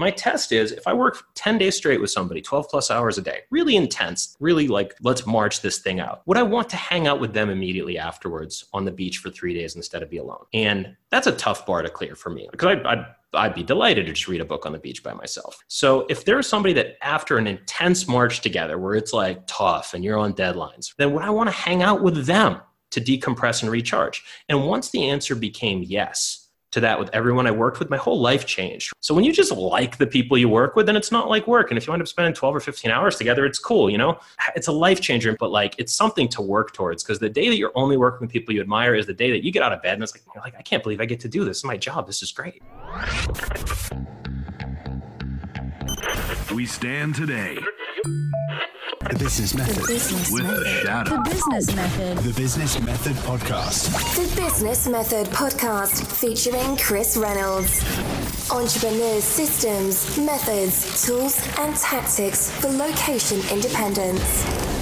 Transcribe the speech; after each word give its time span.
My 0.00 0.10
test 0.10 0.50
is 0.50 0.72
if 0.72 0.86
I 0.86 0.94
work 0.94 1.22
10 1.34 1.58
days 1.58 1.76
straight 1.76 2.00
with 2.00 2.10
somebody, 2.10 2.40
12 2.40 2.70
plus 2.70 2.90
hours 2.90 3.18
a 3.18 3.20
day, 3.20 3.40
really 3.50 3.76
intense, 3.76 4.34
really 4.40 4.66
like, 4.66 4.94
let's 5.02 5.26
march 5.26 5.60
this 5.60 5.76
thing 5.76 6.00
out. 6.00 6.22
Would 6.24 6.38
I 6.38 6.42
want 6.42 6.70
to 6.70 6.76
hang 6.76 7.06
out 7.06 7.20
with 7.20 7.34
them 7.34 7.50
immediately 7.50 7.98
afterwards 7.98 8.64
on 8.72 8.86
the 8.86 8.90
beach 8.90 9.18
for 9.18 9.28
three 9.28 9.52
days 9.52 9.76
instead 9.76 10.02
of 10.02 10.08
be 10.08 10.16
alone? 10.16 10.46
And 10.54 10.96
that's 11.10 11.26
a 11.26 11.32
tough 11.32 11.66
bar 11.66 11.82
to 11.82 11.90
clear 11.90 12.14
for 12.14 12.30
me 12.30 12.48
because 12.50 12.78
I, 12.82 12.92
I 12.92 13.06
I'd 13.34 13.54
be 13.54 13.62
delighted 13.62 14.06
to 14.06 14.12
just 14.12 14.26
read 14.26 14.40
a 14.40 14.44
book 14.46 14.64
on 14.64 14.72
the 14.72 14.78
beach 14.78 15.02
by 15.02 15.12
myself. 15.12 15.62
So 15.68 16.06
if 16.08 16.24
there's 16.24 16.48
somebody 16.48 16.72
that 16.74 16.96
after 17.02 17.36
an 17.36 17.46
intense 17.46 18.08
march 18.08 18.40
together 18.40 18.78
where 18.78 18.94
it's 18.94 19.12
like 19.12 19.46
tough 19.46 19.92
and 19.92 20.02
you're 20.02 20.18
on 20.18 20.32
deadlines, 20.32 20.94
then 20.96 21.12
would 21.12 21.22
I 21.22 21.30
want 21.30 21.48
to 21.48 21.54
hang 21.54 21.82
out 21.82 22.02
with 22.02 22.24
them 22.24 22.60
to 22.90 23.00
decompress 23.02 23.62
and 23.62 23.70
recharge? 23.70 24.24
And 24.48 24.66
once 24.66 24.90
the 24.90 25.10
answer 25.10 25.34
became 25.36 25.84
yes, 25.86 26.48
to 26.72 26.80
that 26.80 26.98
with 26.98 27.10
everyone 27.12 27.46
I 27.46 27.50
worked 27.50 27.78
with, 27.78 27.90
my 27.90 27.96
whole 27.96 28.20
life 28.20 28.46
changed. 28.46 28.92
So 29.00 29.14
when 29.14 29.24
you 29.24 29.32
just 29.32 29.52
like 29.52 29.98
the 29.98 30.06
people 30.06 30.38
you 30.38 30.48
work 30.48 30.76
with, 30.76 30.86
then 30.86 30.96
it's 30.96 31.10
not 31.10 31.28
like 31.28 31.46
work. 31.46 31.70
And 31.70 31.78
if 31.78 31.86
you 31.86 31.92
end 31.92 32.02
up 32.02 32.08
spending 32.08 32.32
12 32.32 32.56
or 32.56 32.60
15 32.60 32.90
hours 32.90 33.16
together, 33.16 33.44
it's 33.44 33.58
cool, 33.58 33.90
you 33.90 33.98
know? 33.98 34.18
It's 34.54 34.68
a 34.68 34.72
life 34.72 35.00
changer, 35.00 35.36
but 35.38 35.50
like 35.50 35.74
it's 35.78 35.92
something 35.92 36.28
to 36.28 36.42
work 36.42 36.72
towards 36.72 37.02
because 37.02 37.18
the 37.18 37.28
day 37.28 37.48
that 37.48 37.56
you're 37.56 37.72
only 37.74 37.96
working 37.96 38.20
with 38.20 38.30
people 38.30 38.54
you 38.54 38.60
admire 38.60 38.94
is 38.94 39.06
the 39.06 39.14
day 39.14 39.30
that 39.30 39.44
you 39.44 39.50
get 39.50 39.62
out 39.62 39.72
of 39.72 39.82
bed 39.82 39.94
and 39.94 40.02
it's 40.02 40.14
like, 40.14 40.22
you're 40.34 40.42
like, 40.42 40.54
I 40.56 40.62
can't 40.62 40.82
believe 40.82 41.00
I 41.00 41.06
get 41.06 41.20
to 41.20 41.28
do 41.28 41.44
this. 41.44 41.58
Is 41.58 41.64
my 41.64 41.76
job. 41.76 42.06
This 42.06 42.22
is 42.22 42.32
great. 42.32 42.62
We 46.54 46.66
stand 46.66 47.14
today. 47.14 47.58
The 48.04 49.16
Business 49.18 49.54
Method. 49.54 49.76
The 49.76 49.86
Business 49.86 50.30
With 50.30 50.42
the 50.42 50.52
Method. 50.52 50.66
Shadow. 50.66 51.16
The 51.16 51.30
Business 51.30 51.76
Method. 51.76 52.18
The 52.18 52.32
Business 52.34 52.80
Method 52.80 53.16
Podcast. 53.16 54.16
The 54.16 54.40
Business 54.42 54.88
Method 54.88 55.26
Podcast 55.28 56.04
featuring 56.06 56.76
Chris 56.76 57.16
Reynolds. 57.16 57.82
Entrepreneurs' 58.50 59.24
systems, 59.24 60.18
methods, 60.18 61.06
tools, 61.06 61.40
and 61.58 61.74
tactics 61.76 62.50
for 62.60 62.68
location 62.68 63.40
independence. 63.50 64.79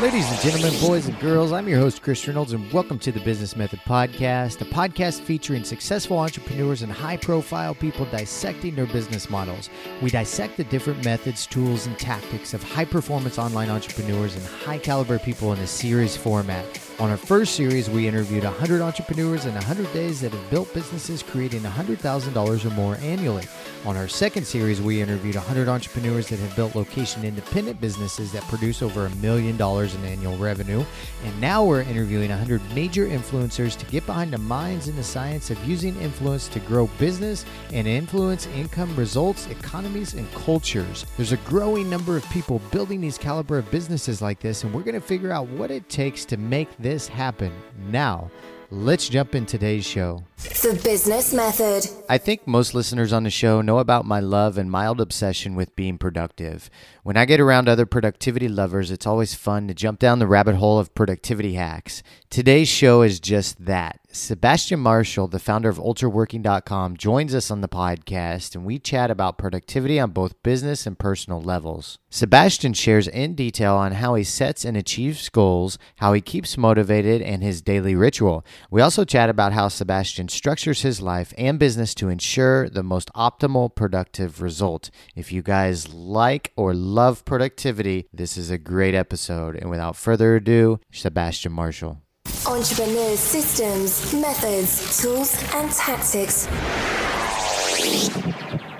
Ladies 0.00 0.30
and 0.30 0.40
gentlemen, 0.40 0.80
boys 0.80 1.08
and 1.08 1.18
girls, 1.18 1.50
I'm 1.50 1.66
your 1.66 1.80
host, 1.80 2.02
Chris 2.02 2.24
Reynolds, 2.28 2.52
and 2.52 2.72
welcome 2.72 3.00
to 3.00 3.10
the 3.10 3.18
Business 3.18 3.56
Method 3.56 3.80
Podcast, 3.80 4.60
a 4.60 4.64
podcast 4.64 5.22
featuring 5.22 5.64
successful 5.64 6.20
entrepreneurs 6.20 6.82
and 6.82 6.92
high 6.92 7.16
profile 7.16 7.74
people 7.74 8.04
dissecting 8.04 8.76
their 8.76 8.86
business 8.86 9.28
models. 9.28 9.70
We 10.00 10.10
dissect 10.10 10.56
the 10.56 10.62
different 10.62 11.04
methods, 11.04 11.48
tools, 11.48 11.88
and 11.88 11.98
tactics 11.98 12.54
of 12.54 12.62
high 12.62 12.84
performance 12.84 13.40
online 13.40 13.70
entrepreneurs 13.70 14.36
and 14.36 14.46
high 14.46 14.78
caliber 14.78 15.18
people 15.18 15.52
in 15.52 15.58
a 15.58 15.66
series 15.66 16.16
format. 16.16 16.64
On 17.00 17.10
our 17.10 17.16
first 17.16 17.54
series, 17.54 17.88
we 17.88 18.08
interviewed 18.08 18.42
100 18.42 18.80
entrepreneurs 18.80 19.46
in 19.46 19.54
100 19.54 19.92
days 19.92 20.20
that 20.20 20.32
have 20.32 20.50
built 20.50 20.74
businesses 20.74 21.22
creating 21.22 21.60
$100,000 21.60 22.64
or 22.64 22.70
more 22.70 22.96
annually. 22.96 23.44
On 23.86 23.96
our 23.96 24.08
second 24.08 24.44
series, 24.44 24.82
we 24.82 25.00
interviewed 25.00 25.36
100 25.36 25.68
entrepreneurs 25.68 26.26
that 26.28 26.40
have 26.40 26.56
built 26.56 26.74
location 26.74 27.24
independent 27.24 27.80
businesses 27.80 28.32
that 28.32 28.42
produce 28.48 28.82
over 28.82 29.06
a 29.06 29.10
million 29.16 29.56
dollars 29.56 29.94
in 29.94 30.04
annual 30.04 30.36
revenue. 30.38 30.84
And 31.24 31.40
now 31.40 31.64
we're 31.64 31.82
interviewing 31.82 32.30
100 32.30 32.60
major 32.74 33.06
influencers 33.06 33.78
to 33.78 33.86
get 33.86 34.04
behind 34.04 34.32
the 34.32 34.38
minds 34.38 34.88
and 34.88 34.98
the 34.98 35.04
science 35.04 35.50
of 35.50 35.64
using 35.64 35.96
influence 36.00 36.48
to 36.48 36.58
grow 36.58 36.88
business 36.98 37.44
and 37.72 37.86
influence 37.86 38.48
income, 38.48 38.94
results, 38.96 39.46
economies, 39.46 40.14
and 40.14 40.28
cultures. 40.32 41.06
There's 41.16 41.30
a 41.30 41.36
growing 41.38 41.88
number 41.88 42.16
of 42.16 42.28
people 42.30 42.60
building 42.72 43.00
these 43.00 43.16
caliber 43.16 43.58
of 43.58 43.70
businesses 43.70 44.20
like 44.20 44.40
this, 44.40 44.64
and 44.64 44.74
we're 44.74 44.82
going 44.82 44.96
to 44.96 45.00
figure 45.00 45.30
out 45.30 45.46
what 45.50 45.70
it 45.70 45.88
takes 45.88 46.24
to 46.24 46.36
make 46.36 46.68
this 46.78 46.87
happen. 46.96 47.52
Now, 47.90 48.30
let's 48.70 49.08
jump 49.08 49.34
in 49.34 49.44
today's 49.44 49.84
show. 49.84 50.22
The 50.38 50.80
Business 50.84 51.34
Method. 51.34 51.90
I 52.08 52.16
think 52.16 52.46
most 52.46 52.72
listeners 52.72 53.12
on 53.12 53.24
the 53.24 53.30
show 53.30 53.60
know 53.60 53.80
about 53.80 54.04
my 54.04 54.20
love 54.20 54.56
and 54.56 54.70
mild 54.70 55.00
obsession 55.00 55.56
with 55.56 55.74
being 55.74 55.98
productive. 55.98 56.70
When 57.02 57.16
I 57.16 57.24
get 57.24 57.40
around 57.40 57.68
other 57.68 57.86
productivity 57.86 58.48
lovers, 58.48 58.92
it's 58.92 59.06
always 59.06 59.34
fun 59.34 59.66
to 59.66 59.74
jump 59.74 59.98
down 59.98 60.20
the 60.20 60.28
rabbit 60.28 60.54
hole 60.54 60.78
of 60.78 60.94
productivity 60.94 61.54
hacks. 61.54 62.04
Today's 62.30 62.68
show 62.68 63.02
is 63.02 63.18
just 63.18 63.64
that. 63.64 63.98
Sebastian 64.10 64.80
Marshall, 64.80 65.28
the 65.28 65.38
founder 65.38 65.68
of 65.68 65.76
ultraworking.com, 65.76 66.96
joins 66.96 67.34
us 67.34 67.50
on 67.50 67.60
the 67.60 67.68
podcast 67.68 68.54
and 68.54 68.64
we 68.64 68.78
chat 68.78 69.10
about 69.10 69.38
productivity 69.38 70.00
on 70.00 70.12
both 70.12 70.42
business 70.42 70.86
and 70.86 70.98
personal 70.98 71.40
levels. 71.42 71.98
Sebastian 72.10 72.72
shares 72.72 73.06
in 73.06 73.34
detail 73.34 73.74
on 73.74 73.92
how 73.92 74.14
he 74.14 74.24
sets 74.24 74.64
and 74.64 74.76
achieves 74.76 75.28
goals, 75.28 75.78
how 75.96 76.14
he 76.14 76.22
keeps 76.22 76.56
motivated, 76.56 77.20
and 77.20 77.42
his 77.42 77.60
daily 77.60 77.94
ritual. 77.94 78.44
We 78.70 78.80
also 78.80 79.04
chat 79.04 79.28
about 79.28 79.52
how 79.52 79.68
Sebastian 79.68 80.27
structures 80.30 80.82
his 80.82 81.00
life 81.00 81.32
and 81.36 81.58
business 81.58 81.94
to 81.96 82.08
ensure 82.08 82.68
the 82.68 82.82
most 82.82 83.10
optimal 83.14 83.74
productive 83.74 84.40
result. 84.42 84.90
If 85.14 85.32
you 85.32 85.42
guys 85.42 85.92
like 85.92 86.52
or 86.56 86.74
love 86.74 87.24
productivity, 87.24 88.06
this 88.12 88.36
is 88.36 88.50
a 88.50 88.58
great 88.58 88.94
episode. 88.94 89.56
And 89.56 89.70
without 89.70 89.96
further 89.96 90.36
ado, 90.36 90.80
Sebastian 90.92 91.52
Marshall. 91.52 92.02
Entrepreneurs' 92.46 93.18
systems, 93.18 94.12
methods, 94.14 95.00
tools, 95.02 95.34
and 95.54 95.70
tactics 95.72 96.46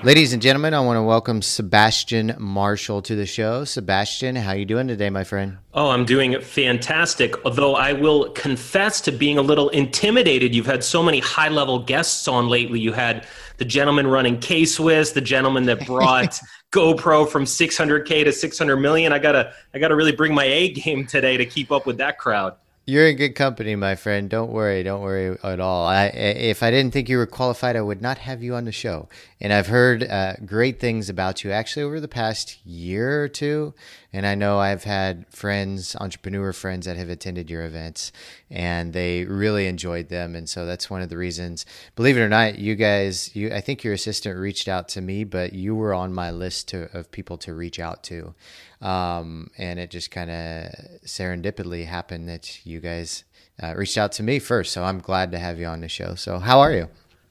Ladies 0.04 0.32
and 0.32 0.41
gentlemen, 0.41 0.75
I 0.75 0.81
want 0.81 0.97
to 0.97 1.03
welcome 1.03 1.42
Sebastian 1.42 2.36
Marshall 2.38 3.03
to 3.03 3.16
the 3.16 3.26
show. 3.26 3.64
Sebastian, 3.64 4.36
how 4.36 4.53
you 4.53 4.64
doing 4.64 4.86
today, 4.86 5.10
my 5.10 5.25
friend? 5.25 5.59
Oh, 5.75 5.91
I'm 5.91 6.04
doing 6.04 6.41
fantastic. 6.41 7.44
Although 7.44 7.75
I 7.75 7.94
will 7.94 8.31
confess 8.31 9.00
to 9.03 9.12
being 9.12 9.38
a 9.38 9.42
little 9.42 9.70
intimidated. 9.70 10.54
You've 10.54 10.66
had 10.66 10.84
so 10.84 11.03
many 11.03 11.19
high 11.19 11.48
level 11.48 11.81
guests 11.81 12.28
on 12.28 12.48
lately. 12.48 12.78
You 12.78 12.92
had 12.92 13.26
the 13.56 13.64
gentleman 13.64 14.06
running 14.06 14.38
K 14.38 14.66
Swiss, 14.66 15.10
the 15.10 15.20
gentleman 15.20 15.64
that 15.64 15.84
brought 15.84 16.41
GoPro 16.70 17.28
from 17.28 17.44
600K 17.44 18.22
to 18.22 18.32
600 18.32 18.76
million. 18.76 19.12
I 19.12 19.19
gotta, 19.19 19.53
I 19.75 19.80
gotta 19.80 19.97
really 19.97 20.12
bring 20.12 20.32
my 20.32 20.44
A 20.44 20.70
game 20.70 21.06
today 21.06 21.36
to 21.36 21.44
keep 21.44 21.72
up 21.72 21.86
with 21.86 21.98
that 21.98 22.19
crowd. 22.19 22.54
You're 22.88 23.09
in 23.09 23.16
good 23.16 23.34
company, 23.34 23.76
my 23.76 23.97
friend. 23.97 24.31
Don't 24.31 24.50
worry. 24.50 24.82
Don't 24.82 25.03
worry 25.03 25.37
at 25.44 25.60
all. 25.60 25.87
I, 25.87 26.06
if 26.06 26.62
I 26.62 26.71
didn't 26.71 26.94
think 26.94 27.10
you 27.10 27.19
were 27.19 27.26
qualified, 27.26 27.76
I 27.76 27.82
would 27.82 28.00
not 28.00 28.16
have 28.16 28.43
you 28.43 28.54
on 28.54 28.65
the 28.65 28.72
show. 28.72 29.10
And 29.43 29.53
I've 29.53 29.66
heard 29.66 30.04
uh, 30.04 30.37
great 30.47 30.81
things 30.81 31.10
about 31.10 31.44
you 31.44 31.53
actually 31.53 31.82
over 31.82 32.00
the 32.00 32.09
past 32.09 32.65
year 32.65 33.22
or 33.22 33.28
two. 33.28 33.75
And 34.12 34.26
I 34.26 34.34
know 34.34 34.58
I've 34.58 34.84
had 34.84 35.26
friends, 35.28 35.94
entrepreneur 36.00 36.52
friends 36.54 36.86
that 36.86 36.96
have 36.96 37.10
attended 37.10 37.50
your 37.50 37.64
events 37.64 38.10
and 38.50 38.92
they 38.94 39.24
really 39.24 39.66
enjoyed 39.66 40.08
them. 40.08 40.34
And 40.34 40.48
so 40.48 40.64
that's 40.64 40.88
one 40.88 41.02
of 41.02 41.10
the 41.10 41.19
reasons, 41.19 41.66
believe 41.94 42.16
it 42.16 42.20
or 42.20 42.28
not, 42.28 42.58
you 42.58 42.74
guys, 42.74 43.34
you, 43.36 43.52
I 43.52 43.60
think 43.60 43.84
your 43.84 43.92
assistant 43.92 44.38
reached 44.38 44.66
out 44.66 44.88
to 44.91 45.02
me, 45.02 45.24
but 45.24 45.52
you 45.52 45.74
were 45.74 45.92
on 45.92 46.14
my 46.14 46.30
list 46.30 46.68
to, 46.68 46.88
of 46.97 47.10
people 47.10 47.36
to 47.38 47.52
reach 47.52 47.78
out 47.78 48.02
to. 48.04 48.34
Um, 48.80 49.50
and 49.58 49.78
it 49.78 49.91
just 49.91 50.10
kind 50.10 50.30
of 50.30 50.70
serendipitously 51.04 51.86
happened 51.86 52.28
that 52.30 52.64
you 52.64 52.80
guys 52.80 53.24
uh, 53.62 53.74
reached 53.76 53.98
out 53.98 54.12
to 54.12 54.22
me 54.22 54.38
first. 54.38 54.72
So 54.72 54.84
I'm 54.84 55.00
glad 55.00 55.32
to 55.32 55.38
have 55.38 55.58
you 55.58 55.66
on 55.66 55.80
the 55.80 55.88
show. 55.88 56.14
So 56.14 56.38
how 56.38 56.60
are 56.60 56.72
you? 56.72 56.88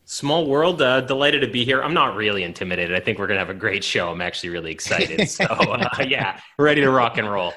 Small 0.09 0.47
world, 0.47 0.81
uh, 0.81 1.01
delighted 1.01 1.41
to 1.41 1.47
be 1.47 1.65
here. 1.65 1.83
I'm 1.83 1.93
not 1.93 2.15
really 2.15 2.43
intimidated. 2.43 2.95
I 2.95 3.01
think 3.01 3.19
we're 3.19 3.27
gonna 3.27 3.39
have 3.39 3.49
a 3.49 3.53
great 3.53 3.83
show. 3.83 4.09
I'm 4.09 4.21
actually 4.21 4.51
really 4.51 4.71
excited. 4.71 5.29
So 5.29 5.43
uh, 5.49 5.89
yeah, 6.07 6.39
ready 6.57 6.79
to 6.79 6.89
rock 6.89 7.17
and 7.17 7.29
roll. 7.29 7.51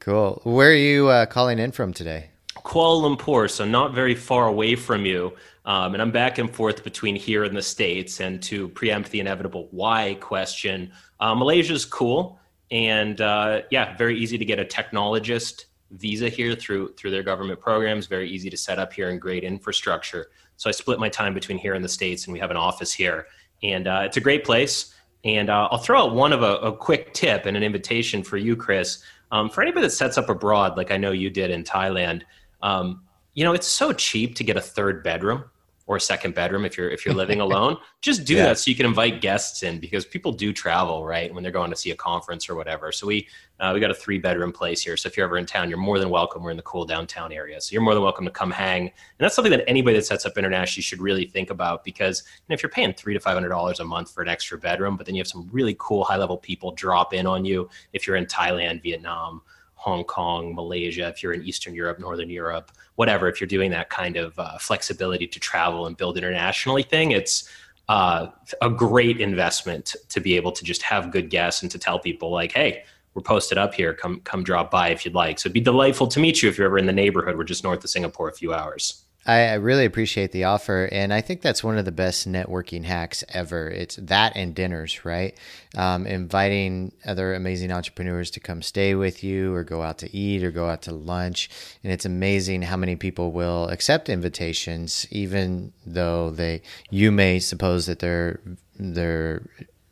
Cool. 0.00 0.40
Where 0.44 0.70
are 0.70 0.74
you 0.74 1.08
uh, 1.08 1.26
calling 1.26 1.58
in 1.58 1.72
from 1.72 1.92
today? 1.92 2.30
Kuala 2.64 3.14
Lumpur, 3.14 3.50
so 3.50 3.66
not 3.66 3.92
very 3.92 4.14
far 4.14 4.46
away 4.48 4.76
from 4.76 5.04
you. 5.04 5.36
Um, 5.66 5.92
and 5.92 6.00
I'm 6.00 6.10
back 6.10 6.38
and 6.38 6.50
forth 6.50 6.82
between 6.82 7.16
here 7.16 7.44
and 7.44 7.54
the 7.54 7.60
States. 7.60 8.20
And 8.20 8.42
to 8.44 8.68
preempt 8.68 9.10
the 9.10 9.20
inevitable 9.20 9.68
why 9.70 10.16
question, 10.20 10.90
uh, 11.20 11.34
Malaysia's 11.34 11.84
cool. 11.84 12.40
And 12.70 13.20
uh, 13.20 13.60
yeah, 13.70 13.94
very 13.98 14.18
easy 14.18 14.38
to 14.38 14.44
get 14.46 14.58
a 14.58 14.64
technologist 14.64 15.66
visa 15.90 16.30
here 16.30 16.54
through 16.54 16.94
through 16.94 17.10
their 17.10 17.22
government 17.22 17.60
programs. 17.60 18.06
Very 18.06 18.30
easy 18.30 18.48
to 18.48 18.56
set 18.56 18.78
up 18.78 18.90
here 18.90 19.10
and 19.10 19.20
great 19.20 19.44
infrastructure. 19.44 20.28
So 20.58 20.68
I 20.68 20.72
split 20.72 20.98
my 20.98 21.08
time 21.08 21.32
between 21.32 21.56
here 21.56 21.74
and 21.74 21.84
the 21.84 21.88
States, 21.88 22.26
and 22.26 22.32
we 22.32 22.38
have 22.40 22.50
an 22.50 22.56
office 22.56 22.92
here. 22.92 23.28
And 23.62 23.86
uh, 23.86 24.02
it's 24.04 24.16
a 24.16 24.20
great 24.20 24.44
place. 24.44 24.94
And 25.24 25.48
uh, 25.48 25.68
I'll 25.70 25.78
throw 25.78 26.00
out 26.00 26.14
one 26.14 26.32
of 26.32 26.42
a, 26.42 26.56
a, 26.56 26.76
quick 26.76 27.12
tip 27.14 27.46
and 27.46 27.56
an 27.56 27.62
invitation 27.62 28.22
for 28.22 28.36
you, 28.36 28.54
Chris. 28.54 29.02
Um, 29.32 29.50
for 29.50 29.62
anybody 29.62 29.86
that 29.86 29.90
sets 29.90 30.18
up 30.18 30.28
abroad, 30.28 30.76
like 30.76 30.90
I 30.90 30.96
know 30.96 31.10
you 31.10 31.30
did 31.30 31.50
in 31.50 31.64
Thailand, 31.64 32.22
um, 32.62 33.02
you 33.34 33.44
know, 33.44 33.52
it's 33.52 33.66
so 33.66 33.92
cheap 33.92 34.34
to 34.36 34.44
get 34.44 34.56
a 34.56 34.60
third 34.60 35.02
bedroom 35.02 35.44
or 35.88 35.96
a 35.96 36.00
second 36.00 36.34
bedroom 36.34 36.64
if 36.64 36.78
you're 36.78 36.90
if 36.90 37.04
you're 37.04 37.14
living 37.14 37.40
alone 37.48 37.76
just 38.00 38.24
do 38.24 38.34
Yeah. 38.34 38.44
that 38.44 38.58
so 38.58 38.70
you 38.70 38.76
can 38.76 38.86
invite 38.86 39.20
guests 39.20 39.64
in 39.64 39.80
because 39.80 40.04
people 40.04 40.30
do 40.30 40.52
travel 40.52 41.04
right 41.04 41.34
when 41.34 41.42
they're 41.42 41.50
going 41.50 41.70
to 41.70 41.76
see 41.76 41.90
a 41.90 41.96
conference 41.96 42.48
or 42.48 42.54
whatever. 42.54 42.92
So 42.92 43.08
we 43.08 43.26
uh, 43.58 43.72
we 43.74 43.80
got 43.80 43.90
a 43.90 43.94
three 43.94 44.18
bedroom 44.18 44.52
place 44.52 44.80
here. 44.82 44.96
So 44.96 45.08
if 45.08 45.16
you're 45.16 45.26
ever 45.26 45.38
in 45.38 45.46
town 45.46 45.68
you're 45.68 45.78
more 45.78 45.98
than 45.98 46.10
welcome. 46.10 46.44
We're 46.44 46.52
in 46.52 46.56
the 46.56 46.62
cool 46.62 46.84
downtown 46.84 47.32
area. 47.32 47.60
So 47.60 47.72
you're 47.72 47.82
more 47.82 47.94
than 47.94 48.04
welcome 48.04 48.24
to 48.26 48.30
come 48.30 48.52
hang. 48.52 48.82
And 48.82 48.92
that's 49.18 49.34
something 49.34 49.50
that 49.50 49.68
anybody 49.68 49.96
that 49.96 50.06
sets 50.06 50.24
up 50.26 50.38
internationally 50.38 50.82
should 50.82 51.00
really 51.00 51.24
think 51.24 51.50
about 51.50 51.82
because 51.82 52.22
you 52.36 52.44
know, 52.50 52.54
if 52.54 52.62
you're 52.62 52.70
paying 52.70 52.92
three 52.92 53.14
to 53.14 53.20
five 53.20 53.34
hundred 53.34 53.48
dollars 53.48 53.80
a 53.80 53.84
month 53.84 54.12
for 54.12 54.22
an 54.22 54.28
extra 54.28 54.58
bedroom 54.58 54.96
but 54.96 55.06
then 55.06 55.14
you 55.16 55.20
have 55.20 55.26
some 55.26 55.48
really 55.50 55.74
cool 55.78 56.04
high 56.04 56.16
level 56.16 56.36
people 56.36 56.70
drop 56.72 57.12
in 57.14 57.26
on 57.26 57.44
you 57.44 57.68
if 57.92 58.06
you're 58.06 58.16
in 58.16 58.26
thailand 58.26 58.82
vietnam 58.82 59.40
Hong 59.88 60.04
Kong, 60.04 60.54
Malaysia, 60.54 61.08
if 61.08 61.22
you're 61.22 61.32
in 61.32 61.42
Eastern 61.42 61.74
Europe, 61.74 61.98
Northern 61.98 62.30
Europe, 62.30 62.70
whatever, 62.96 63.28
if 63.28 63.40
you're 63.40 63.48
doing 63.48 63.70
that 63.70 63.88
kind 63.88 64.16
of 64.16 64.38
uh, 64.38 64.58
flexibility 64.58 65.26
to 65.26 65.40
travel 65.40 65.86
and 65.86 65.96
build 65.96 66.18
internationally 66.18 66.82
thing, 66.82 67.12
it's 67.12 67.48
uh, 67.88 68.26
a 68.60 68.68
great 68.68 69.18
investment 69.20 69.96
to 70.10 70.20
be 70.20 70.36
able 70.36 70.52
to 70.52 70.62
just 70.62 70.82
have 70.82 71.10
good 71.10 71.30
guests 71.30 71.62
and 71.62 71.70
to 71.70 71.78
tell 71.78 71.98
people 71.98 72.30
like, 72.30 72.52
hey, 72.52 72.84
we're 73.14 73.22
posted 73.22 73.56
up 73.56 73.72
here. 73.74 73.94
Come 73.94 74.20
come 74.20 74.44
drop 74.44 74.70
by 74.70 74.90
if 74.90 75.04
you'd 75.04 75.14
like. 75.14 75.38
So 75.38 75.46
it'd 75.46 75.54
be 75.54 75.60
delightful 75.60 76.06
to 76.06 76.20
meet 76.20 76.42
you 76.42 76.48
if 76.48 76.58
you're 76.58 76.66
ever 76.66 76.78
in 76.78 76.86
the 76.86 76.92
neighborhood. 76.92 77.36
We're 77.36 77.44
just 77.44 77.64
north 77.64 77.82
of 77.82 77.90
Singapore, 77.90 78.28
a 78.28 78.32
few 78.32 78.52
hours. 78.52 79.04
I, 79.28 79.54
really 79.54 79.84
appreciate 79.84 80.32
the 80.32 80.44
offer, 80.44 80.88
and 80.90 81.12
I 81.12 81.20
think 81.20 81.42
that's 81.42 81.62
one 81.62 81.76
of 81.76 81.84
the 81.84 81.92
best 81.92 82.26
networking 82.26 82.84
hacks 82.84 83.22
ever. 83.28 83.68
It's 83.68 83.96
that 83.96 84.34
and 84.36 84.54
dinners, 84.54 85.04
right? 85.04 85.36
Um, 85.76 86.06
inviting 86.06 86.92
other 87.04 87.34
amazing 87.34 87.70
entrepreneurs 87.70 88.30
to 88.32 88.40
come 88.40 88.62
stay 88.62 88.94
with 88.94 89.22
you, 89.22 89.52
or 89.52 89.64
go 89.64 89.82
out 89.82 89.98
to 89.98 90.16
eat, 90.16 90.42
or 90.42 90.50
go 90.50 90.68
out 90.68 90.80
to 90.82 90.92
lunch, 90.92 91.50
and 91.84 91.92
it's 91.92 92.06
amazing 92.06 92.62
how 92.62 92.78
many 92.78 92.96
people 92.96 93.30
will 93.30 93.68
accept 93.68 94.08
invitations, 94.08 95.06
even 95.10 95.74
though 95.84 96.30
they 96.30 96.62
you 96.88 97.12
may 97.12 97.38
suppose 97.38 97.84
that 97.84 97.98
they're 97.98 98.40
they're 98.78 99.42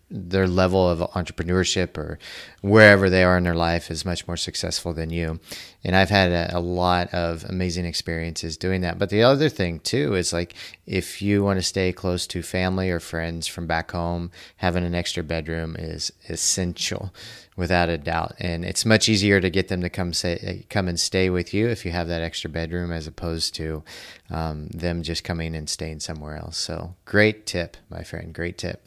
their 0.09 0.47
level 0.47 0.89
of 0.89 1.01
entrepreneurship 1.13 1.99
or 1.99 2.19
wherever 2.61 3.11
they 3.11 3.25
are 3.25 3.37
in 3.37 3.43
their 3.43 3.57
life 3.57 3.91
is 3.91 4.05
much 4.05 4.27
more 4.29 4.37
successful 4.37 4.93
than 4.93 5.11
you. 5.11 5.41
And 5.83 5.97
I've 5.97 6.11
had 6.11 6.31
a, 6.31 6.59
a, 6.59 6.61
lot 6.61 7.13
of 7.13 7.45
amazing 7.45 7.87
experiences 7.87 8.57
doing 8.57 8.83
that. 8.83 8.99
But 8.99 9.11
the 9.11 9.25
other 9.25 9.49
thing 9.49 9.81
too 9.81 10.15
is 10.15 10.33
like 10.33 10.55
if 10.87 11.21
you 11.21 11.43
want 11.43 11.59
to 11.59 11.63
stay 11.63 11.93
close 11.93 12.27
to 12.29 12.43
family 12.43 12.89
or 12.91 13.01
friends 13.01 13.49
from 13.49 13.67
back 13.67 13.91
home, 13.91 14.31
having 14.57 14.85
an 14.85 14.95
extra 14.95 15.25
bedroom 15.25 15.75
is 15.77 16.13
essential 16.29 17.13
without 17.57 17.89
a 17.89 17.99
doubt. 17.99 18.35
And 18.39 18.65
it's 18.65 18.85
much 18.85 19.09
easier 19.09 19.41
to 19.41 19.51
get 19.51 19.69
them 19.69 19.81
to 19.81 19.89
come 19.89 20.13
say 20.13 20.67
come 20.71 20.89
and 20.89 21.01
stay 21.01 21.31
with 21.31 21.53
you 21.55 21.69
if 21.69 21.85
you 21.85 21.93
have 21.93 22.09
that 22.09 22.23
extra 22.23 22.51
bedroom 22.51 22.93
as 22.93 23.07
opposed 23.07 23.55
to 23.57 23.83
um, 24.31 24.69
them 24.69 25.03
just 25.03 25.25
coming 25.25 25.57
and 25.57 25.69
staying 25.69 26.01
somewhere 26.01 26.37
else. 26.37 26.59
So 26.59 26.95
great 27.05 27.47
tip, 27.47 27.77
my 27.89 28.03
friend. 28.03 28.33
Great 28.33 28.59
tip. 28.59 28.87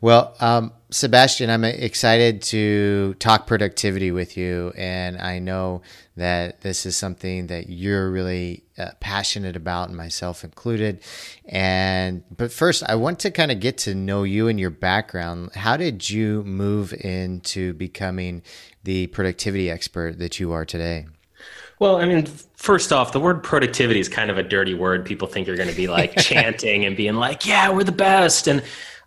Well, 0.00 0.34
um, 0.40 0.72
Sebastian, 0.94 1.50
I'm 1.50 1.64
excited 1.64 2.40
to 2.42 3.14
talk 3.14 3.48
productivity 3.48 4.12
with 4.12 4.36
you, 4.36 4.72
and 4.76 5.20
I 5.20 5.40
know 5.40 5.82
that 6.16 6.60
this 6.60 6.86
is 6.86 6.96
something 6.96 7.48
that 7.48 7.68
you're 7.68 8.08
really 8.12 8.62
uh, 8.78 8.90
passionate 9.00 9.56
about, 9.56 9.88
and 9.88 9.96
myself 9.96 10.44
included. 10.44 11.02
And 11.46 12.22
but 12.30 12.52
first, 12.52 12.84
I 12.88 12.94
want 12.94 13.18
to 13.20 13.32
kind 13.32 13.50
of 13.50 13.58
get 13.58 13.76
to 13.78 13.94
know 13.96 14.22
you 14.22 14.46
and 14.46 14.60
your 14.60 14.70
background. 14.70 15.56
How 15.56 15.76
did 15.76 16.08
you 16.08 16.44
move 16.44 16.92
into 16.92 17.72
becoming 17.72 18.44
the 18.84 19.08
productivity 19.08 19.68
expert 19.68 20.20
that 20.20 20.38
you 20.38 20.52
are 20.52 20.64
today? 20.64 21.06
Well, 21.80 21.96
I 21.96 22.04
mean, 22.04 22.26
first 22.54 22.92
off, 22.92 23.10
the 23.10 23.18
word 23.18 23.42
productivity 23.42 23.98
is 23.98 24.08
kind 24.08 24.30
of 24.30 24.38
a 24.38 24.44
dirty 24.44 24.74
word. 24.74 25.04
People 25.04 25.26
think 25.26 25.48
you're 25.48 25.56
going 25.56 25.68
to 25.68 25.74
be 25.74 25.88
like 25.88 26.14
chanting 26.18 26.84
and 26.84 26.96
being 26.96 27.14
like, 27.14 27.44
"Yeah, 27.44 27.70
we're 27.70 27.82
the 27.82 27.90
best," 27.90 28.46
and 28.46 28.62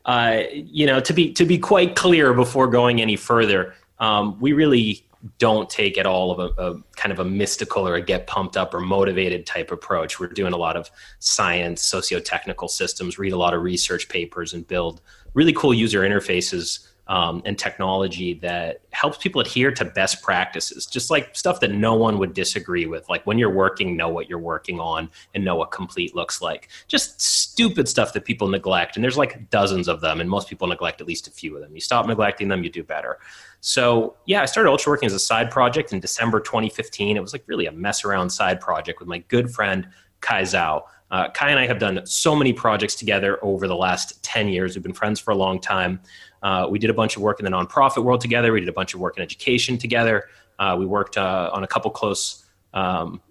uh, 0.07 0.44
you 0.51 0.86
know, 0.86 1.00
to 1.01 1.13
be 1.13 1.33
to 1.33 1.45
be 1.45 1.57
quite 1.57 1.95
clear 1.95 2.33
before 2.33 2.68
going 2.68 3.01
any 3.01 3.18
further, 3.18 3.74
um, 4.00 4.39
we 4.39 4.54
really 4.54 5.06
don't 5.39 5.69
take 5.69 5.98
at 5.98 6.06
all 6.06 6.31
of 6.31 6.39
a, 6.39 6.62
a, 6.62 6.81
kind 6.95 7.12
of 7.12 7.19
a 7.19 7.25
mystical 7.25 7.88
or 7.88 7.95
a 7.95 8.01
get 8.01 8.27
pumped 8.27 8.56
up 8.56 8.74
or 8.74 8.80
motivated 8.80 9.45
type 9.45 9.71
approach. 9.71 10.19
We're 10.19 10.27
doing 10.27 10.54
a 10.54 10.57
lot 10.57 10.77
of 10.77 10.89
science, 11.19 11.83
socio-technical 11.83 12.69
systems, 12.69 13.19
read 13.19 13.33
a 13.33 13.38
lot 13.38 13.54
of 13.54 13.62
research 13.62 14.07
papers, 14.07 14.54
and 14.54 14.65
build 14.65 15.01
really 15.33 15.54
cool 15.54 15.74
user 15.74 16.01
interfaces 16.01 16.88
um, 17.07 17.42
and 17.45 17.57
technology 17.57 18.33
that 18.36 18.81
helps 18.92 19.18
people 19.18 19.39
adhere 19.39 19.71
to 19.71 19.86
best 19.86 20.21
practices, 20.21 20.86
just 20.86 21.09
like 21.09 21.36
stuff 21.36 21.59
that 21.62 21.71
no 21.71 21.95
one 21.95 22.18
would 22.19 22.33
disagree 22.33 22.86
with. 22.86 23.07
Like 23.09 23.25
when 23.25 23.38
you're 23.38 23.54
working, 23.54 23.95
know 23.95 24.09
what 24.09 24.30
you're 24.30 24.39
working 24.39 24.80
on 24.80 25.09
and 25.33 25.45
know 25.45 25.56
what 25.56 25.71
complete 25.71 26.15
looks 26.15 26.42
like. 26.42 26.69
Just 26.88 27.19
stupid 27.21 27.88
stuff 27.88 28.13
that 28.13 28.25
people 28.25 28.48
neglect. 28.48 28.98
And 28.98 29.04
there's 29.04 29.18
like 29.18 29.50
dozens 29.50 29.88
of 29.88 30.01
them, 30.01 30.19
and 30.19 30.30
most 30.30 30.50
people 30.50 30.68
neglect 30.68 31.00
at 31.00 31.07
least 31.07 31.27
a 31.27 31.31
few 31.31 31.56
of 31.56 31.62
them. 31.62 31.74
You 31.74 31.81
stop 31.81 32.06
neglecting 32.07 32.50
them, 32.50 32.63
you 32.63 32.69
do 32.69 32.83
better. 32.83 33.19
So, 33.62 34.15
yeah, 34.25 34.42
I 34.42 34.45
started 34.45 34.69
Ultra 34.69 34.92
Working 34.92 35.07
as 35.07 35.13
a 35.13 35.19
side 35.19 35.50
project 35.50 35.94
in 35.94 36.00
December 36.00 36.39
2015. 36.39 37.18
It 37.18 37.21
was 37.21 37.33
like 37.33 37.44
really 37.48 37.65
a 37.65 37.71
mess 37.71 38.06
around 38.06 38.30
side 38.30 38.60
project 38.60 39.00
with 39.00 39.07
my 39.07 39.19
good 39.30 39.50
friend 39.50 39.88
Kai 40.21 40.44
Zhao. 40.44 40.83
Uh, 41.10 41.30
Kai 41.30 41.51
and 41.51 41.60
I 41.60 41.68
have 41.68 41.80
done 41.80 42.06
so 42.06 42.36
many 42.36 42.51
projects 42.51 42.95
together 42.95 43.39
over 43.42 43.68
the 43.68 43.75
last 43.75 44.21
10 44.24 44.50
years. 44.50 44.75
We've 44.75 44.83
been 44.83 44.94
friends 44.94 45.19
for 45.19 45.31
a 45.31 45.36
long 45.36 45.60
time. 45.60 46.01
Uh, 46.44 46.68
we 46.69 46.80
did 46.80 46.89
a 46.89 46.94
bunch 46.94 47.16
of 47.16 47.22
work 47.22 47.39
in 47.39 47.45
the 47.45 47.51
nonprofit 47.51 48.04
world 48.04 48.22
together. 48.22 48.54
We 48.54 48.60
did 48.60 48.69
a 48.69 48.74
bunch 48.74 48.94
of 48.94 49.00
work 49.00 49.18
in 49.18 49.24
education 49.24 49.78
together. 49.78 50.25
Uh, 50.60 50.75
we 50.78 50.86
worked 50.86 51.18
uh, 51.18 51.50
on 51.54 51.63
a 51.63 51.68
couple 51.68 51.92
close 51.92 52.45
um, 52.74 53.22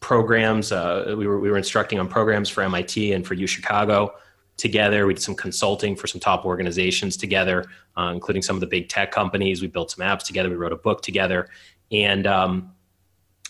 programs. 0.00 0.72
Uh, 0.72 1.14
we, 1.16 1.26
were, 1.26 1.40
we 1.40 1.50
were 1.50 1.56
instructing 1.56 1.98
on 1.98 2.08
programs 2.08 2.48
for 2.48 2.62
MIT 2.62 3.12
and 3.12 3.26
for 3.26 3.34
U 3.34 3.46
Chicago 3.46 4.14
together. 4.56 5.06
We 5.06 5.14
did 5.14 5.22
some 5.22 5.34
consulting 5.34 5.96
for 5.96 6.06
some 6.06 6.20
top 6.20 6.44
organizations 6.44 7.16
together, 7.16 7.66
uh, 7.96 8.12
including 8.14 8.42
some 8.42 8.56
of 8.56 8.60
the 8.60 8.66
big 8.66 8.88
tech 8.88 9.10
companies. 9.10 9.60
We 9.62 9.68
built 9.68 9.90
some 9.90 10.06
apps 10.06 10.22
together. 10.22 10.48
We 10.48 10.56
wrote 10.56 10.72
a 10.72 10.76
book 10.76 11.02
together. 11.02 11.48
And 11.92 12.26
um, 12.26 12.72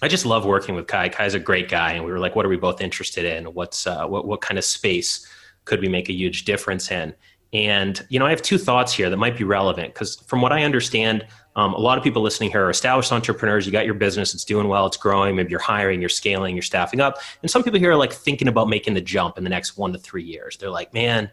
I 0.02 0.08
just 0.08 0.26
love 0.26 0.44
working 0.44 0.74
with 0.74 0.86
Kai. 0.86 1.08
Kai's 1.08 1.34
a 1.34 1.38
great 1.38 1.68
guy. 1.68 1.92
And 1.92 2.04
we 2.04 2.10
were 2.10 2.18
like, 2.18 2.36
what 2.36 2.44
are 2.44 2.48
we 2.48 2.56
both 2.56 2.80
interested 2.80 3.24
in? 3.24 3.46
What's, 3.46 3.86
uh, 3.86 4.06
what, 4.06 4.26
what 4.26 4.40
kind 4.40 4.58
of 4.58 4.64
space 4.64 5.26
could 5.64 5.80
we 5.80 5.88
make 5.88 6.08
a 6.08 6.12
huge 6.12 6.44
difference 6.44 6.90
in? 6.90 7.14
And 7.52 8.04
you 8.08 8.18
know, 8.18 8.26
I 8.26 8.30
have 8.30 8.42
two 8.42 8.58
thoughts 8.58 8.92
here 8.92 9.08
that 9.08 9.16
might 9.16 9.36
be 9.36 9.44
relevant 9.44 9.94
because, 9.94 10.16
from 10.16 10.40
what 10.40 10.52
I 10.52 10.64
understand, 10.64 11.26
um, 11.54 11.72
a 11.74 11.78
lot 11.78 11.96
of 11.96 12.04
people 12.04 12.20
listening 12.20 12.50
here 12.50 12.66
are 12.66 12.70
established 12.70 13.12
entrepreneurs. 13.12 13.66
You 13.66 13.72
got 13.72 13.86
your 13.86 13.94
business; 13.94 14.34
it's 14.34 14.44
doing 14.44 14.68
well, 14.68 14.86
it's 14.86 14.96
growing. 14.96 15.36
Maybe 15.36 15.50
you're 15.50 15.60
hiring, 15.60 16.00
you're 16.00 16.08
scaling, 16.08 16.54
you're 16.54 16.62
staffing 16.62 17.00
up. 17.00 17.18
And 17.42 17.50
some 17.50 17.62
people 17.62 17.78
here 17.78 17.92
are 17.92 17.96
like 17.96 18.12
thinking 18.12 18.48
about 18.48 18.68
making 18.68 18.94
the 18.94 19.00
jump 19.00 19.38
in 19.38 19.44
the 19.44 19.50
next 19.50 19.76
one 19.76 19.92
to 19.92 19.98
three 19.98 20.24
years. 20.24 20.56
They're 20.56 20.70
like, 20.70 20.92
"Man, 20.92 21.30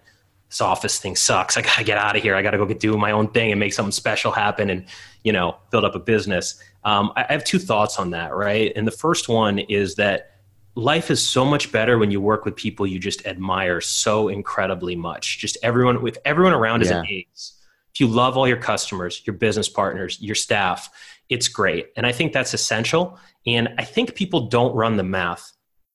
this 0.49 0.61
office 0.61 0.99
thing 0.99 1.15
sucks. 1.15 1.57
I 1.57 1.61
gotta 1.61 1.83
get 1.83 1.97
out 1.97 2.15
of 2.15 2.21
here. 2.21 2.35
I 2.35 2.41
gotta 2.41 2.57
go 2.57 2.65
get 2.65 2.79
do 2.79 2.95
my 2.97 3.11
own 3.11 3.29
thing 3.29 3.51
and 3.51 3.59
make 3.59 3.73
something 3.73 3.91
special 3.91 4.31
happen, 4.31 4.69
and 4.69 4.85
you 5.23 5.33
know, 5.33 5.57
build 5.71 5.83
up 5.83 5.95
a 5.95 5.99
business." 5.99 6.61
Um, 6.83 7.11
I 7.15 7.25
have 7.29 7.43
two 7.43 7.59
thoughts 7.59 7.97
on 7.97 8.11
that, 8.11 8.35
right? 8.35 8.71
And 8.75 8.85
the 8.85 8.91
first 8.91 9.29
one 9.29 9.59
is 9.59 9.95
that 9.95 10.32
life 10.75 11.11
is 11.11 11.25
so 11.25 11.45
much 11.45 11.71
better 11.71 11.97
when 11.97 12.11
you 12.11 12.19
work 12.19 12.45
with 12.45 12.55
people 12.55 12.87
you 12.87 12.99
just 12.99 13.25
admire 13.25 13.79
so 13.81 14.27
incredibly 14.27 14.95
much. 14.95 15.39
Just 15.39 15.57
everyone 15.63 16.01
with 16.01 16.17
everyone 16.25 16.53
around 16.53 16.81
is 16.81 16.89
yeah. 16.89 16.99
an 16.99 17.07
ace. 17.07 17.59
If 17.93 17.99
you 17.99 18.07
love 18.07 18.37
all 18.37 18.47
your 18.47 18.57
customers, 18.57 19.21
your 19.25 19.35
business 19.35 19.69
partners, 19.69 20.19
your 20.19 20.35
staff, 20.35 20.89
it's 21.29 21.47
great. 21.47 21.89
And 21.95 22.07
I 22.07 22.11
think 22.11 22.33
that's 22.33 22.53
essential. 22.53 23.19
And 23.45 23.69
I 23.77 23.83
think 23.83 24.15
people 24.15 24.47
don't 24.47 24.75
run 24.75 24.97
the 24.97 25.03
math, 25.03 25.51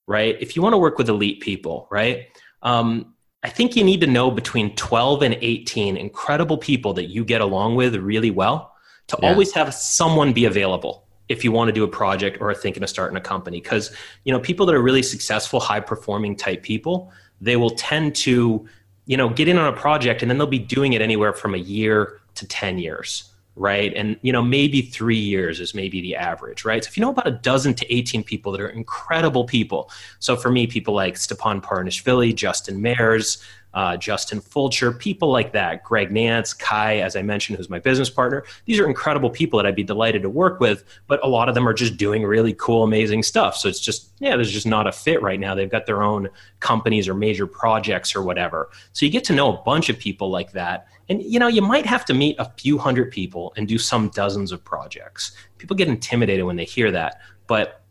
right? 0.07 0.37
If 0.41 0.55
you 0.55 0.63
want 0.63 0.75
to 0.75 0.79
work 0.79 0.97
with 0.97 1.09
elite 1.09 1.41
people, 1.41 1.89
right? 1.91 2.29
Um, 2.63 3.15
I 3.43 3.49
think 3.49 3.75
you 3.75 3.83
need 3.83 4.01
to 4.03 4.07
know 4.07 4.31
between 4.31 4.77
12 4.77 5.23
and 5.23 5.39
18 5.41 5.97
incredible 5.97 6.59
people 6.59 6.95
that 6.95 7.07
you 7.07 7.25
get 7.25 7.41
along 7.41 7.75
with 7.75 7.97
really 7.97 8.31
well 8.31 8.75
to 9.09 9.19
yeah. 9.21 9.31
always 9.31 9.53
have 9.55 9.75
someone 9.75 10.33
be 10.33 10.45
available 10.45 11.08
if 11.29 11.45
you 11.45 11.53
want 11.53 11.69
to 11.69 11.73
do 11.73 11.85
a 11.85 11.89
project 11.89 12.41
or 12.41 12.51
are 12.51 12.55
thinking 12.55 12.83
of 12.83 12.89
starting 12.89 13.17
a 13.17 13.21
company. 13.21 13.61
Because 13.61 13.95
you 14.25 14.33
know 14.33 14.41
people 14.41 14.67
that 14.67 14.75
are 14.75 14.83
really 14.83 15.03
successful 15.03 15.61
high 15.61 15.81
performing 15.81 16.37
type 16.37 16.63
people 16.63 17.13
they 17.41 17.57
will 17.57 17.71
tend 17.71 18.15
to 18.15 18.67
you 19.07 19.17
know 19.17 19.29
get 19.29 19.49
in 19.49 19.59
on 19.59 19.73
a 19.73 19.77
project 19.77 20.23
and 20.23 20.31
then 20.31 20.39
they'll 20.39 20.47
be 20.47 20.59
doing 20.59 20.93
it 20.93 21.01
anywhere 21.01 21.33
from 21.33 21.55
a 21.55 21.59
year 21.59 22.21
to 22.35 22.47
10 22.47 22.79
years 22.79 23.33
right? 23.61 23.93
And 23.95 24.17
you 24.23 24.33
know 24.33 24.43
maybe 24.43 24.83
three 24.83 25.19
years 25.19 25.59
is 25.59 25.75
maybe 25.75 26.01
the 26.01 26.15
average 26.15 26.65
right? 26.65 26.85
So 26.85 26.89
if 26.89 26.97
you 26.97 27.01
know 27.01 27.11
about 27.11 27.27
a 27.27 27.33
dozen 27.33 27.75
to 27.75 27.93
18 27.93 28.23
people 28.23 28.53
that 28.53 28.61
are 28.61 28.69
incredible 28.69 29.45
people. 29.45 29.91
So 30.21 30.37
for 30.37 30.51
me 30.51 30.67
people 30.67 30.95
like 30.95 31.17
stepan 31.17 31.61
parunashvili 31.61 32.35
justin 32.35 32.81
mares 32.81 33.43
uh, 33.75 33.97
Justin 33.97 34.41
Fulcher, 34.41 34.93
people 34.93 35.31
like 35.31 35.53
that, 35.53 35.85
Greg 35.85 36.11
Nance, 36.11 36.55
Kai, 36.55 36.99
as 36.99 37.17
I 37.17 37.23
mentioned, 37.23 37.59
who's 37.59 37.69
my 37.69 37.79
business 37.79 38.09
partner. 38.09 38.45
These 38.65 38.81
are 38.81 38.87
incredible 38.87 39.31
people 39.31 39.59
that 39.59 39.67
I'd 39.67 39.77
be 39.77 39.85
delighted 39.85 40.23
to 40.23 40.31
work 40.31 40.59
with, 40.59 40.85
but 41.07 41.23
a 41.23 41.29
lot 41.29 41.49
of 41.49 41.55
them 41.55 41.69
are 41.69 41.75
just 41.75 41.97
doing 41.97 42.25
really 42.25 42.55
cool, 42.55 42.83
amazing 42.83 43.23
stuff. 43.23 43.57
So 43.57 43.69
it's 43.69 43.81
just, 43.81 44.11
yeah, 44.21 44.37
there's 44.37 44.51
just 44.51 44.67
not 44.67 44.87
a 44.87 44.93
fit 44.93 45.23
right 45.23 45.39
now. 45.39 45.55
They've 45.55 45.71
got 45.71 45.87
their 45.87 46.03
own 46.03 46.29
companies 46.61 47.09
or 47.09 47.15
major 47.15 47.47
projects 47.47 48.17
or 48.17 48.23
whatever. 48.23 48.71
So 48.93 49.05
you 49.05 49.13
get 49.13 49.25
to 49.25 49.35
know 49.35 49.53
a 49.53 49.63
bunch 49.63 49.91
of 49.91 49.99
people 49.99 50.31
like 50.31 50.53
that. 50.53 50.89
And 51.11 51.23
you 51.23 51.39
know, 51.39 51.49
you 51.49 51.63
might 51.63 51.87
have 51.87 52.05
to 52.07 52.15
meet 52.15 52.37
a 52.39 52.51
few 52.57 52.79
hundred 52.79 53.11
people 53.11 53.53
and 53.57 53.69
do 53.69 53.79
some 53.79 54.09
dozens 54.11 54.53
of 54.53 54.65
projects. 54.65 55.33
People 55.59 55.77
get 55.77 55.89
intimidated 55.89 56.45
when 56.45 56.57
they 56.57 56.65
hear 56.65 56.91
that, 56.93 57.21
but 57.47 57.83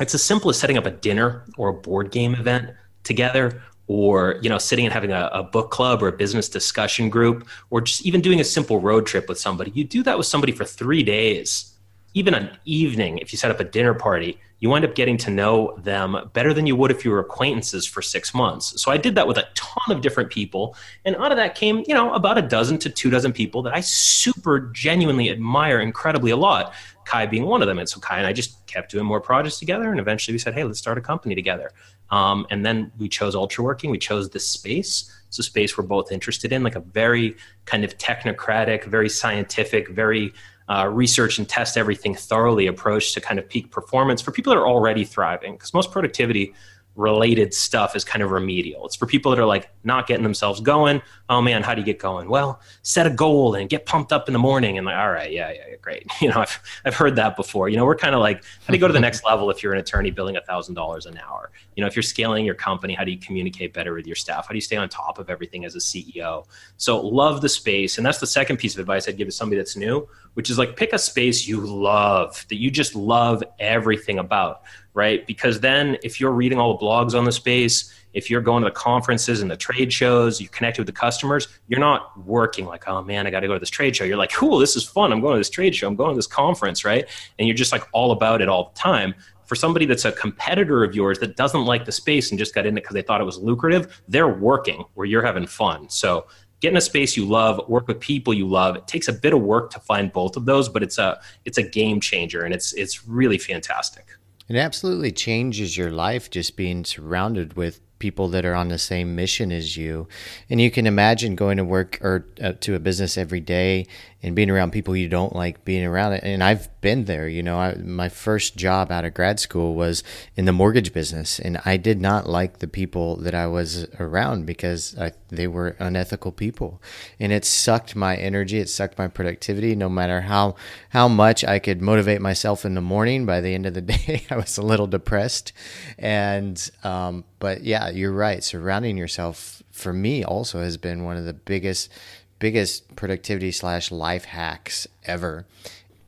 it's 0.00 0.14
as 0.14 0.22
simple 0.22 0.50
as 0.50 0.58
setting 0.58 0.76
up 0.76 0.86
a 0.86 0.90
dinner 0.90 1.44
or 1.56 1.68
a 1.70 1.74
board 1.74 2.10
game 2.10 2.34
event 2.34 2.70
together 3.02 3.62
or 3.88 4.36
you 4.42 4.48
know 4.48 4.58
sitting 4.58 4.84
and 4.84 4.92
having 4.92 5.12
a, 5.12 5.30
a, 5.32 5.42
book 5.42 5.70
club 5.70 6.02
or 6.02 6.08
a 6.08 6.12
business 6.12 6.48
discussion 6.48 7.08
group 7.08 7.46
or 7.70 7.80
just 7.80 8.04
even 8.04 8.20
doing 8.20 8.40
a 8.40 8.44
simple 8.44 8.80
road 8.80 9.06
trip 9.06 9.28
with 9.28 9.38
somebody 9.38 9.70
you 9.72 9.84
do 9.84 10.02
that 10.02 10.18
with 10.18 10.26
somebody 10.26 10.52
for 10.52 10.64
three 10.64 11.02
days 11.02 11.74
even 12.14 12.34
an 12.34 12.50
evening 12.64 13.18
if 13.18 13.32
you 13.32 13.38
set 13.38 13.50
up 13.50 13.60
a 13.60 13.64
dinner 13.64 13.94
party 13.94 14.38
you 14.58 14.70
wind 14.70 14.84
up 14.84 14.94
getting 14.94 15.18
to 15.18 15.30
know 15.30 15.76
them 15.82 16.16
better 16.32 16.54
than 16.54 16.66
you 16.66 16.76
would 16.76 16.90
if 16.90 17.04
you 17.04 17.10
were 17.10 17.18
acquaintances 17.18 17.86
for 17.86 18.00
six 18.00 18.32
months. 18.32 18.80
So 18.80 18.90
I 18.90 18.96
did 18.96 19.14
that 19.16 19.26
with 19.26 19.36
a 19.36 19.46
ton 19.54 19.94
of 19.94 20.00
different 20.00 20.30
people. 20.30 20.74
And 21.04 21.14
out 21.16 21.30
of 21.30 21.36
that 21.36 21.54
came, 21.54 21.84
you 21.86 21.94
know, 21.94 22.14
about 22.14 22.38
a 22.38 22.42
dozen 22.42 22.78
to 22.78 22.90
two 22.90 23.10
dozen 23.10 23.32
people 23.32 23.62
that 23.62 23.74
I 23.74 23.80
super 23.80 24.70
genuinely 24.72 25.30
admire 25.30 25.80
incredibly 25.80 26.30
a 26.30 26.36
lot. 26.36 26.72
Kai 27.04 27.26
being 27.26 27.44
one 27.44 27.60
of 27.60 27.68
them. 27.68 27.78
And 27.78 27.88
so 27.88 28.00
Kai 28.00 28.18
and 28.18 28.26
I 28.26 28.32
just 28.32 28.66
kept 28.66 28.90
doing 28.90 29.04
more 29.04 29.20
projects 29.20 29.58
together. 29.58 29.90
And 29.90 30.00
eventually 30.00 30.34
we 30.34 30.38
said, 30.38 30.54
hey, 30.54 30.64
let's 30.64 30.78
start 30.78 30.96
a 30.96 31.02
company 31.02 31.34
together. 31.34 31.70
Um, 32.10 32.46
and 32.50 32.64
then 32.64 32.92
we 32.98 33.08
chose 33.08 33.34
Ultraworking. 33.34 33.90
We 33.90 33.98
chose 33.98 34.30
this 34.30 34.48
space. 34.48 35.12
It's 35.28 35.38
a 35.38 35.42
space 35.42 35.76
we're 35.76 35.84
both 35.84 36.12
interested 36.12 36.52
in, 36.52 36.62
like 36.62 36.76
a 36.76 36.80
very 36.80 37.36
kind 37.64 37.84
of 37.84 37.98
technocratic, 37.98 38.84
very 38.84 39.08
scientific, 39.08 39.88
very 39.88 40.32
uh, 40.68 40.88
research 40.88 41.38
and 41.38 41.48
test 41.48 41.76
everything 41.76 42.14
thoroughly 42.14 42.66
approach 42.66 43.12
to 43.14 43.20
kind 43.20 43.38
of 43.38 43.48
peak 43.48 43.70
performance 43.70 44.20
for 44.20 44.32
people 44.32 44.52
that 44.52 44.58
are 44.58 44.66
already 44.66 45.04
thriving. 45.04 45.54
Because 45.54 45.74
most 45.74 45.90
productivity 45.90 46.54
related 46.96 47.52
stuff 47.52 47.94
is 47.94 48.04
kind 48.04 48.22
of 48.22 48.30
remedial. 48.30 48.86
It's 48.86 48.96
for 48.96 49.06
people 49.06 49.30
that 49.30 49.38
are 49.38 49.46
like 49.46 49.68
not 49.84 50.06
getting 50.06 50.22
themselves 50.22 50.60
going. 50.60 51.02
Oh 51.28 51.42
man, 51.42 51.62
how 51.62 51.74
do 51.74 51.80
you 51.80 51.84
get 51.84 51.98
going? 51.98 52.28
Well, 52.28 52.60
set 52.82 53.06
a 53.06 53.10
goal 53.10 53.54
and 53.54 53.68
get 53.68 53.86
pumped 53.86 54.12
up 54.12 54.28
in 54.28 54.32
the 54.32 54.38
morning 54.38 54.78
and 54.78 54.86
like, 54.86 54.96
all 54.96 55.10
right, 55.10 55.30
yeah, 55.30 55.52
yeah, 55.52 55.76
great. 55.80 56.06
You 56.20 56.30
know, 56.30 56.40
I've, 56.40 56.62
I've 56.84 56.94
heard 56.94 57.16
that 57.16 57.36
before. 57.36 57.68
You 57.68 57.76
know, 57.76 57.84
we're 57.84 57.96
kind 57.96 58.14
of 58.14 58.20
like, 58.20 58.38
how 58.38 58.68
do 58.68 58.72
you 58.72 58.80
go 58.80 58.86
to 58.86 58.92
the 58.92 59.00
next 59.08 59.24
level 59.24 59.50
if 59.50 59.62
you're 59.62 59.74
an 59.74 59.78
attorney 59.78 60.10
billing 60.10 60.36
a 60.36 60.40
thousand 60.40 60.74
dollars 60.74 61.06
an 61.06 61.18
hour? 61.18 61.50
You 61.76 61.82
know, 61.82 61.86
if 61.86 61.94
you're 61.94 62.02
scaling 62.02 62.44
your 62.44 62.54
company, 62.54 62.94
how 62.94 63.04
do 63.04 63.12
you 63.12 63.18
communicate 63.18 63.72
better 63.72 63.94
with 63.94 64.06
your 64.06 64.16
staff? 64.16 64.46
How 64.46 64.50
do 64.50 64.56
you 64.56 64.62
stay 64.62 64.76
on 64.76 64.88
top 64.88 65.18
of 65.18 65.30
everything 65.30 65.64
as 65.64 65.76
a 65.76 65.78
CEO? 65.78 66.46
So 66.76 67.00
love 67.00 67.42
the 67.42 67.48
space. 67.48 67.98
And 67.98 68.06
that's 68.06 68.18
the 68.18 68.26
second 68.26 68.56
piece 68.56 68.74
of 68.74 68.80
advice 68.80 69.08
I'd 69.08 69.16
give 69.16 69.28
to 69.28 69.32
somebody 69.32 69.58
that's 69.58 69.76
new, 69.76 70.08
which 70.34 70.50
is 70.50 70.58
like 70.58 70.76
pick 70.76 70.92
a 70.92 70.98
space 70.98 71.46
you 71.46 71.60
love 71.60 72.44
that 72.48 72.56
you 72.56 72.70
just 72.70 72.96
love 72.96 73.44
everything 73.60 74.18
about 74.18 74.62
right? 74.96 75.26
Because 75.26 75.60
then 75.60 75.98
if 76.02 76.18
you're 76.20 76.32
reading 76.32 76.58
all 76.58 76.76
the 76.76 76.82
blogs 76.82 77.16
on 77.16 77.24
the 77.24 77.30
space, 77.30 77.92
if 78.14 78.30
you're 78.30 78.40
going 78.40 78.62
to 78.62 78.70
the 78.70 78.74
conferences 78.74 79.42
and 79.42 79.50
the 79.50 79.56
trade 79.56 79.92
shows, 79.92 80.40
you 80.40 80.48
connect 80.48 80.78
with 80.78 80.86
the 80.86 80.92
customers, 80.92 81.48
you're 81.68 81.78
not 81.78 82.18
working 82.26 82.64
like, 82.64 82.88
oh 82.88 83.02
man, 83.02 83.26
I 83.26 83.30
got 83.30 83.40
to 83.40 83.46
go 83.46 83.52
to 83.52 83.60
this 83.60 83.68
trade 83.68 83.94
show. 83.94 84.04
You're 84.04 84.16
like, 84.16 84.32
cool, 84.32 84.56
this 84.56 84.74
is 84.74 84.84
fun. 84.84 85.12
I'm 85.12 85.20
going 85.20 85.34
to 85.34 85.38
this 85.38 85.50
trade 85.50 85.74
show. 85.74 85.86
I'm 85.86 85.96
going 85.96 86.12
to 86.12 86.16
this 86.16 86.26
conference, 86.26 86.82
right? 86.82 87.06
And 87.38 87.46
you're 87.46 87.54
just 87.54 87.72
like 87.72 87.82
all 87.92 88.10
about 88.10 88.40
it 88.40 88.48
all 88.48 88.72
the 88.72 88.80
time. 88.80 89.14
For 89.46 89.54
somebody 89.54 89.86
that's 89.86 90.04
a 90.04 90.12
competitor 90.12 90.84
of 90.84 90.94
yours 90.94 91.18
that 91.20 91.36
doesn't 91.36 91.64
like 91.64 91.84
the 91.84 91.92
space 91.92 92.30
and 92.30 92.38
just 92.38 92.54
got 92.54 92.66
in 92.66 92.76
it 92.76 92.82
because 92.82 92.94
they 92.94 93.02
thought 93.02 93.20
it 93.20 93.24
was 93.24 93.38
lucrative, 93.38 94.02
they're 94.08 94.28
working 94.28 94.84
where 94.94 95.06
you're 95.06 95.24
having 95.24 95.46
fun. 95.46 95.88
So 95.88 96.26
get 96.60 96.70
in 96.70 96.76
a 96.76 96.80
space 96.80 97.16
you 97.16 97.26
love, 97.26 97.60
work 97.68 97.88
with 97.88 98.00
people 98.00 98.34
you 98.34 98.48
love. 98.48 98.76
It 98.76 98.86
takes 98.86 99.08
a 99.08 99.12
bit 99.12 99.32
of 99.32 99.42
work 99.42 99.70
to 99.70 99.80
find 99.80 100.12
both 100.12 100.36
of 100.36 100.44
those, 100.46 100.68
but 100.68 100.82
it's 100.82 100.98
a 100.98 101.20
it's 101.44 101.58
a 101.58 101.62
game 101.62 102.00
changer 102.00 102.42
and 102.42 102.52
it's 102.52 102.72
it's 102.74 103.06
really 103.06 103.38
fantastic. 103.38 104.06
It 104.48 104.56
absolutely 104.56 105.12
changes 105.12 105.76
your 105.76 105.90
life 105.90 106.30
just 106.30 106.56
being 106.56 106.84
surrounded 106.84 107.54
with 107.54 107.80
people 107.98 108.28
that 108.28 108.44
are 108.44 108.54
on 108.54 108.68
the 108.68 108.78
same 108.78 109.16
mission 109.16 109.50
as 109.50 109.76
you. 109.76 110.06
And 110.50 110.60
you 110.60 110.70
can 110.70 110.86
imagine 110.86 111.34
going 111.34 111.56
to 111.56 111.64
work 111.64 111.98
or 112.02 112.26
uh, 112.40 112.52
to 112.60 112.74
a 112.74 112.78
business 112.78 113.16
every 113.16 113.40
day 113.40 113.86
and 114.26 114.34
being 114.34 114.50
around 114.50 114.72
people 114.72 114.96
you 114.96 115.08
don't 115.08 115.36
like 115.36 115.64
being 115.64 115.86
around. 115.86 116.14
And 116.14 116.42
I've 116.42 116.68
been 116.80 117.04
there, 117.04 117.28
you 117.28 117.44
know, 117.44 117.60
I, 117.60 117.76
my 117.76 118.08
first 118.08 118.56
job 118.56 118.90
out 118.90 119.04
of 119.04 119.14
grad 119.14 119.38
school 119.38 119.74
was 119.74 120.02
in 120.34 120.46
the 120.46 120.52
mortgage 120.52 120.92
business. 120.92 121.38
And 121.38 121.60
I 121.64 121.76
did 121.76 122.00
not 122.00 122.28
like 122.28 122.58
the 122.58 122.66
people 122.66 123.14
that 123.18 123.36
I 123.36 123.46
was 123.46 123.84
around 124.00 124.44
because 124.44 124.98
I, 124.98 125.12
they 125.28 125.46
were 125.46 125.76
unethical 125.78 126.32
people. 126.32 126.82
And 127.20 127.30
it 127.30 127.44
sucked 127.44 127.94
my 127.94 128.16
energy. 128.16 128.58
It 128.58 128.68
sucked 128.68 128.98
my 128.98 129.06
productivity. 129.06 129.76
No 129.76 129.88
matter 129.88 130.22
how, 130.22 130.56
how 130.88 131.06
much 131.06 131.44
I 131.44 131.60
could 131.60 131.80
motivate 131.80 132.20
myself 132.20 132.64
in 132.64 132.74
the 132.74 132.80
morning, 132.80 133.26
by 133.26 133.40
the 133.40 133.54
end 133.54 133.64
of 133.64 133.74
the 133.74 133.80
day, 133.82 134.24
I 134.28 134.36
was 134.36 134.58
a 134.58 134.62
little 134.62 134.88
depressed. 134.88 135.52
And, 135.98 136.68
um, 136.82 137.22
but 137.38 137.62
yeah, 137.62 137.90
you're 137.90 138.12
right. 138.12 138.42
Surrounding 138.42 138.96
yourself 138.96 139.62
for 139.70 139.92
me 139.92 140.24
also 140.24 140.62
has 140.62 140.76
been 140.76 141.04
one 141.04 141.16
of 141.16 141.26
the 141.26 141.32
biggest 141.32 141.90
biggest 142.38 142.94
productivity 142.96 143.52
slash 143.52 143.90
life 143.90 144.24
hacks 144.24 144.86
ever. 145.04 145.46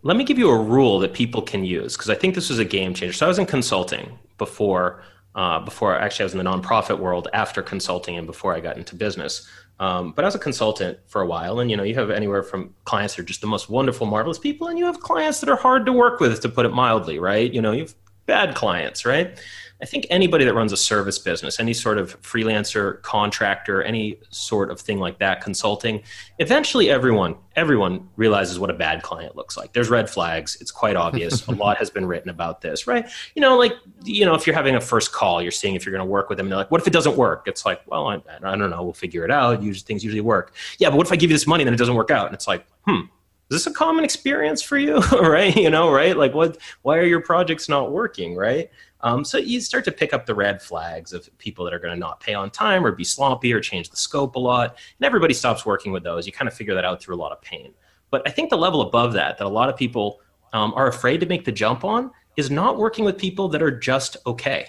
Let 0.03 0.17
me 0.17 0.25
give 0.25 0.39
you 0.39 0.51
a 0.51 0.63
rule 0.63 0.99
that 1.01 1.13
people 1.13 1.43
can 1.43 1.65
use 1.65 1.97
because 1.97 2.11
I 2.11 2.15
think 2.15 2.35
this 2.35 2.51
is 2.51 2.59
a 2.59 2.65
game 2.65 2.95
changer. 2.95 3.13
So 3.13 3.27
I 3.27 3.29
was 3.29 3.39
in 3.39 3.47
consulting 3.47 4.19
before. 4.37 5.03
Uh, 5.35 5.61
before 5.61 5.97
actually, 5.97 6.25
I 6.25 6.27
was 6.27 6.35
in 6.35 6.39
the 6.39 6.51
nonprofit 6.51 6.99
world 6.99 7.29
after 7.33 7.63
consulting 7.63 8.17
and 8.17 8.27
before 8.27 8.55
I 8.55 8.61
got 8.61 8.77
into 8.77 8.97
business. 8.97 9.49
Um, 9.81 10.13
but 10.13 10.25
as 10.25 10.35
a 10.35 10.39
consultant 10.39 10.99
for 11.07 11.23
a 11.23 11.27
while, 11.27 11.61
and 11.61 11.71
you 11.71 11.77
know, 11.77 11.85
you 11.85 11.95
have 11.95 12.11
anywhere 12.11 12.43
from 12.43 12.75
clients 12.85 13.15
that 13.15 13.23
are 13.23 13.27
just 13.27 13.41
the 13.41 13.47
most 13.47 13.71
wonderful, 13.71 14.07
marvelous 14.07 14.39
people, 14.39 14.67
and 14.67 14.79
you 14.79 14.85
have 14.87 15.01
clients 15.01 15.41
that 15.41 15.49
are 15.49 15.57
hard 15.57 15.87
to 15.87 15.93
work 15.93 16.19
with, 16.19 16.41
to 16.41 16.49
put 16.49 16.67
it 16.67 16.71
mildly, 16.71 17.21
right? 17.21 17.53
You 17.53 17.63
know, 17.63 17.71
you 17.71 17.83
have 17.83 17.95
bad 18.27 18.57
clients, 18.57 19.07
right? 19.07 19.39
I 19.81 19.87
think 19.87 20.07
anybody 20.11 20.45
that 20.45 20.55
runs 20.55 20.73
a 20.73 20.77
service 20.77 21.19
business, 21.19 21.61
any 21.61 21.73
sort 21.73 21.99
of 21.99 22.21
freelancer, 22.21 23.01
contractor, 23.03 23.83
any 23.83 24.19
sort 24.31 24.71
of 24.71 24.81
thing 24.81 24.99
like 24.99 25.19
that, 25.21 25.41
consulting, 25.41 26.03
eventually 26.39 26.91
everyone 26.91 27.37
everyone 27.55 28.09
realizes 28.17 28.59
what 28.59 28.71
a 28.71 28.75
bad 28.75 29.03
client 29.03 29.35
looks 29.35 29.57
like. 29.57 29.73
There's 29.73 29.91
red 29.91 30.09
flags. 30.09 30.57
It's 30.61 30.71
quite 30.71 30.97
obvious. 30.97 31.47
a 31.49 31.51
lot 31.65 31.77
has 31.79 31.91
been 31.91 32.07
written 32.07 32.31
about 32.31 32.61
this, 32.61 32.87
right? 32.87 33.09
You 33.35 33.43
know, 33.43 33.57
like 33.57 33.73
you 34.05 34.25
know, 34.25 34.35
if 34.35 34.47
you're 34.47 34.57
having 34.57 34.75
a 34.75 34.81
first 34.81 35.13
call, 35.13 35.41
you're 35.43 35.51
seeing 35.51 35.75
if 35.75 35.87
you're 35.87 35.95
going 35.95 36.07
to 36.07 36.11
work 36.11 36.29
with 36.29 36.39
them. 36.39 36.47
And 36.47 36.53
they're 36.53 36.59
like, 36.59 36.71
"What 36.71 36.81
if 36.81 36.87
it 36.87 36.93
doesn't 36.93 37.17
work?" 37.17 37.47
It's 37.47 37.65
like, 37.65 37.81
"Well, 37.87 38.09
I, 38.09 38.21
I 38.43 38.57
don't 38.57 38.71
know. 38.71 38.83
We'll 38.83 38.93
figure 38.93 39.25
it 39.25 39.31
out. 39.31 39.63
Usually, 39.63 39.85
things 39.85 40.03
usually 40.03 40.21
work." 40.21 40.55
Yeah, 40.79 40.91
but 40.91 40.97
what 40.97 41.07
if 41.07 41.13
I 41.13 41.17
give 41.17 41.31
you 41.31 41.37
this 41.37 41.47
money 41.47 41.63
and 41.63 41.69
then 41.69 41.75
it 41.75 41.79
doesn't 41.79 41.95
work 41.95 42.11
out? 42.11 42.27
And 42.27 42.35
it's 42.35 42.49
like, 42.49 42.67
hmm, 42.87 43.03
is 43.51 43.65
this 43.65 43.67
a 43.67 43.75
common 43.75 44.05
experience 44.05 44.63
for 44.63 44.77
you 44.77 44.99
right 45.23 45.57
you 45.57 45.71
know 45.71 45.91
right 45.91 46.17
like 46.17 46.35
what 46.35 46.59
why 46.83 46.97
are 46.99 47.05
your 47.05 47.21
projects 47.21 47.69
not 47.69 47.93
working 47.93 48.37
right 48.37 48.71
um, 49.01 49.25
so 49.25 49.39
you 49.39 49.61
start 49.61 49.85
to 49.85 49.93
pick 49.93 50.13
up 50.13 50.27
the 50.27 50.35
red 50.35 50.61
flags 50.61 51.13
of 51.13 51.29
people 51.39 51.65
that 51.65 51.75
are 51.75 51.79
going 51.79 51.95
to 51.95 51.99
not 51.99 52.21
pay 52.21 52.35
on 52.35 52.51
time 52.51 52.85
or 52.85 52.93
be 52.93 53.05
sloppy 53.05 53.53
or 53.53 53.61
change 53.61 53.91
the 53.91 53.97
scope 53.97 54.35
a 54.35 54.39
lot. 54.39 54.77
And 54.99 55.07
everybody 55.07 55.35
stops 55.35 55.65
working 55.65 55.93
with 55.93 56.03
those. 56.03 56.27
You 56.27 56.33
kind 56.33 56.49
of 56.49 56.55
figure 56.55 56.75
that 56.75 56.85
out 56.85 57.01
through 57.01 57.15
a 57.15 57.23
lot 57.23 57.33
of 57.33 57.41
pain. 57.41 57.75
But 58.11 58.27
I 58.27 58.31
think 58.31 58.51
the 58.51 58.57
level 58.57 58.81
above 58.81 59.13
that, 59.13 59.39
that 59.39 59.47
a 59.47 59.49
lot 59.49 59.69
of 59.69 59.77
people 59.77 60.21
um, 60.53 60.73
are 60.75 60.89
afraid 60.89 61.21
to 61.21 61.27
make 61.27 61.45
the 61.45 61.53
jump 61.53 61.85
on, 61.85 62.11
is 62.37 62.51
not 62.51 62.79
working 62.79 63.05
with 63.05 63.19
people 63.19 63.49
that 63.49 63.63
are 63.63 63.71
just 63.71 64.17
okay 64.27 64.69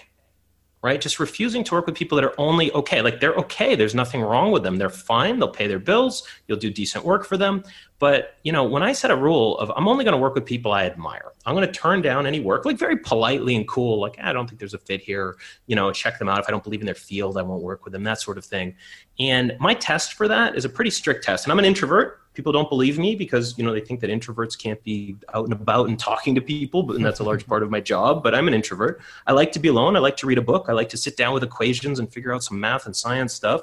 right? 0.82 1.00
Just 1.00 1.20
refusing 1.20 1.62
to 1.64 1.74
work 1.74 1.86
with 1.86 1.94
people 1.94 2.16
that 2.16 2.24
are 2.24 2.34
only 2.38 2.72
okay. 2.72 3.02
Like 3.02 3.20
they're 3.20 3.34
okay. 3.34 3.74
There's 3.74 3.94
nothing 3.94 4.22
wrong 4.22 4.50
with 4.50 4.62
them. 4.62 4.76
They're 4.76 4.88
fine. 4.88 5.38
They'll 5.38 5.48
pay 5.48 5.66
their 5.66 5.78
bills. 5.78 6.26
You'll 6.46 6.58
do 6.58 6.70
decent 6.70 7.04
work 7.04 7.26
for 7.26 7.36
them. 7.36 7.64
But, 7.98 8.36
you 8.44 8.52
know, 8.52 8.64
when 8.64 8.82
I 8.82 8.92
set 8.92 9.10
a 9.10 9.16
rule 9.16 9.58
of 9.58 9.70
I'm 9.76 9.88
only 9.88 10.04
going 10.04 10.12
to 10.12 10.18
work 10.18 10.34
with 10.34 10.46
people 10.46 10.72
I 10.72 10.86
admire, 10.86 11.32
I'm 11.50 11.56
going 11.56 11.66
to 11.66 11.72
turn 11.72 12.00
down 12.00 12.26
any 12.26 12.40
work, 12.40 12.64
like 12.64 12.78
very 12.78 12.96
politely 12.96 13.56
and 13.56 13.66
cool, 13.66 14.00
like, 14.00 14.18
I 14.22 14.32
don't 14.32 14.46
think 14.46 14.58
there's 14.58 14.74
a 14.74 14.78
fit 14.78 15.00
here, 15.00 15.36
you 15.66 15.76
know, 15.76 15.90
check 15.92 16.18
them 16.18 16.28
out. 16.28 16.38
If 16.38 16.46
I 16.48 16.50
don't 16.50 16.62
believe 16.62 16.80
in 16.80 16.86
their 16.86 16.94
field, 16.94 17.36
I 17.36 17.42
won't 17.42 17.62
work 17.62 17.84
with 17.84 17.92
them, 17.92 18.04
that 18.04 18.20
sort 18.20 18.38
of 18.38 18.44
thing. 18.44 18.74
And 19.18 19.56
my 19.58 19.74
test 19.74 20.14
for 20.14 20.28
that 20.28 20.56
is 20.56 20.64
a 20.64 20.68
pretty 20.68 20.90
strict 20.90 21.24
test. 21.24 21.44
And 21.44 21.52
I'm 21.52 21.58
an 21.58 21.64
introvert. 21.64 22.20
People 22.32 22.52
don't 22.52 22.68
believe 22.68 22.98
me 22.98 23.16
because 23.16 23.58
you 23.58 23.64
know 23.64 23.72
they 23.72 23.80
think 23.80 24.00
that 24.00 24.08
introverts 24.08 24.56
can't 24.56 24.82
be 24.84 25.16
out 25.34 25.44
and 25.44 25.52
about 25.52 25.88
and 25.88 25.98
talking 25.98 26.34
to 26.36 26.40
people 26.40 26.84
but 26.84 26.94
and 26.94 27.04
that's 27.04 27.18
a 27.18 27.24
large 27.24 27.44
part 27.44 27.64
of 27.64 27.70
my 27.70 27.80
job 27.80 28.22
but 28.22 28.36
i'm 28.36 28.46
an 28.46 28.54
introvert. 28.54 29.02
I 29.26 29.32
like 29.32 29.50
to 29.52 29.58
be 29.58 29.68
alone. 29.68 29.96
I 29.96 29.98
like 29.98 30.16
to 30.18 30.26
read 30.26 30.38
a 30.38 30.42
book. 30.42 30.66
I 30.68 30.72
like 30.72 30.88
to 30.90 30.96
sit 30.96 31.16
down 31.16 31.34
with 31.34 31.42
equations 31.42 31.98
and 31.98 32.10
figure 32.10 32.32
out 32.32 32.44
some 32.44 32.60
math 32.60 32.86
and 32.86 32.94
science 32.94 33.34
stuff. 33.34 33.62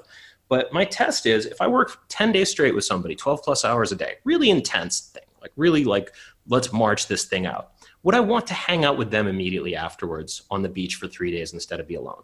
But 0.50 0.72
my 0.74 0.86
test 0.86 1.26
is 1.26 1.46
if 1.46 1.62
i 1.62 1.68
work 1.68 1.98
10 2.10 2.32
days 2.34 2.52
straight 2.52 2.76
with 2.76 2.86
somebody 2.86 3.16
12 3.16 3.42
plus 3.42 3.66
hours 3.66 3.92
a 3.92 3.96
day 3.96 4.16
really 4.26 4.50
intense 4.50 5.12
thing 5.14 5.24
like 5.42 5.52
really 5.56 5.84
like 5.84 6.14
let's 6.48 6.72
march 6.72 7.08
this 7.08 7.26
thing 7.26 7.46
out 7.46 7.72
would 8.08 8.16
i 8.16 8.20
want 8.20 8.48
to 8.48 8.54
hang 8.54 8.86
out 8.86 8.98
with 8.98 9.12
them 9.12 9.28
immediately 9.28 9.76
afterwards 9.76 10.44
on 10.50 10.62
the 10.62 10.70
beach 10.70 10.96
for 10.96 11.08
three 11.08 11.30
days 11.30 11.54
instead 11.54 11.80
of 11.80 11.88
be 11.88 11.96
alone 11.96 12.24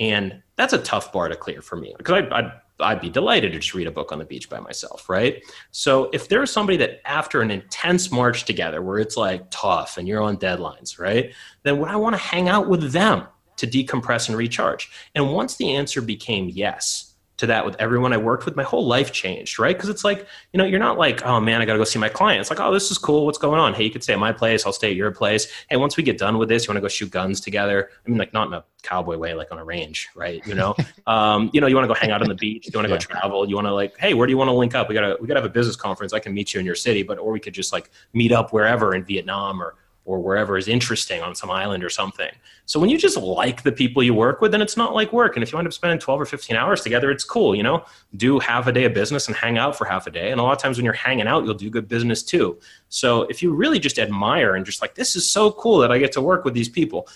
and 0.00 0.42
that's 0.56 0.72
a 0.72 0.78
tough 0.78 1.12
bar 1.12 1.28
to 1.28 1.36
clear 1.36 1.60
for 1.60 1.76
me 1.76 1.94
because 1.98 2.24
I, 2.32 2.38
I 2.40 2.52
I'd 2.82 3.02
be 3.02 3.10
delighted 3.10 3.52
to 3.52 3.58
just 3.58 3.74
read 3.74 3.86
a 3.86 3.90
book 3.90 4.10
on 4.10 4.18
the 4.18 4.24
beach 4.24 4.48
by 4.48 4.58
myself, 4.58 5.10
right? 5.10 5.42
So 5.70 6.08
if 6.14 6.28
there's 6.28 6.50
somebody 6.50 6.78
that 6.78 7.00
after 7.04 7.42
an 7.42 7.50
intense 7.50 8.10
march 8.10 8.46
together 8.46 8.82
where 8.82 8.98
it's 8.98 9.18
like 9.18 9.44
tough 9.50 9.98
and 9.98 10.08
you're 10.08 10.22
on 10.22 10.38
deadlines, 10.38 10.98
right? 10.98 11.34
Then 11.62 11.78
would 11.78 11.90
I 11.90 11.96
want 11.96 12.14
to 12.14 12.22
hang 12.22 12.48
out 12.48 12.68
with 12.68 12.92
them 12.92 13.26
to 13.56 13.66
decompress 13.66 14.28
and 14.28 14.38
recharge? 14.38 14.90
And 15.14 15.32
once 15.32 15.56
the 15.56 15.74
answer 15.74 16.00
became 16.00 16.48
yes, 16.48 17.09
to 17.40 17.46
that 17.46 17.64
with 17.64 17.74
everyone 17.78 18.12
I 18.12 18.18
worked 18.18 18.44
with, 18.44 18.54
my 18.54 18.62
whole 18.62 18.86
life 18.86 19.12
changed, 19.12 19.58
right? 19.58 19.74
Because 19.74 19.88
it's 19.88 20.04
like, 20.04 20.26
you 20.52 20.58
know, 20.58 20.64
you're 20.64 20.78
not 20.78 20.98
like, 20.98 21.24
oh 21.24 21.40
man, 21.40 21.62
I 21.62 21.64
got 21.64 21.72
to 21.72 21.78
go 21.78 21.84
see 21.84 21.98
my 21.98 22.10
client. 22.10 22.40
It's 22.40 22.50
like, 22.50 22.60
oh, 22.60 22.70
this 22.70 22.90
is 22.90 22.98
cool. 22.98 23.24
What's 23.24 23.38
going 23.38 23.58
on? 23.58 23.72
Hey, 23.72 23.84
you 23.84 23.90
could 23.90 24.02
stay 24.02 24.12
at 24.12 24.18
my 24.18 24.30
place. 24.30 24.66
I'll 24.66 24.74
stay 24.74 24.90
at 24.90 24.96
your 24.96 25.10
place. 25.10 25.46
Hey, 25.70 25.76
once 25.76 25.96
we 25.96 26.02
get 26.02 26.18
done 26.18 26.36
with 26.36 26.50
this, 26.50 26.64
you 26.64 26.70
want 26.70 26.76
to 26.76 26.82
go 26.82 26.88
shoot 26.88 27.10
guns 27.10 27.40
together? 27.40 27.90
I 28.06 28.10
mean, 28.10 28.18
like 28.18 28.34
not 28.34 28.48
in 28.48 28.52
a 28.52 28.64
cowboy 28.82 29.16
way, 29.16 29.32
like 29.32 29.50
on 29.52 29.58
a 29.58 29.64
range, 29.64 30.08
right? 30.14 30.46
You 30.46 30.54
know, 30.54 30.76
um, 31.06 31.50
you 31.54 31.62
know, 31.62 31.66
you 31.66 31.74
want 31.74 31.84
to 31.84 31.94
go 31.94 31.98
hang 31.98 32.10
out 32.10 32.20
on 32.20 32.28
the 32.28 32.34
beach. 32.34 32.68
You 32.70 32.78
want 32.78 32.88
to 32.88 32.92
yeah. 32.92 32.98
go 32.98 33.00
travel. 33.00 33.48
You 33.48 33.54
want 33.54 33.68
to 33.68 33.74
like, 33.74 33.96
hey, 33.98 34.12
where 34.12 34.26
do 34.26 34.32
you 34.32 34.38
want 34.38 34.48
to 34.48 34.54
link 34.54 34.74
up? 34.74 34.90
We 34.90 34.94
gotta, 34.94 35.16
we 35.18 35.26
gotta 35.26 35.40
have 35.40 35.50
a 35.50 35.52
business 35.52 35.76
conference. 35.76 36.12
I 36.12 36.18
can 36.18 36.34
meet 36.34 36.52
you 36.52 36.60
in 36.60 36.66
your 36.66 36.74
city, 36.74 37.02
but 37.02 37.18
or 37.18 37.32
we 37.32 37.40
could 37.40 37.54
just 37.54 37.72
like 37.72 37.90
meet 38.12 38.32
up 38.32 38.52
wherever 38.52 38.94
in 38.94 39.04
Vietnam 39.04 39.62
or 39.62 39.76
or 40.10 40.18
wherever 40.18 40.58
is 40.58 40.66
interesting 40.66 41.22
on 41.22 41.36
some 41.36 41.52
island 41.52 41.84
or 41.84 41.88
something. 41.88 42.30
So 42.66 42.80
when 42.80 42.90
you 42.90 42.98
just 42.98 43.16
like 43.16 43.62
the 43.62 43.70
people 43.70 44.02
you 44.02 44.12
work 44.12 44.40
with, 44.40 44.50
then 44.50 44.60
it's 44.60 44.76
not 44.76 44.92
like 44.92 45.12
work. 45.12 45.36
And 45.36 45.42
if 45.44 45.52
you 45.52 45.58
end 45.58 45.68
up 45.68 45.72
spending 45.72 46.00
12 46.00 46.20
or 46.20 46.24
15 46.24 46.56
hours 46.56 46.80
together, 46.80 47.12
it's 47.12 47.22
cool, 47.22 47.54
you 47.54 47.62
know? 47.62 47.84
Do 48.16 48.40
half 48.40 48.66
a 48.66 48.72
day 48.72 48.84
of 48.86 48.92
business 48.92 49.28
and 49.28 49.36
hang 49.36 49.56
out 49.56 49.76
for 49.78 49.84
half 49.84 50.08
a 50.08 50.10
day. 50.10 50.32
And 50.32 50.40
a 50.40 50.42
lot 50.42 50.52
of 50.52 50.58
times 50.58 50.78
when 50.78 50.84
you're 50.84 50.94
hanging 50.94 51.28
out, 51.28 51.44
you'll 51.44 51.54
do 51.54 51.70
good 51.70 51.86
business 51.86 52.24
too. 52.24 52.58
So 52.88 53.22
if 53.22 53.40
you 53.40 53.52
really 53.52 53.78
just 53.78 54.00
admire 54.00 54.56
and 54.56 54.66
just 54.66 54.82
like, 54.82 54.96
this 54.96 55.14
is 55.14 55.30
so 55.30 55.52
cool 55.52 55.78
that 55.78 55.92
I 55.92 55.98
get 55.98 56.10
to 56.12 56.20
work 56.20 56.44
with 56.44 56.54
these 56.54 56.68
people, 56.68 57.06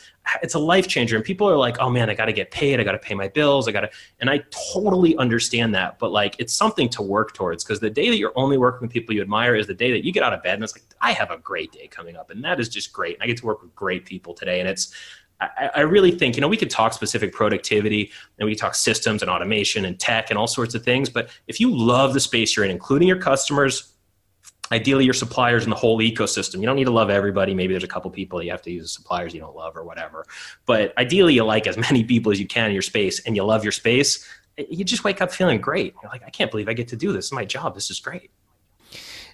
it's 0.43 0.55
a 0.55 0.59
life 0.59 0.89
changer. 0.89 1.17
And 1.17 1.25
people 1.25 1.49
are 1.49 1.57
like, 1.57 1.79
oh 1.81 1.91
man, 1.91 2.09
I 2.09 2.15
got 2.15 2.27
to 2.27 2.33
get 2.33 2.51
paid. 2.51 2.81
I 2.81 2.85
got 2.85 2.93
to 2.93 2.99
pay 2.99 3.15
my 3.15 3.29
bills. 3.29 3.69
I 3.69 3.73
got 3.73 3.83
to, 3.83 3.91
and 4.21 4.31
I 4.31 4.43
totally 4.73 5.17
understand 5.17 5.75
that. 5.75 5.99
But 5.99 6.13
like, 6.13 6.37
it's 6.39 6.55
something 6.55 6.89
to 6.91 7.03
work 7.03 7.35
towards 7.35 7.65
because 7.65 7.81
the 7.81 7.91
day 7.91 8.09
that 8.11 8.17
you're 8.17 8.33
only 8.37 8.59
working 8.59 8.83
with 8.83 8.93
people 8.93 9.15
you 9.15 9.23
admire 9.23 9.55
is 9.55 9.67
the 9.67 9.75
day 9.75 9.93
that 9.93 10.05
you 10.05 10.13
get 10.13 10.23
out 10.23 10.33
of 10.33 10.43
bed 10.43 10.55
and 10.55 10.65
it's 10.65 10.75
like, 10.75 10.85
I 11.01 11.13
have 11.13 11.31
a 11.31 11.39
great 11.39 11.73
day 11.73 11.87
coming 11.89 12.17
up. 12.17 12.31
And 12.31 12.43
that 12.45 12.61
is 12.61 12.69
just 12.69 12.93
great. 12.93 13.15
And 13.15 13.23
I 13.23 13.27
get 13.27 13.37
to 13.39 13.47
work 13.47 13.63
with 13.63 13.75
great 13.75 14.05
people 14.07 14.35
today. 14.35 14.61
And 14.61 14.69
it's, 14.69 14.95
I, 15.41 15.71
I 15.77 15.81
really 15.81 16.13
think, 16.13 16.37
you 16.37 16.41
know, 16.41 16.49
we 16.49 16.57
could 16.57 16.71
talk 16.71 16.93
specific 16.93 17.33
productivity 17.33 18.11
and 18.39 18.47
we 18.47 18.55
talk 18.55 18.75
systems 18.75 19.21
and 19.23 19.31
automation 19.31 19.85
and 19.85 19.99
tech 19.99 20.31
and 20.31 20.39
all 20.39 20.47
sorts 20.47 20.75
of 20.75 20.85
things. 20.85 21.11
But 21.11 21.29
if 21.49 21.61
you 21.61 21.75
love 21.75 22.15
the 22.15 22.21
space 22.21 22.57
you're 22.57 22.65
in, 22.65 22.71
including 22.71 23.09
your 23.09 23.21
customers, 23.21 23.94
ideally 24.73 25.05
your 25.05 25.15
suppliers 25.15 25.65
and 25.65 25.73
the 25.73 25.77
whole 25.77 25.99
ecosystem. 25.99 26.61
You 26.61 26.67
don't 26.67 26.77
need 26.77 26.85
to 26.85 26.91
love 26.91 27.11
everybody. 27.11 27.55
Maybe 27.55 27.75
there's 27.75 27.85
a 27.85 27.89
couple 27.89 28.11
people 28.11 28.43
you 28.43 28.51
have 28.51 28.63
to 28.63 28.71
use 28.71 28.93
suppliers 28.93 29.35
you 29.35 29.41
don't 29.41 29.57
love 29.57 29.77
or 29.77 29.85
whatever. 29.85 30.27
But 30.67 30.97
ideally, 30.99 31.35
you 31.35 31.45
like 31.45 31.67
as 31.67 31.77
many 31.91 32.05
people 32.05 32.33
as 32.33 32.41
you 32.41 32.47
can 32.47 32.67
in 32.67 32.73
your 32.73 32.83
space 32.83 33.21
and 33.21 33.37
you 33.37 33.45
love 33.45 33.63
your 33.65 33.73
space. 33.73 34.27
You 34.57 34.85
just 34.85 35.05
wake 35.05 35.21
up 35.21 35.33
feeling 35.33 35.61
great. 35.61 35.95
You're 36.03 36.11
like, 36.11 36.23
I 36.25 36.31
can't 36.31 36.51
believe 36.51 36.69
I 36.69 36.75
get 36.75 36.89
to 36.89 36.97
do 36.97 37.13
this. 37.13 37.27
Is 37.27 37.33
my 37.33 37.45
job. 37.45 37.75
This 37.75 37.91
is 37.91 38.01
great. 38.01 38.31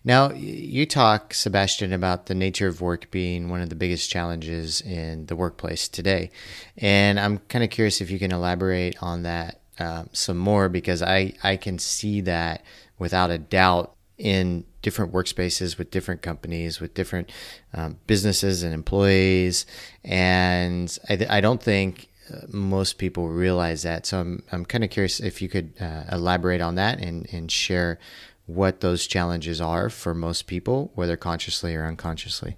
Now, 0.02 0.32
you 0.32 0.86
talk, 0.86 1.34
Sebastian, 1.34 1.92
about 1.92 2.24
the 2.24 2.34
nature 2.34 2.66
of 2.66 2.80
work 2.80 3.10
being 3.10 3.50
one 3.50 3.60
of 3.60 3.68
the 3.68 3.74
biggest 3.74 4.10
challenges 4.10 4.80
in 4.80 5.26
the 5.26 5.36
workplace 5.36 5.88
today. 5.88 6.30
And 6.78 7.20
I'm 7.20 7.38
kind 7.38 7.62
of 7.62 7.68
curious 7.68 8.00
if 8.00 8.10
you 8.10 8.18
can 8.18 8.32
elaborate 8.32 8.96
on 9.02 9.24
that 9.24 9.60
um, 9.78 10.08
some 10.12 10.38
more 10.38 10.70
because 10.70 11.02
I, 11.02 11.34
I 11.42 11.56
can 11.56 11.78
see 11.78 12.22
that 12.22 12.64
without 12.98 13.30
a 13.30 13.36
doubt 13.36 13.94
in 14.16 14.64
different 14.82 15.12
workspaces 15.12 15.78
with 15.78 15.90
different 15.90 16.22
companies, 16.22 16.80
with 16.80 16.94
different 16.94 17.30
um, 17.74 17.98
businesses 18.06 18.62
and 18.62 18.72
employees. 18.72 19.66
And 20.04 20.96
I, 21.08 21.26
I 21.28 21.40
don't 21.40 21.62
think 21.62 22.08
uh, 22.32 22.40
most 22.48 22.98
people 22.98 23.28
realize 23.28 23.82
that. 23.82 24.06
So 24.06 24.20
I'm, 24.20 24.42
I'm 24.52 24.64
kind 24.64 24.84
of 24.84 24.90
curious 24.90 25.20
if 25.20 25.42
you 25.42 25.48
could 25.48 25.74
uh, 25.80 26.04
elaborate 26.12 26.60
on 26.60 26.76
that 26.76 26.98
and, 27.00 27.28
and 27.32 27.50
share 27.50 27.98
what 28.46 28.80
those 28.80 29.06
challenges 29.06 29.60
are 29.60 29.88
for 29.88 30.14
most 30.14 30.46
people, 30.46 30.90
whether 30.94 31.16
consciously 31.16 31.74
or 31.74 31.84
unconsciously. 31.86 32.56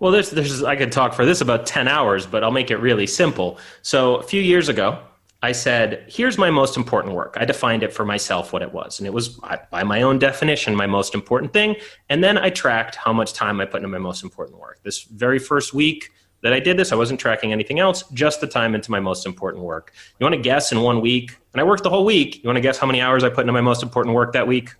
Well, 0.00 0.10
there's, 0.10 0.30
there's, 0.30 0.62
I 0.62 0.76
could 0.76 0.90
talk 0.90 1.14
for 1.14 1.24
this 1.24 1.40
about 1.40 1.66
10 1.66 1.86
hours, 1.86 2.26
but 2.26 2.42
I'll 2.42 2.50
make 2.50 2.70
it 2.70 2.78
really 2.78 3.06
simple. 3.06 3.58
So, 3.82 4.16
a 4.16 4.22
few 4.22 4.42
years 4.42 4.68
ago, 4.68 4.98
I 5.44 5.52
said, 5.52 6.06
here's 6.08 6.38
my 6.38 6.48
most 6.48 6.74
important 6.74 7.14
work. 7.14 7.36
I 7.38 7.44
defined 7.44 7.82
it 7.82 7.92
for 7.92 8.06
myself 8.06 8.54
what 8.54 8.62
it 8.62 8.72
was. 8.72 8.98
And 8.98 9.06
it 9.06 9.12
was, 9.12 9.38
by 9.70 9.84
my 9.84 10.00
own 10.00 10.18
definition, 10.18 10.74
my 10.74 10.86
most 10.86 11.14
important 11.14 11.52
thing. 11.52 11.76
And 12.08 12.24
then 12.24 12.38
I 12.38 12.48
tracked 12.48 12.94
how 12.96 13.12
much 13.12 13.34
time 13.34 13.60
I 13.60 13.66
put 13.66 13.76
into 13.76 13.88
my 13.88 13.98
most 13.98 14.24
important 14.24 14.58
work. 14.58 14.80
This 14.84 15.02
very 15.02 15.38
first 15.38 15.74
week 15.74 16.10
that 16.40 16.54
I 16.54 16.60
did 16.60 16.78
this, 16.78 16.92
I 16.92 16.94
wasn't 16.94 17.20
tracking 17.20 17.52
anything 17.52 17.78
else, 17.78 18.04
just 18.14 18.40
the 18.40 18.46
time 18.46 18.74
into 18.74 18.90
my 18.90 19.00
most 19.00 19.26
important 19.26 19.64
work. 19.64 19.92
You 20.18 20.24
want 20.24 20.34
to 20.34 20.40
guess 20.40 20.72
in 20.72 20.80
one 20.80 21.02
week? 21.02 21.36
And 21.52 21.60
I 21.60 21.64
worked 21.64 21.82
the 21.82 21.90
whole 21.90 22.06
week. 22.06 22.42
You 22.42 22.48
want 22.48 22.56
to 22.56 22.62
guess 22.62 22.78
how 22.78 22.86
many 22.86 23.02
hours 23.02 23.22
I 23.22 23.28
put 23.28 23.42
into 23.42 23.52
my 23.52 23.60
most 23.60 23.82
important 23.82 24.14
work 24.14 24.32
that 24.32 24.46
week? 24.46 24.70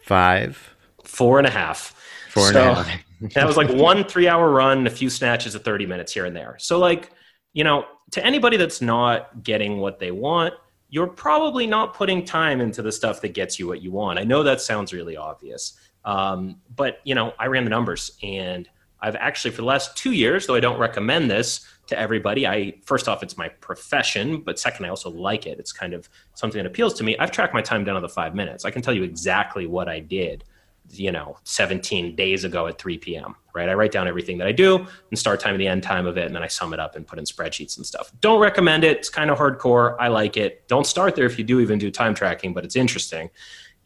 Five. 0.00 0.74
Four 1.04 1.36
and 1.36 1.46
a 1.46 1.50
half. 1.50 1.94
Four 2.30 2.52
so, 2.52 2.60
and 2.60 2.78
a 2.78 2.82
half. 2.84 3.00
that 3.34 3.46
was 3.46 3.58
like 3.58 3.68
one 3.68 4.02
three 4.04 4.28
hour 4.28 4.50
run, 4.50 4.86
a 4.86 4.90
few 4.90 5.10
snatches 5.10 5.54
of 5.54 5.62
30 5.62 5.84
minutes 5.84 6.14
here 6.14 6.24
and 6.24 6.34
there. 6.34 6.56
So, 6.58 6.78
like, 6.78 7.10
you 7.52 7.64
know, 7.64 7.84
to 8.16 8.24
anybody 8.24 8.56
that's 8.56 8.80
not 8.80 9.42
getting 9.42 9.76
what 9.76 9.98
they 9.98 10.10
want, 10.10 10.54
you're 10.88 11.06
probably 11.06 11.66
not 11.66 11.92
putting 11.92 12.24
time 12.24 12.62
into 12.62 12.80
the 12.80 12.90
stuff 12.90 13.20
that 13.20 13.34
gets 13.34 13.58
you 13.58 13.66
what 13.66 13.82
you 13.82 13.92
want. 13.92 14.18
I 14.18 14.24
know 14.24 14.42
that 14.42 14.62
sounds 14.62 14.94
really 14.94 15.18
obvious. 15.18 15.78
Um, 16.02 16.56
but, 16.74 17.00
you 17.04 17.14
know, 17.14 17.34
I 17.38 17.48
ran 17.48 17.64
the 17.64 17.70
numbers 17.70 18.12
and 18.22 18.66
I've 19.02 19.16
actually, 19.16 19.50
for 19.50 19.58
the 19.58 19.66
last 19.66 19.98
two 19.98 20.12
years, 20.12 20.46
though 20.46 20.54
I 20.54 20.60
don't 20.60 20.78
recommend 20.78 21.30
this 21.30 21.66
to 21.88 21.98
everybody, 21.98 22.46
I 22.46 22.78
first 22.86 23.06
off, 23.06 23.22
it's 23.22 23.36
my 23.36 23.50
profession, 23.50 24.40
but 24.40 24.58
second, 24.58 24.86
I 24.86 24.88
also 24.88 25.10
like 25.10 25.44
it. 25.44 25.58
It's 25.58 25.72
kind 25.72 25.92
of 25.92 26.08
something 26.32 26.58
that 26.58 26.66
appeals 26.66 26.94
to 26.94 27.04
me. 27.04 27.18
I've 27.18 27.32
tracked 27.32 27.52
my 27.52 27.60
time 27.60 27.84
down 27.84 27.96
to 27.96 28.00
the 28.00 28.08
five 28.08 28.34
minutes. 28.34 28.64
I 28.64 28.70
can 28.70 28.80
tell 28.80 28.94
you 28.94 29.02
exactly 29.02 29.66
what 29.66 29.90
I 29.90 30.00
did, 30.00 30.42
you 30.90 31.12
know, 31.12 31.36
17 31.44 32.16
days 32.16 32.44
ago 32.44 32.66
at 32.66 32.78
3 32.78 32.98
p.m. 32.98 33.34
Right? 33.54 33.68
I 33.68 33.74
write 33.74 33.92
down 33.92 34.06
everything 34.06 34.38
that 34.38 34.46
I 34.46 34.52
do 34.52 34.86
and 35.10 35.18
start 35.18 35.40
time 35.40 35.54
and 35.54 35.60
the 35.60 35.68
end 35.68 35.82
time 35.82 36.06
of 36.06 36.18
it, 36.18 36.26
and 36.26 36.34
then 36.34 36.42
I 36.42 36.46
sum 36.48 36.72
it 36.74 36.80
up 36.80 36.96
and 36.96 37.06
put 37.06 37.18
in 37.18 37.24
spreadsheets 37.24 37.76
and 37.76 37.86
stuff. 37.86 38.12
Don't 38.20 38.40
recommend 38.40 38.84
it. 38.84 38.98
It's 38.98 39.08
kind 39.10 39.30
of 39.30 39.38
hardcore. 39.38 39.96
I 39.98 40.08
like 40.08 40.36
it. 40.36 40.68
Don't 40.68 40.86
start 40.86 41.16
there 41.16 41.26
if 41.26 41.38
you 41.38 41.44
do 41.44 41.60
even 41.60 41.78
do 41.78 41.90
time 41.90 42.14
tracking, 42.14 42.52
but 42.52 42.64
it's 42.64 42.76
interesting. 42.76 43.30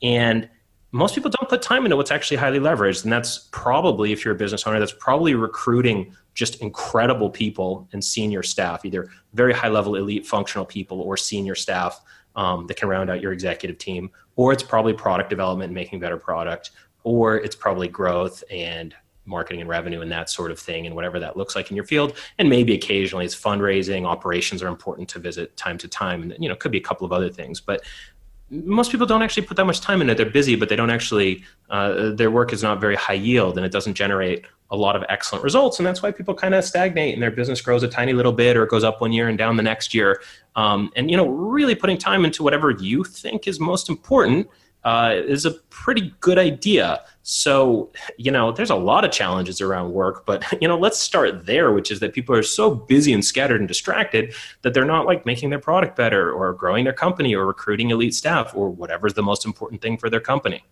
And 0.03 0.49
most 0.93 1.15
people 1.15 1.31
don't 1.31 1.49
put 1.49 1.63
time 1.63 1.85
into 1.85 1.97
what's 1.97 2.11
actually 2.11 2.37
highly 2.37 2.59
leveraged. 2.59 3.05
And 3.05 3.13
that's 3.13 3.49
probably, 3.53 4.13
if 4.13 4.25
you're 4.25 4.35
a 4.35 4.39
business 4.39 4.67
owner, 4.67 4.81
that's 4.81 4.93
probably 4.93 5.35
recruiting 5.35 6.15
just 6.35 6.61
incredible 6.61 7.31
people 7.31 7.89
and 7.93 8.05
senior 8.05 8.43
staff, 8.43 8.85
either 8.85 9.09
very 9.35 9.53
high 9.53 9.69
level 9.69 9.95
elite 9.95 10.27
functional 10.27 10.65
people 10.65 11.01
or 11.01 11.17
senior 11.17 11.55
staff 11.55 12.01
um, 12.35 12.67
that 12.67 12.77
can 12.77 12.89
round 12.89 13.11
out 13.11 13.21
your 13.21 13.33
executive 13.33 13.79
team. 13.79 14.11
Or 14.37 14.53
it's 14.53 14.63
probably 14.63 14.93
product 14.93 15.31
development 15.31 15.73
making 15.73 16.01
better 16.01 16.17
product. 16.17 16.71
Or 17.03 17.37
it's 17.37 17.57
probably 17.57 17.89
growth 17.89 18.43
and 18.51 18.95
marketing 19.27 19.61
and 19.61 19.71
revenue 19.71 20.01
and 20.01 20.11
that 20.11 20.29
sort 20.29 20.51
of 20.51 20.59
thing 20.59 20.87
and 20.87 20.95
whatever 20.95 21.21
that 21.21 21.37
looks 21.37 21.55
like 21.55 21.71
in 21.71 21.77
your 21.77 21.85
field 21.85 22.17
and 22.39 22.49
maybe 22.49 22.75
occasionally 22.75 23.25
it's 23.25 23.37
fundraising 23.37 24.05
operations 24.05 24.61
are 24.61 24.67
important 24.67 25.09
to 25.09 25.21
visit 25.21 25.57
time 25.57 25.79
to 25.79 25.87
time 25.87 26.23
and 26.23 26.35
you 26.43 26.49
know 26.49 26.57
could 26.57 26.73
be 26.73 26.79
a 26.79 26.83
couple 26.83 27.05
of 27.05 27.13
other 27.13 27.29
things 27.29 27.61
but 27.61 27.83
most 28.51 28.91
people 28.91 29.07
don't 29.07 29.23
actually 29.23 29.47
put 29.47 29.57
that 29.57 29.65
much 29.65 29.81
time 29.81 30.03
in 30.03 30.11
it. 30.11 30.17
They're 30.17 30.27
busy, 30.29 30.57
but 30.57 30.69
they 30.69 30.77
don't 30.77 30.91
actually, 30.91 31.45
uh, 31.71 32.11
their 32.11 32.31
work 32.31 32.53
is 32.53 32.63
not 32.63 32.81
very 32.81 32.97
high 32.97 33.15
yield 33.15 33.57
and 33.57 33.65
it 33.65 33.71
doesn't 33.71 33.95
generate 33.95 34.45
a 34.73 34.77
lot 34.77 34.97
of 34.97 35.05
excellent 35.09 35.45
results. 35.45 35.79
And 35.79 35.87
that's 35.87 36.03
why 36.03 36.11
people 36.11 36.35
kind 36.35 36.55
of 36.55 36.65
stagnate 36.65 37.15
and 37.15 37.23
their 37.23 37.31
business 37.31 37.61
grows 37.61 37.83
a 37.83 37.89
tiny 37.89 38.13
little 38.13 38.33
bit 38.33 38.57
or 38.57 38.65
it 38.65 38.71
goes 38.71 38.85
up 38.85 39.01
one 39.01 39.13
year 39.13 39.29
and 39.29 39.39
down 39.39 39.57
the 39.57 39.63
next 39.63 39.95
year. 39.95 40.21
Um, 40.57 40.91
and, 40.97 41.11
you 41.11 41.17
know, 41.17 41.29
really 41.29 41.75
putting 41.75 41.97
time 41.97 42.25
into 42.25 42.43
whatever 42.43 42.71
you 42.71 43.05
think 43.05 43.47
is 43.47 43.61
most 43.61 43.89
important 43.89 44.49
uh, 44.85 45.15
is 45.15 45.45
a 45.45 45.53
pretty 45.71 46.15
good 46.21 46.39
idea. 46.39 47.03
So, 47.23 47.91
you 48.17 48.31
know, 48.31 48.51
there's 48.53 48.71
a 48.71 48.77
lot 48.77 49.05
of 49.05 49.11
challenges 49.11 49.61
around 49.61 49.93
work, 49.93 50.25
but, 50.27 50.45
you 50.61 50.69
know, 50.69 50.79
let's 50.79 50.99
start 50.99 51.47
there, 51.47 51.73
which 51.73 51.91
is 51.91 52.01
that 52.01 52.13
people 52.13 52.35
are 52.35 52.43
so 52.43 52.75
busy 52.75 53.13
and 53.13 53.25
scattered 53.25 53.61
and 53.61 53.69
distracted 53.69 54.35
that 54.63 54.75
they're 54.75 54.85
not 54.85 55.07
like 55.07 55.27
making 55.27 55.51
their 55.51 55.59
product 55.59 55.97
better 55.97 56.33
or 56.33 56.53
growing 56.55 56.85
their 56.85 56.93
company 56.93 57.35
or 57.35 57.47
recruiting 57.47 57.91
elite 57.91 58.15
staff 58.15 58.55
or 58.55 58.71
whatever's 58.71 59.15
the 59.15 59.23
most 59.23 59.45
important 59.45 59.83
thing 59.83 59.97
for 59.97 60.11
their 60.11 60.21
company. 60.21 60.65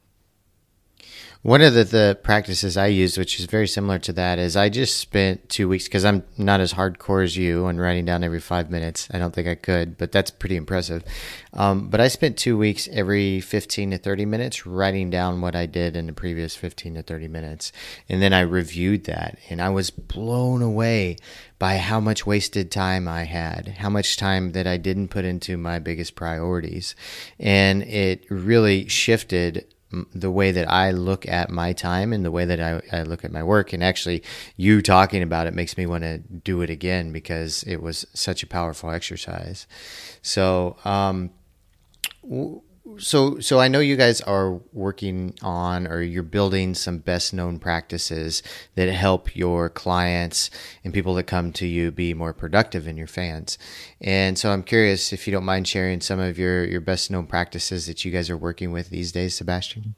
One 1.42 1.62
of 1.62 1.72
the, 1.72 1.84
the 1.84 2.18
practices 2.20 2.76
I 2.76 2.88
use, 2.88 3.16
which 3.16 3.38
is 3.38 3.46
very 3.46 3.68
similar 3.68 4.00
to 4.00 4.12
that, 4.14 4.40
is 4.40 4.56
I 4.56 4.68
just 4.68 4.98
spent 4.98 5.48
two 5.48 5.68
weeks 5.68 5.84
because 5.84 6.04
I'm 6.04 6.24
not 6.36 6.58
as 6.58 6.72
hardcore 6.72 7.22
as 7.22 7.36
you 7.36 7.66
on 7.66 7.78
writing 7.78 8.04
down 8.04 8.24
every 8.24 8.40
five 8.40 8.72
minutes. 8.72 9.06
I 9.12 9.18
don't 9.18 9.32
think 9.32 9.46
I 9.46 9.54
could, 9.54 9.96
but 9.96 10.10
that's 10.10 10.32
pretty 10.32 10.56
impressive. 10.56 11.04
Um, 11.52 11.90
but 11.90 12.00
I 12.00 12.08
spent 12.08 12.38
two 12.38 12.58
weeks 12.58 12.88
every 12.90 13.40
15 13.40 13.92
to 13.92 13.98
30 13.98 14.24
minutes 14.24 14.66
writing 14.66 15.10
down 15.10 15.40
what 15.40 15.54
I 15.54 15.66
did 15.66 15.94
in 15.94 16.08
the 16.08 16.12
previous 16.12 16.56
15 16.56 16.96
to 16.96 17.02
30 17.02 17.28
minutes. 17.28 17.70
And 18.08 18.20
then 18.20 18.32
I 18.32 18.40
reviewed 18.40 19.04
that, 19.04 19.38
and 19.48 19.62
I 19.62 19.68
was 19.68 19.90
blown 19.90 20.60
away 20.60 21.18
by 21.60 21.76
how 21.76 22.00
much 22.00 22.26
wasted 22.26 22.72
time 22.72 23.06
I 23.06 23.22
had, 23.22 23.76
how 23.78 23.90
much 23.90 24.16
time 24.16 24.52
that 24.52 24.66
I 24.66 24.76
didn't 24.76 25.08
put 25.08 25.24
into 25.24 25.56
my 25.56 25.78
biggest 25.78 26.16
priorities. 26.16 26.96
And 27.38 27.84
it 27.84 28.28
really 28.28 28.88
shifted 28.88 29.66
the 29.90 30.30
way 30.30 30.52
that 30.52 30.70
I 30.70 30.90
look 30.90 31.26
at 31.26 31.50
my 31.50 31.72
time 31.72 32.12
and 32.12 32.24
the 32.24 32.30
way 32.30 32.44
that 32.44 32.60
I, 32.60 32.80
I, 32.92 33.02
look 33.02 33.24
at 33.24 33.32
my 33.32 33.42
work. 33.42 33.72
And 33.72 33.82
actually, 33.82 34.22
you 34.56 34.82
talking 34.82 35.22
about 35.22 35.46
it 35.46 35.54
makes 35.54 35.78
me 35.78 35.86
want 35.86 36.04
to 36.04 36.18
do 36.18 36.60
it 36.60 36.68
again 36.68 37.10
because 37.12 37.62
it 37.62 37.82
was 37.82 38.06
such 38.12 38.42
a 38.42 38.46
powerful 38.46 38.90
exercise. 38.90 39.66
So, 40.20 40.76
um, 40.84 41.30
so 42.98 43.38
so 43.40 43.60
I 43.60 43.68
know 43.68 43.80
you 43.80 43.96
guys 43.96 44.20
are 44.22 44.52
working 44.72 45.34
on 45.42 45.86
or 45.86 46.02
you're 46.02 46.22
building 46.22 46.74
some 46.74 46.98
best 46.98 47.32
known 47.32 47.58
practices 47.58 48.42
that 48.74 48.88
help 48.88 49.34
your 49.34 49.68
clients 49.68 50.50
and 50.84 50.92
people 50.92 51.14
that 51.14 51.24
come 51.24 51.52
to 51.54 51.66
you 51.66 51.90
be 51.90 52.14
more 52.14 52.32
productive 52.32 52.86
in 52.86 52.96
your 52.96 53.06
fans. 53.06 53.58
And 54.00 54.38
so 54.38 54.50
I'm 54.50 54.62
curious 54.62 55.12
if 55.12 55.26
you 55.26 55.32
don't 55.32 55.44
mind 55.44 55.66
sharing 55.66 56.00
some 56.00 56.20
of 56.20 56.38
your 56.38 56.64
your 56.64 56.80
best 56.80 57.10
known 57.10 57.26
practices 57.26 57.86
that 57.86 58.04
you 58.04 58.10
guys 58.10 58.30
are 58.30 58.36
working 58.36 58.72
with 58.72 58.90
these 58.90 59.12
days, 59.12 59.34
Sebastian. 59.34 59.94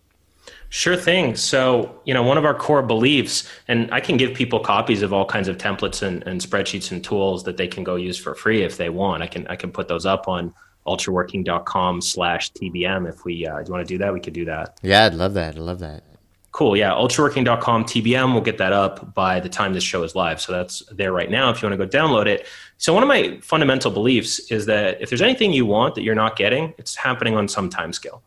Sure 0.68 0.96
thing. 0.96 1.34
So, 1.34 2.00
you 2.04 2.14
know, 2.14 2.22
one 2.22 2.38
of 2.38 2.44
our 2.44 2.54
core 2.54 2.82
beliefs, 2.82 3.48
and 3.66 3.92
I 3.92 4.00
can 4.00 4.16
give 4.16 4.34
people 4.34 4.60
copies 4.60 5.02
of 5.02 5.12
all 5.12 5.24
kinds 5.24 5.48
of 5.48 5.58
templates 5.58 6.02
and, 6.02 6.24
and 6.26 6.40
spreadsheets 6.40 6.92
and 6.92 7.02
tools 7.02 7.44
that 7.44 7.56
they 7.56 7.66
can 7.66 7.82
go 7.82 7.96
use 7.96 8.16
for 8.16 8.34
free 8.34 8.62
if 8.62 8.76
they 8.76 8.88
want. 8.88 9.22
I 9.22 9.26
can 9.26 9.46
I 9.48 9.56
can 9.56 9.72
put 9.72 9.88
those 9.88 10.06
up 10.06 10.28
on 10.28 10.54
ultraworking.com 10.86 12.00
slash 12.00 12.52
TBM. 12.52 13.08
If 13.08 13.24
we, 13.24 13.46
uh, 13.46 13.58
do 13.58 13.64
you 13.66 13.72
want 13.72 13.86
to 13.86 13.94
do 13.94 13.98
that? 13.98 14.12
We 14.12 14.20
could 14.20 14.32
do 14.32 14.44
that. 14.46 14.78
Yeah, 14.82 15.04
I'd 15.04 15.14
love 15.14 15.34
that. 15.34 15.56
I 15.56 15.60
love 15.60 15.78
that. 15.80 16.02
Cool. 16.52 16.76
Yeah. 16.76 16.90
Ultraworking.com 16.90 17.84
TBM. 17.84 18.32
We'll 18.32 18.42
get 18.42 18.58
that 18.58 18.72
up 18.72 19.14
by 19.14 19.38
the 19.38 19.48
time 19.48 19.72
this 19.72 19.84
show 19.84 20.02
is 20.02 20.16
live. 20.16 20.40
So 20.40 20.52
that's 20.52 20.82
there 20.90 21.12
right 21.12 21.30
now 21.30 21.50
if 21.50 21.62
you 21.62 21.68
want 21.68 21.80
to 21.80 21.86
go 21.86 21.98
download 21.98 22.26
it. 22.26 22.46
So, 22.80 22.94
one 22.94 23.02
of 23.02 23.08
my 23.08 23.38
fundamental 23.42 23.90
beliefs 23.90 24.50
is 24.50 24.64
that 24.66 25.00
if 25.02 25.10
there's 25.10 25.20
anything 25.20 25.52
you 25.52 25.66
want 25.66 25.94
that 25.96 26.02
you're 26.02 26.14
not 26.14 26.34
getting, 26.34 26.72
it's 26.78 26.96
happening 26.96 27.36
on 27.36 27.46
some 27.46 27.68
time 27.68 27.92
scale, 27.92 28.22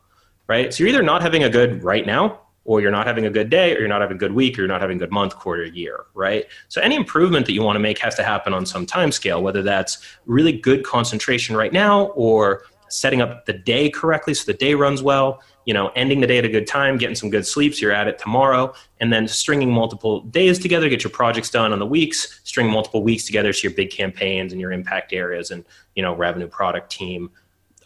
right? 0.47 0.71
So, 0.71 0.83
you're 0.83 0.89
either 0.89 1.01
not 1.01 1.23
having 1.23 1.43
a 1.43 1.49
good 1.49 1.83
right 1.83 2.05
now, 2.05 2.39
or 2.65 2.81
you're 2.81 2.91
not 2.91 3.05
having 3.05 3.25
a 3.25 3.29
good 3.29 3.49
day, 3.49 3.75
or 3.75 3.79
you're 3.79 3.87
not 3.87 4.01
having 4.01 4.15
a 4.15 4.19
good 4.19 4.33
week, 4.33 4.57
or 4.57 4.61
you're 4.61 4.67
not 4.67 4.81
having 4.81 4.97
a 4.97 4.99
good 4.99 5.11
month, 5.11 5.35
quarter, 5.35 5.65
year, 5.65 6.05
right? 6.13 6.45
So, 6.69 6.81
any 6.81 6.95
improvement 6.95 7.45
that 7.45 7.53
you 7.53 7.61
want 7.61 7.75
to 7.75 7.81
make 7.81 7.99
has 7.99 8.15
to 8.15 8.23
happen 8.23 8.53
on 8.53 8.65
some 8.65 8.85
time 8.85 9.11
scale, 9.11 9.41
whether 9.41 9.61
that's 9.61 9.97
really 10.25 10.53
good 10.53 10.83
concentration 10.85 11.55
right 11.55 11.73
now 11.73 12.05
or 12.15 12.63
setting 12.93 13.21
up 13.21 13.45
the 13.47 13.53
day 13.53 13.89
correctly 13.89 14.35
so 14.35 14.45
the 14.45 14.57
day 14.57 14.75
runs 14.75 15.01
well 15.01 15.41
you 15.65 15.73
know 15.73 15.87
ending 15.95 16.21
the 16.21 16.27
day 16.27 16.37
at 16.37 16.45
a 16.45 16.49
good 16.49 16.67
time 16.67 16.95
getting 16.95 17.15
some 17.15 17.31
good 17.31 17.45
sleeps 17.45 17.81
you're 17.81 17.91
at 17.91 18.07
it 18.07 18.19
tomorrow 18.19 18.71
and 18.99 19.11
then 19.11 19.27
stringing 19.27 19.71
multiple 19.71 20.21
days 20.25 20.59
together 20.59 20.87
get 20.87 21.03
your 21.03 21.09
projects 21.09 21.49
done 21.49 21.73
on 21.73 21.79
the 21.79 21.85
weeks 21.85 22.39
string 22.43 22.69
multiple 22.69 23.01
weeks 23.01 23.25
together 23.25 23.51
so 23.51 23.67
your 23.67 23.75
big 23.75 23.89
campaigns 23.89 24.51
and 24.51 24.61
your 24.61 24.71
impact 24.71 25.11
areas 25.11 25.49
and 25.49 25.65
you 25.95 26.03
know 26.03 26.15
revenue 26.15 26.47
product 26.47 26.91
team 26.91 27.31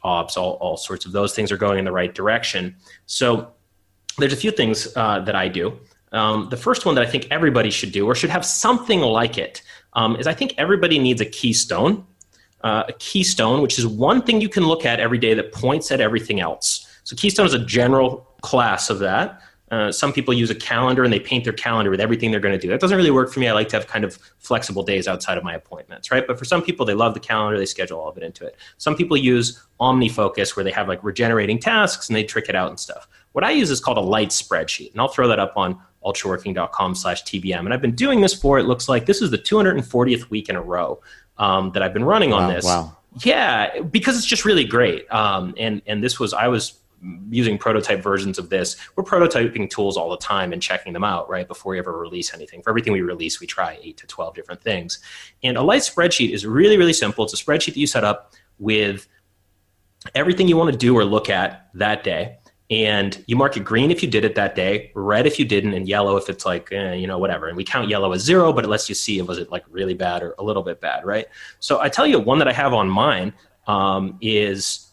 ops 0.04 0.36
all, 0.36 0.54
all 0.56 0.76
sorts 0.76 1.06
of 1.06 1.14
those 1.14 1.34
things 1.34 1.54
are 1.54 1.58
going 1.58 1.80
in 1.80 1.86
the 1.86 1.92
right 1.92 2.14
direction 2.14 2.76
so 3.06 3.54
there's 4.18 4.34
a 4.34 4.38
few 4.38 4.52
things 4.52 4.88
uh, 4.96 5.20
that 5.20 5.36
i 5.36 5.48
do 5.48 5.78
um, 6.14 6.48
the 6.50 6.58
first 6.58 6.86
one 6.86 6.96
that 6.96 7.04
i 7.04 7.10
think 7.10 7.28
everybody 7.32 7.70
should 7.70 7.92
do 7.92 8.06
or 8.06 8.16
should 8.16 8.30
have 8.30 8.46
something 8.46 9.02
like 9.02 9.38
it 9.38 9.62
um, 9.94 10.16
is 10.16 10.28
i 10.28 10.34
think 10.34 10.54
everybody 10.58 11.00
needs 11.00 11.22
a 11.22 11.26
keystone 11.26 12.06
uh, 12.64 12.84
a 12.88 12.94
keystone, 12.94 13.62
which 13.62 13.78
is 13.78 13.86
one 13.86 14.22
thing 14.22 14.42
you 14.42 14.50
can 14.50 14.64
look 14.66 14.86
at 14.86 15.00
every 15.00 15.18
day 15.18 15.34
that 15.34 15.52
points 15.52 15.92
at 15.92 16.02
everything 16.02 16.40
else. 16.40 16.88
So, 17.04 17.16
keystone 17.16 17.46
is 17.46 17.54
a 17.54 17.64
general 17.64 18.28
class 18.42 18.90
of 18.90 19.00
that. 19.00 19.42
Uh, 19.70 19.92
some 19.92 20.14
people 20.14 20.34
use 20.34 20.50
a 20.50 20.56
calendar 20.56 21.04
and 21.04 21.12
they 21.12 21.20
paint 21.20 21.44
their 21.44 21.54
calendar 21.54 21.92
with 21.92 22.00
everything 22.00 22.32
they're 22.32 22.40
going 22.40 22.58
to 22.58 22.60
do. 22.60 22.70
That 22.70 22.80
doesn't 22.80 22.96
really 22.96 23.12
work 23.12 23.32
for 23.34 23.42
me. 23.42 23.50
I 23.50 23.52
like 23.52 23.68
to 23.70 23.76
have 23.76 23.86
kind 23.86 24.06
of 24.06 24.18
flexible 24.38 24.82
days 24.82 25.10
outside 25.10 25.38
of 25.38 25.44
my 25.44 25.54
appointments, 25.54 26.10
right? 26.10 26.26
But 26.26 26.40
for 26.40 26.46
some 26.46 26.62
people, 26.64 26.86
they 26.86 26.94
love 26.94 27.14
the 27.14 27.20
calendar, 27.20 27.58
they 27.58 27.66
schedule 27.66 28.00
all 28.00 28.08
of 28.08 28.18
it 28.18 28.24
into 28.24 28.46
it. 28.46 28.56
Some 28.78 28.96
people 28.96 29.18
use 29.18 29.62
OmniFocus 29.82 30.56
where 30.56 30.64
they 30.64 30.72
have 30.72 30.88
like 30.88 31.04
regenerating 31.04 31.60
tasks 31.60 32.08
and 32.08 32.16
they 32.16 32.24
trick 32.24 32.48
it 32.48 32.56
out 32.56 32.70
and 32.70 32.80
stuff. 32.80 33.10
What 33.38 33.44
I 33.44 33.52
use 33.52 33.70
is 33.70 33.80
called 33.80 34.00
a 34.00 34.02
light 34.02 34.30
spreadsheet, 34.30 34.94
and 34.94 35.00
I'll 35.00 35.10
throw 35.10 35.28
that 35.28 35.38
up 35.38 35.54
on 35.56 35.80
ultraworking.com 36.04 36.96
slash 36.96 37.22
TBM. 37.22 37.60
And 37.60 37.72
I've 37.72 37.84
been 37.84 37.94
doing 37.94 38.20
this 38.20 38.34
for, 38.34 38.58
it 38.58 38.64
looks 38.64 38.90
like 38.90 39.06
this 39.06 39.22
is 39.22 39.30
the 39.30 39.38
240th 39.38 40.32
week 40.32 40.50
in 40.50 40.56
a 40.56 40.62
row 40.64 41.00
um, 41.38 41.72
that 41.74 41.84
I've 41.84 41.94
been 41.94 42.04
running 42.04 42.34
on 42.34 42.48
Wow, 42.48 42.52
this. 42.56 42.66
wow. 42.66 42.98
Yeah, 43.24 43.82
because 43.82 44.18
it's 44.18 44.26
just 44.26 44.44
really 44.44 44.64
great. 44.64 45.06
Um, 45.14 45.54
and 45.56 45.84
and 45.86 46.04
this 46.04 46.20
was 46.20 46.34
I 46.34 46.48
was 46.48 46.80
using 47.30 47.60
prototype 47.60 48.02
versions 48.02 48.40
of 48.40 48.50
this. 48.50 48.76
We're 48.96 49.04
prototyping 49.04 49.70
tools 49.70 49.98
all 49.98 50.10
the 50.10 50.18
time 50.18 50.52
and 50.52 50.60
checking 50.60 50.94
them 50.94 51.04
out 51.04 51.30
right 51.30 51.48
before 51.48 51.74
we 51.74 51.78
ever 51.78 51.96
release 51.96 52.34
anything. 52.34 52.64
For 52.64 52.72
everything 52.72 52.92
we 52.92 53.02
release, 53.02 53.40
we 53.40 53.46
try 53.46 53.78
eight 53.84 53.98
to 53.98 54.08
twelve 54.08 54.34
different 54.34 54.64
things. 54.64 54.98
And 55.44 55.58
a 55.58 55.62
light 55.62 55.84
spreadsheet 55.84 56.32
is 56.32 56.44
really 56.44 56.76
really 56.76 56.92
simple. 56.94 57.24
It's 57.24 57.40
a 57.40 57.46
spreadsheet 57.46 57.76
that 57.76 57.78
you 57.78 57.86
set 57.86 58.04
up 58.04 58.34
with 58.58 59.08
everything 60.16 60.48
you 60.48 60.58
want 60.58 60.72
to 60.72 60.78
do 60.78 60.98
or 60.98 61.06
look 61.06 61.30
at 61.30 61.70
that 61.76 62.04
day 62.04 62.38
and 62.70 63.24
you 63.28 63.36
mark 63.38 63.56
it 63.56 63.64
green 63.64 63.92
if 63.92 64.04
you 64.04 64.10
did 64.10 64.26
it 64.26 64.36
that 64.36 64.54
day 64.54 64.92
red 64.94 65.26
if 65.26 65.40
you 65.40 65.46
didn't 65.46 65.74
and 65.74 65.88
yellow 65.88 66.18
if 66.18 66.30
it's 66.30 66.46
like 66.46 66.72
eh, 66.72 66.94
you 66.94 67.08
know 67.08 67.18
whatever. 67.18 67.48
And 67.48 67.56
we 67.56 67.64
count 67.64 67.88
yellow 67.88 68.12
as 68.12 68.22
zero 68.22 68.52
but 68.52 68.66
it 68.66 68.68
lets 68.68 68.90
you 68.90 68.96
see 68.96 69.22
was 69.22 69.38
it 69.38 69.52
like 69.52 69.64
really 69.70 69.94
bad 69.94 70.22
or 70.22 70.36
a 70.38 70.44
little 70.44 70.64
bit 70.64 70.82
bad 70.82 71.06
right? 71.06 71.28
So 71.60 71.80
i 71.80 71.90
tell 71.90 72.06
you 72.06 72.20
one 72.20 72.40
that 72.40 72.48
i 72.48 72.54
have 72.54 72.74
on 72.74 72.90
mine 72.90 73.34
um, 73.68 74.18
is 74.22 74.92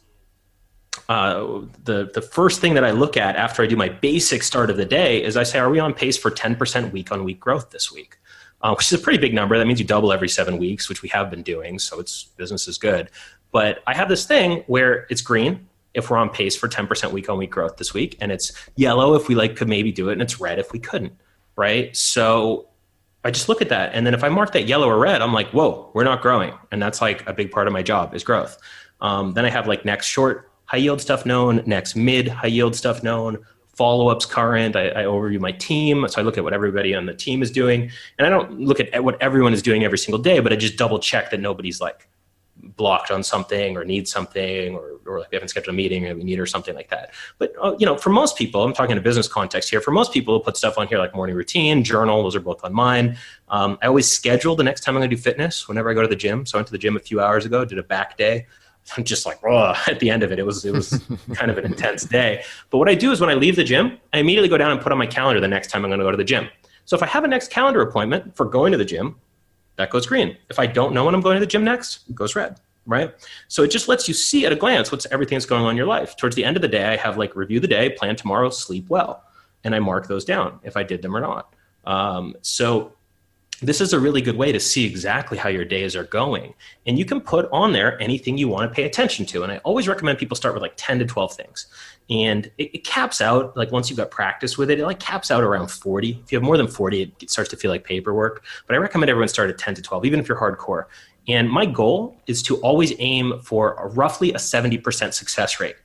uh, 1.08 1.62
the 1.82 2.10
the 2.14 2.22
first 2.22 2.60
thing 2.60 2.74
that 2.74 2.84
i 2.84 2.92
look 2.92 3.16
at 3.16 3.34
after 3.36 3.62
i 3.62 3.66
do 3.66 3.76
my 3.76 3.88
basic 3.88 4.42
start 4.42 4.70
of 4.70 4.76
the 4.76 4.84
day 4.84 5.22
is 5.22 5.36
i 5.36 5.42
say 5.42 5.58
are 5.58 5.68
we 5.68 5.80
on 5.80 5.92
pace 5.92 6.16
for 6.16 6.30
10% 6.30 6.92
week 6.92 7.10
on 7.10 7.24
week 7.24 7.40
growth 7.40 7.70
this 7.70 7.92
week? 7.92 8.16
Uh, 8.62 8.74
which 8.74 8.90
is 8.90 8.98
a 8.98 9.02
pretty 9.02 9.18
big 9.18 9.34
number. 9.34 9.58
That 9.58 9.66
means 9.66 9.78
you 9.78 9.84
double 9.84 10.10
every 10.10 10.28
seven 10.28 10.56
weeks 10.56 10.88
which 10.88 11.02
we 11.02 11.08
have 11.10 11.28
been 11.28 11.42
doing 11.42 11.78
so 11.78 11.98
it's 11.98 12.24
business 12.36 12.68
is 12.68 12.78
good. 12.78 13.10
But 13.50 13.82
i 13.88 13.94
have 13.94 14.08
this 14.08 14.26
thing 14.26 14.62
where 14.68 15.06
it's 15.10 15.20
green 15.20 15.68
if 15.94 16.10
we're 16.10 16.16
on 16.16 16.28
pace 16.28 16.56
for 16.56 16.68
10% 16.68 17.12
week 17.12 17.28
on 17.28 17.38
week 17.38 17.50
growth 17.50 17.76
this 17.76 17.94
week 17.94 18.16
and 18.20 18.30
it's 18.30 18.52
yellow 18.76 19.14
if 19.14 19.28
we 19.28 19.34
like 19.34 19.56
could 19.56 19.68
maybe 19.68 19.92
do 19.92 20.08
it 20.08 20.12
and 20.12 20.22
it's 20.22 20.40
red 20.40 20.58
if 20.58 20.72
we 20.72 20.78
couldn't 20.78 21.14
right? 21.56 21.96
So 21.96 22.68
i 23.24 23.30
just 23.30 23.48
look 23.48 23.62
at 23.62 23.70
that 23.70 23.90
and 23.94 24.06
then 24.06 24.14
if 24.14 24.22
i 24.22 24.28
mark 24.28 24.52
that 24.52 24.66
yellow 24.66 24.88
or 24.88 24.98
red 24.98 25.22
i'm 25.22 25.32
like 25.32 25.48
whoa 25.48 25.90
we're 25.94 26.04
not 26.04 26.20
growing 26.20 26.52
and 26.70 26.80
that's 26.80 27.00
like 27.00 27.26
a 27.26 27.32
big 27.32 27.50
part 27.50 27.66
of 27.66 27.72
my 27.72 27.82
job 27.82 28.14
is 28.14 28.22
growth. 28.22 28.58
Um, 29.00 29.32
then 29.32 29.44
i 29.44 29.50
have 29.50 29.66
like 29.66 29.84
next 29.84 30.06
short 30.06 30.50
high 30.66 30.78
yield 30.78 31.00
stuff 31.00 31.26
known 31.26 31.62
next 31.66 31.96
mid 31.96 32.28
high 32.28 32.48
yield 32.48 32.76
stuff 32.76 33.02
known 33.02 33.38
follow-ups 33.74 34.24
current 34.24 34.76
I, 34.76 34.88
I 34.90 35.02
overview 35.04 35.40
my 35.40 35.52
team 35.52 36.06
so 36.08 36.20
i 36.20 36.24
look 36.24 36.38
at 36.38 36.44
what 36.44 36.52
everybody 36.52 36.94
on 36.94 37.06
the 37.06 37.14
team 37.14 37.42
is 37.42 37.50
doing 37.50 37.90
and 38.18 38.26
i 38.26 38.30
don't 38.30 38.60
look 38.60 38.78
at 38.78 39.02
what 39.02 39.20
everyone 39.20 39.52
is 39.52 39.62
doing 39.62 39.84
every 39.84 39.98
single 39.98 40.22
day 40.22 40.38
but 40.40 40.52
i 40.52 40.56
just 40.56 40.76
double 40.76 40.98
check 40.98 41.30
that 41.30 41.40
nobody's 41.40 41.80
like 41.80 42.08
blocked 42.76 43.10
on 43.10 43.22
something 43.22 43.76
or 43.76 43.84
need 43.84 44.08
something 44.08 44.74
or, 44.74 45.00
or 45.06 45.20
like 45.20 45.30
we 45.30 45.36
haven't 45.36 45.48
scheduled 45.48 45.74
a 45.74 45.76
meeting 45.76 46.06
or 46.06 46.14
we 46.14 46.24
need 46.24 46.38
or 46.38 46.46
something 46.46 46.74
like 46.74 46.88
that. 46.90 47.12
But 47.38 47.54
uh, 47.60 47.76
you 47.78 47.86
know 47.86 47.96
for 47.96 48.10
most 48.10 48.36
people 48.36 48.62
i'm 48.62 48.72
talking 48.72 48.92
in 48.92 48.98
a 48.98 49.02
business 49.02 49.28
context 49.28 49.70
here 49.70 49.80
for 49.80 49.90
most 49.90 50.12
people 50.12 50.40
put 50.40 50.56
stuff 50.56 50.78
on 50.78 50.86
here 50.86 50.98
like 50.98 51.14
morning 51.14 51.36
routine 51.36 51.84
journal 51.84 52.22
those 52.22 52.36
are 52.36 52.40
both 52.40 52.64
on 52.64 52.72
mine. 52.72 53.16
Um, 53.48 53.78
i 53.82 53.86
always 53.86 54.10
schedule 54.10 54.56
the 54.56 54.64
next 54.64 54.82
time 54.82 54.96
i'm 54.96 55.00
going 55.00 55.10
to 55.10 55.16
do 55.16 55.20
fitness 55.20 55.68
whenever 55.68 55.90
i 55.90 55.94
go 55.94 56.02
to 56.02 56.08
the 56.08 56.16
gym. 56.16 56.46
So 56.46 56.56
i 56.56 56.58
went 56.58 56.68
to 56.68 56.72
the 56.72 56.78
gym 56.78 56.96
a 56.96 57.00
few 57.00 57.20
hours 57.20 57.44
ago 57.44 57.64
did 57.64 57.78
a 57.78 57.82
back 57.82 58.16
day. 58.16 58.46
I'm 58.96 59.04
just 59.04 59.26
like 59.26 59.38
oh 59.44 59.74
at 59.86 60.00
the 60.00 60.10
end 60.10 60.22
of 60.22 60.32
it. 60.32 60.38
It 60.38 60.46
was 60.46 60.64
it 60.64 60.72
was 60.72 61.02
kind 61.34 61.50
of 61.50 61.58
an 61.58 61.64
intense 61.64 62.04
day. 62.04 62.44
But 62.70 62.78
what 62.78 62.88
i 62.88 62.94
do 62.94 63.12
is 63.12 63.20
when 63.20 63.30
i 63.30 63.34
leave 63.34 63.56
the 63.56 63.64
gym 63.64 63.98
i 64.12 64.18
immediately 64.18 64.48
go 64.48 64.58
down 64.58 64.70
and 64.70 64.80
put 64.80 64.92
on 64.92 64.98
my 64.98 65.06
calendar 65.06 65.40
the 65.40 65.48
next 65.48 65.70
time 65.70 65.84
i'm 65.84 65.90
going 65.90 66.00
to 66.00 66.04
go 66.04 66.10
to 66.10 66.16
the 66.16 66.24
gym. 66.24 66.48
So 66.86 66.96
if 66.96 67.02
i 67.02 67.06
have 67.06 67.24
a 67.24 67.28
next 67.28 67.50
calendar 67.50 67.80
appointment 67.82 68.36
for 68.36 68.46
going 68.46 68.72
to 68.72 68.78
the 68.78 68.84
gym 68.84 69.16
that 69.76 69.90
goes 69.90 70.06
green. 70.06 70.36
If 70.50 70.58
I 70.58 70.66
don't 70.66 70.94
know 70.94 71.04
when 71.04 71.14
I'm 71.14 71.20
going 71.20 71.36
to 71.36 71.40
the 71.40 71.46
gym 71.46 71.64
next, 71.64 72.08
it 72.08 72.14
goes 72.14 72.36
red, 72.36 72.60
right? 72.86 73.12
So 73.48 73.62
it 73.62 73.70
just 73.70 73.88
lets 73.88 74.08
you 74.08 74.14
see 74.14 74.46
at 74.46 74.52
a 74.52 74.56
glance 74.56 74.92
what's 74.92 75.06
everything 75.06 75.36
that's 75.36 75.46
going 75.46 75.64
on 75.64 75.70
in 75.70 75.76
your 75.76 75.86
life. 75.86 76.16
Towards 76.16 76.36
the 76.36 76.44
end 76.44 76.56
of 76.56 76.62
the 76.62 76.68
day, 76.68 76.84
I 76.84 76.96
have 76.96 77.16
like 77.16 77.34
review 77.36 77.60
the 77.60 77.68
day, 77.68 77.90
plan 77.90 78.16
tomorrow, 78.16 78.50
sleep 78.50 78.88
well, 78.88 79.24
and 79.64 79.74
I 79.74 79.78
mark 79.78 80.08
those 80.08 80.24
down 80.24 80.60
if 80.62 80.76
I 80.76 80.82
did 80.82 81.02
them 81.02 81.16
or 81.16 81.20
not. 81.20 81.54
Um, 81.84 82.34
so 82.42 82.92
this 83.62 83.80
is 83.80 83.92
a 83.92 84.00
really 84.00 84.20
good 84.20 84.36
way 84.36 84.52
to 84.52 84.60
see 84.60 84.84
exactly 84.84 85.38
how 85.38 85.48
your 85.48 85.64
days 85.64 85.94
are 85.96 86.04
going. 86.04 86.54
And 86.86 86.98
you 86.98 87.04
can 87.04 87.20
put 87.20 87.48
on 87.52 87.72
there 87.72 88.00
anything 88.00 88.36
you 88.36 88.48
want 88.48 88.70
to 88.70 88.74
pay 88.74 88.84
attention 88.84 89.26
to. 89.26 89.42
And 89.42 89.52
I 89.52 89.58
always 89.58 89.88
recommend 89.88 90.18
people 90.18 90.36
start 90.36 90.54
with 90.54 90.62
like 90.62 90.74
10 90.76 90.98
to 90.98 91.06
12 91.06 91.34
things. 91.34 91.66
And 92.10 92.50
it, 92.58 92.74
it 92.74 92.84
caps 92.84 93.20
out, 93.20 93.56
like 93.56 93.72
once 93.72 93.88
you've 93.88 93.96
got 93.96 94.10
practice 94.10 94.58
with 94.58 94.70
it, 94.70 94.78
it 94.78 94.84
like 94.84 95.00
caps 95.00 95.30
out 95.30 95.42
around 95.42 95.70
40. 95.70 96.20
If 96.24 96.32
you 96.32 96.36
have 96.36 96.42
more 96.42 96.56
than 96.58 96.68
40, 96.68 97.14
it 97.20 97.30
starts 97.30 97.50
to 97.50 97.56
feel 97.56 97.70
like 97.70 97.84
paperwork. 97.84 98.44
But 98.66 98.74
I 98.74 98.78
recommend 98.78 99.08
everyone 99.10 99.28
start 99.28 99.48
at 99.48 99.56
10 99.58 99.74
to 99.76 99.82
12, 99.82 100.04
even 100.04 100.20
if 100.20 100.28
you're 100.28 100.38
hardcore. 100.38 100.84
And 101.28 101.48
my 101.50 101.64
goal 101.64 102.20
is 102.26 102.42
to 102.42 102.56
always 102.56 102.92
aim 102.98 103.40
for 103.42 103.74
a 103.74 103.86
roughly 103.88 104.32
a 104.32 104.36
70% 104.36 105.14
success 105.14 105.58
rate 105.60 105.76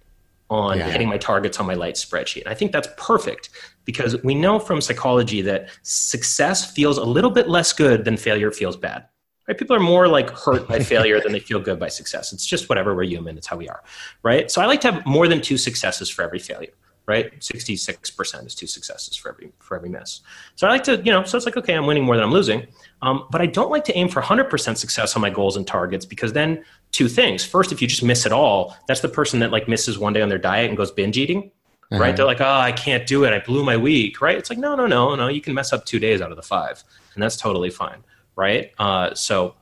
on 0.49 0.77
Yeah. 0.79 0.89
hitting 0.89 1.07
my 1.07 1.17
targets 1.17 1.59
on 1.59 1.65
my 1.65 1.75
light 1.75 1.95
spreadsheet. 1.95 2.41
And 2.41 2.49
I 2.49 2.53
think 2.55 2.71
that's 2.71 2.89
perfect 2.97 3.49
because 3.85 4.21
we 4.23 4.35
know 4.35 4.59
from 4.59 4.81
psychology 4.81 5.41
that 5.43 5.69
success 5.83 6.71
feels 6.71 6.97
a 6.97 7.03
little 7.03 7.29
bit 7.31 7.47
less 7.47 7.71
good 7.71 8.03
than 8.03 8.17
failure 8.17 8.51
feels 8.51 8.75
bad. 8.75 9.05
Right? 9.49 9.57
People 9.57 9.75
are 9.75 9.79
more 9.79 10.07
like 10.07 10.29
hurt 10.29 10.67
by 10.67 10.77
failure 10.77 11.19
than 11.19 11.31
they 11.31 11.39
feel 11.39 11.59
good 11.59 11.79
by 11.79 11.87
success. 11.87 12.33
It's 12.33 12.45
just 12.45 12.69
whatever 12.69 12.95
we're 12.95 13.05
human. 13.05 13.35
It's 13.35 13.47
how 13.47 13.57
we 13.57 13.67
are. 13.67 13.81
Right. 14.21 14.51
So 14.51 14.61
I 14.61 14.67
like 14.67 14.79
to 14.81 14.91
have 14.91 15.05
more 15.07 15.27
than 15.27 15.41
two 15.41 15.57
successes 15.57 16.07
for 16.07 16.21
every 16.21 16.37
failure. 16.37 16.73
Right. 17.07 17.39
66% 17.39 18.45
is 18.45 18.53
two 18.53 18.67
successes 18.67 19.15
for 19.15 19.29
every 19.29 19.51
for 19.57 19.75
every 19.75 19.89
miss. 19.89 20.21
So 20.53 20.67
I 20.67 20.69
like 20.69 20.83
to, 20.83 20.97
you 20.97 21.11
know, 21.11 21.23
so 21.23 21.35
it's 21.35 21.47
like, 21.47 21.57
okay, 21.57 21.73
I'm 21.73 21.87
winning 21.87 22.03
more 22.03 22.15
than 22.15 22.23
I'm 22.23 22.31
losing. 22.31 22.67
Um, 23.01 23.25
but 23.31 23.41
I 23.41 23.47
don't 23.47 23.71
like 23.71 23.85
to 23.85 23.97
aim 23.97 24.07
for 24.07 24.21
100% 24.21 24.77
success 24.77 25.15
on 25.15 25.21
my 25.23 25.31
goals 25.31 25.57
and 25.57 25.65
targets 25.65 26.05
because 26.05 26.33
then 26.33 26.63
two 26.91 27.07
things. 27.07 27.43
First, 27.43 27.71
if 27.71 27.81
you 27.81 27.87
just 27.87 28.03
miss 28.03 28.27
it 28.27 28.31
all, 28.31 28.77
that's 28.87 29.01
the 29.01 29.09
person 29.09 29.39
that 29.39 29.49
like 29.49 29.67
misses 29.67 29.97
one 29.97 30.13
day 30.13 30.21
on 30.21 30.29
their 30.29 30.37
diet 30.37 30.69
and 30.69 30.77
goes 30.77 30.91
binge 30.91 31.17
eating 31.17 31.49
right? 31.91 32.15
They're 32.15 32.25
like, 32.25 32.41
oh, 32.41 32.45
I 32.45 32.71
can't 32.71 33.07
do 33.07 33.23
it. 33.23 33.33
I 33.33 33.39
blew 33.39 33.63
my 33.63 33.75
week, 33.75 34.21
right? 34.21 34.37
It's 34.37 34.49
like, 34.49 34.59
no, 34.59 34.75
no, 34.75 34.85
no, 34.85 35.15
no. 35.15 35.27
You 35.27 35.41
can 35.41 35.55
mess 35.55 35.73
up 35.73 35.85
two 35.85 35.99
days 35.99 36.21
out 36.21 36.29
of 36.29 36.35
the 36.35 36.43
five, 36.43 36.83
and 37.15 37.23
that's 37.23 37.35
totally 37.35 37.69
fine, 37.69 38.03
right? 38.39 38.71
Uh, 38.79 39.13
so 39.13 39.53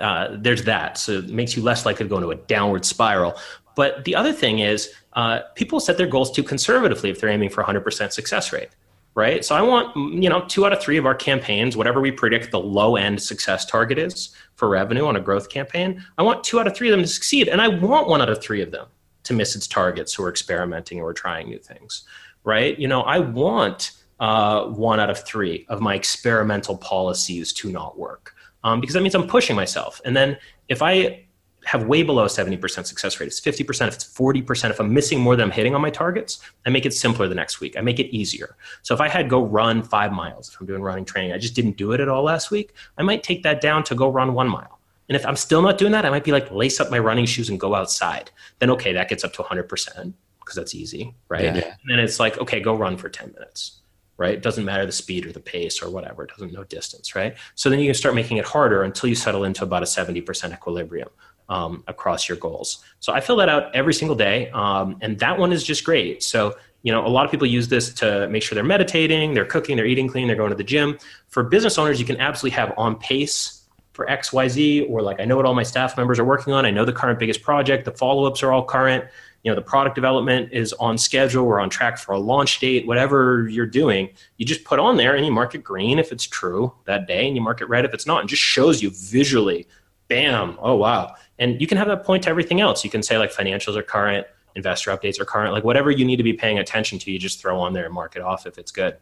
uh, 0.00 0.28
there's 0.38 0.62
that. 0.62 0.96
So 0.96 1.18
it 1.18 1.28
makes 1.28 1.56
you 1.56 1.62
less 1.62 1.84
likely 1.84 2.04
to 2.04 2.08
go 2.08 2.16
into 2.16 2.30
a 2.30 2.36
downward 2.36 2.84
spiral. 2.84 3.36
But 3.74 4.04
the 4.04 4.14
other 4.14 4.32
thing 4.32 4.60
is, 4.60 4.92
uh, 5.14 5.40
people 5.56 5.80
set 5.80 5.98
their 5.98 6.06
goals 6.06 6.30
too 6.30 6.44
conservatively 6.44 7.10
if 7.10 7.20
they're 7.20 7.28
aiming 7.28 7.50
for 7.50 7.64
100% 7.64 8.12
success 8.12 8.52
rate, 8.52 8.68
right? 9.16 9.44
So 9.44 9.56
I 9.56 9.62
want, 9.62 9.92
mm, 9.96 10.22
you 10.22 10.28
know, 10.28 10.44
two 10.46 10.64
out 10.64 10.72
of 10.72 10.80
three 10.80 10.98
of 10.98 11.04
our 11.04 11.16
campaigns, 11.16 11.76
whatever 11.76 12.00
we 12.00 12.12
predict 12.12 12.52
the 12.52 12.60
low 12.60 12.94
end 12.94 13.20
success 13.20 13.66
target 13.66 13.98
is 13.98 14.30
for 14.54 14.68
revenue 14.68 15.06
on 15.06 15.16
a 15.16 15.20
growth 15.20 15.48
campaign, 15.48 16.04
I 16.16 16.22
want 16.22 16.44
two 16.44 16.60
out 16.60 16.68
of 16.68 16.76
three 16.76 16.88
of 16.88 16.92
them 16.92 17.02
to 17.02 17.08
succeed, 17.08 17.48
and 17.48 17.60
I 17.60 17.66
want 17.66 18.06
one 18.06 18.22
out 18.22 18.30
of 18.30 18.40
three 18.40 18.62
of 18.62 18.70
them 18.70 18.86
to 19.24 19.34
miss 19.34 19.56
its 19.56 19.66
targets 19.66 20.14
who 20.14 20.22
are 20.22 20.30
experimenting 20.30 21.00
or 21.00 21.12
trying 21.12 21.48
new 21.48 21.58
things, 21.58 22.04
right? 22.44 22.78
You 22.78 22.86
know, 22.86 23.02
I 23.02 23.18
want 23.18 23.99
uh, 24.20 24.66
one 24.66 25.00
out 25.00 25.10
of 25.10 25.24
three 25.24 25.66
of 25.68 25.80
my 25.80 25.94
experimental 25.94 26.76
policies 26.76 27.52
to 27.54 27.70
not 27.70 27.98
work 27.98 28.34
um, 28.62 28.80
because 28.80 28.94
that 28.94 29.02
means 29.02 29.14
I'm 29.14 29.26
pushing 29.26 29.56
myself. 29.56 30.00
And 30.04 30.16
then 30.16 30.36
if 30.68 30.82
I 30.82 31.26
have 31.64 31.84
way 31.84 32.02
below 32.02 32.26
70% 32.26 32.86
success 32.86 33.20
rate. 33.20 33.26
It's 33.26 33.40
50%, 33.40 33.88
if 33.88 33.94
it's 33.94 34.04
40%. 34.04 34.70
If 34.70 34.80
I'm 34.80 34.92
missing 34.92 35.20
more 35.20 35.36
than 35.36 35.44
I'm 35.44 35.50
hitting 35.50 35.74
on 35.74 35.80
my 35.80 35.90
targets, 35.90 36.40
I 36.66 36.70
make 36.70 36.86
it 36.86 36.94
simpler 36.94 37.28
the 37.28 37.34
next 37.34 37.60
week. 37.60 37.76
I 37.76 37.80
make 37.80 37.98
it 37.98 38.14
easier. 38.14 38.56
So 38.82 38.94
if 38.94 39.00
I 39.00 39.08
had 39.08 39.28
go 39.28 39.44
run 39.44 39.82
five 39.82 40.12
miles, 40.12 40.48
if 40.48 40.60
I'm 40.60 40.66
doing 40.66 40.82
running 40.82 41.04
training, 41.04 41.32
I 41.32 41.38
just 41.38 41.54
didn't 41.54 41.76
do 41.76 41.92
it 41.92 42.00
at 42.00 42.08
all 42.08 42.22
last 42.22 42.50
week, 42.50 42.72
I 42.96 43.02
might 43.02 43.22
take 43.22 43.42
that 43.42 43.60
down 43.60 43.84
to 43.84 43.94
go 43.94 44.08
run 44.08 44.32
one 44.32 44.48
mile. 44.48 44.80
And 45.08 45.16
if 45.16 45.26
I'm 45.26 45.36
still 45.36 45.60
not 45.60 45.76
doing 45.76 45.92
that, 45.92 46.06
I 46.06 46.10
might 46.10 46.24
be 46.24 46.32
like, 46.32 46.50
lace 46.50 46.80
up 46.80 46.90
my 46.90 46.98
running 46.98 47.26
shoes 47.26 47.50
and 47.50 47.58
go 47.58 47.74
outside. 47.74 48.30
Then, 48.60 48.70
okay, 48.70 48.92
that 48.92 49.08
gets 49.08 49.24
up 49.24 49.32
to 49.34 49.42
100% 49.42 50.14
because 50.38 50.56
that's 50.56 50.74
easy, 50.74 51.14
right? 51.28 51.42
Yeah. 51.42 51.50
And 51.50 51.90
then 51.90 51.98
it's 51.98 52.20
like, 52.20 52.38
okay, 52.38 52.60
go 52.60 52.74
run 52.74 52.96
for 52.96 53.08
10 53.08 53.32
minutes, 53.32 53.79
right? 54.20 54.34
It 54.34 54.42
doesn't 54.42 54.66
matter 54.66 54.84
the 54.84 54.92
speed 54.92 55.24
or 55.24 55.32
the 55.32 55.40
pace 55.40 55.82
or 55.82 55.88
whatever. 55.88 56.24
It 56.24 56.30
doesn't 56.30 56.52
know 56.52 56.62
distance, 56.64 57.14
right? 57.14 57.34
So 57.54 57.70
then 57.70 57.80
you 57.80 57.86
can 57.86 57.94
start 57.94 58.14
making 58.14 58.36
it 58.36 58.44
harder 58.44 58.82
until 58.82 59.08
you 59.08 59.14
settle 59.14 59.44
into 59.44 59.64
about 59.64 59.82
a 59.82 59.86
70% 59.86 60.52
equilibrium. 60.52 61.08
Um, 61.48 61.82
across 61.88 62.28
your 62.28 62.38
goals. 62.38 62.84
So 63.00 63.12
I 63.12 63.18
fill 63.18 63.34
that 63.38 63.48
out 63.48 63.74
every 63.74 63.92
single 63.92 64.14
day. 64.14 64.50
Um, 64.50 64.98
and 65.00 65.18
that 65.18 65.36
one 65.36 65.52
is 65.52 65.64
just 65.64 65.82
great. 65.82 66.22
So, 66.22 66.54
you 66.84 66.92
know, 66.92 67.04
a 67.04 67.08
lot 67.08 67.24
of 67.24 67.32
people 67.32 67.48
use 67.48 67.66
this 67.66 67.92
to 67.94 68.28
make 68.28 68.44
sure 68.44 68.54
they're 68.54 68.62
meditating, 68.62 69.34
they're 69.34 69.44
cooking, 69.44 69.76
they're 69.76 69.84
eating 69.84 70.06
clean, 70.06 70.28
they're 70.28 70.36
going 70.36 70.50
to 70.50 70.56
the 70.56 70.62
gym. 70.62 70.96
For 71.26 71.42
business 71.42 71.76
owners, 71.76 71.98
you 71.98 72.06
can 72.06 72.20
absolutely 72.20 72.54
have 72.54 72.72
on 72.76 72.94
pace 73.00 73.64
for 73.94 74.06
XYZ, 74.06 74.88
or 74.88 75.02
like 75.02 75.20
I 75.20 75.24
know 75.24 75.36
what 75.36 75.44
all 75.44 75.54
my 75.54 75.64
staff 75.64 75.96
members 75.96 76.20
are 76.20 76.24
working 76.24 76.52
on. 76.52 76.64
I 76.64 76.70
know 76.70 76.84
the 76.84 76.92
current 76.92 77.18
biggest 77.18 77.42
project, 77.42 77.84
the 77.84 77.90
follow 77.90 78.26
ups 78.26 78.44
are 78.44 78.52
all 78.52 78.64
current. 78.64 79.04
You 79.42 79.50
know, 79.50 79.54
the 79.54 79.62
product 79.62 79.94
development 79.94 80.52
is 80.52 80.72
on 80.74 80.98
schedule. 80.98 81.46
We're 81.46 81.60
on 81.60 81.70
track 81.70 81.98
for 81.98 82.12
a 82.12 82.18
launch 82.18 82.60
date, 82.60 82.86
whatever 82.86 83.48
you're 83.48 83.66
doing. 83.66 84.10
You 84.36 84.44
just 84.44 84.64
put 84.64 84.78
on 84.78 84.96
there 84.96 85.14
and 85.14 85.24
you 85.24 85.32
mark 85.32 85.54
it 85.54 85.64
green 85.64 85.98
if 85.98 86.12
it's 86.12 86.26
true 86.26 86.72
that 86.84 87.06
day, 87.06 87.26
and 87.26 87.36
you 87.36 87.42
mark 87.42 87.60
it 87.60 87.68
red 87.68 87.84
if 87.84 87.94
it's 87.94 88.06
not, 88.06 88.20
and 88.20 88.28
just 88.28 88.42
shows 88.42 88.82
you 88.82 88.90
visually, 88.90 89.66
bam, 90.08 90.58
oh, 90.60 90.76
wow. 90.76 91.14
And 91.38 91.58
you 91.60 91.66
can 91.66 91.78
have 91.78 91.88
that 91.88 92.04
point 92.04 92.24
to 92.24 92.28
everything 92.28 92.60
else. 92.60 92.84
You 92.84 92.90
can 92.90 93.02
say 93.02 93.16
like 93.16 93.32
financials 93.32 93.76
are 93.76 93.82
current, 93.82 94.26
investor 94.56 94.90
updates 94.90 95.18
are 95.18 95.24
current, 95.24 95.52
like 95.52 95.64
whatever 95.64 95.90
you 95.90 96.04
need 96.04 96.16
to 96.16 96.22
be 96.22 96.34
paying 96.34 96.58
attention 96.58 96.98
to, 96.98 97.10
you 97.10 97.18
just 97.18 97.40
throw 97.40 97.58
on 97.58 97.72
there 97.72 97.86
and 97.86 97.94
mark 97.94 98.16
it 98.16 98.22
off 98.22 98.46
if 98.46 98.58
it's 98.58 98.72
good. 98.72 98.96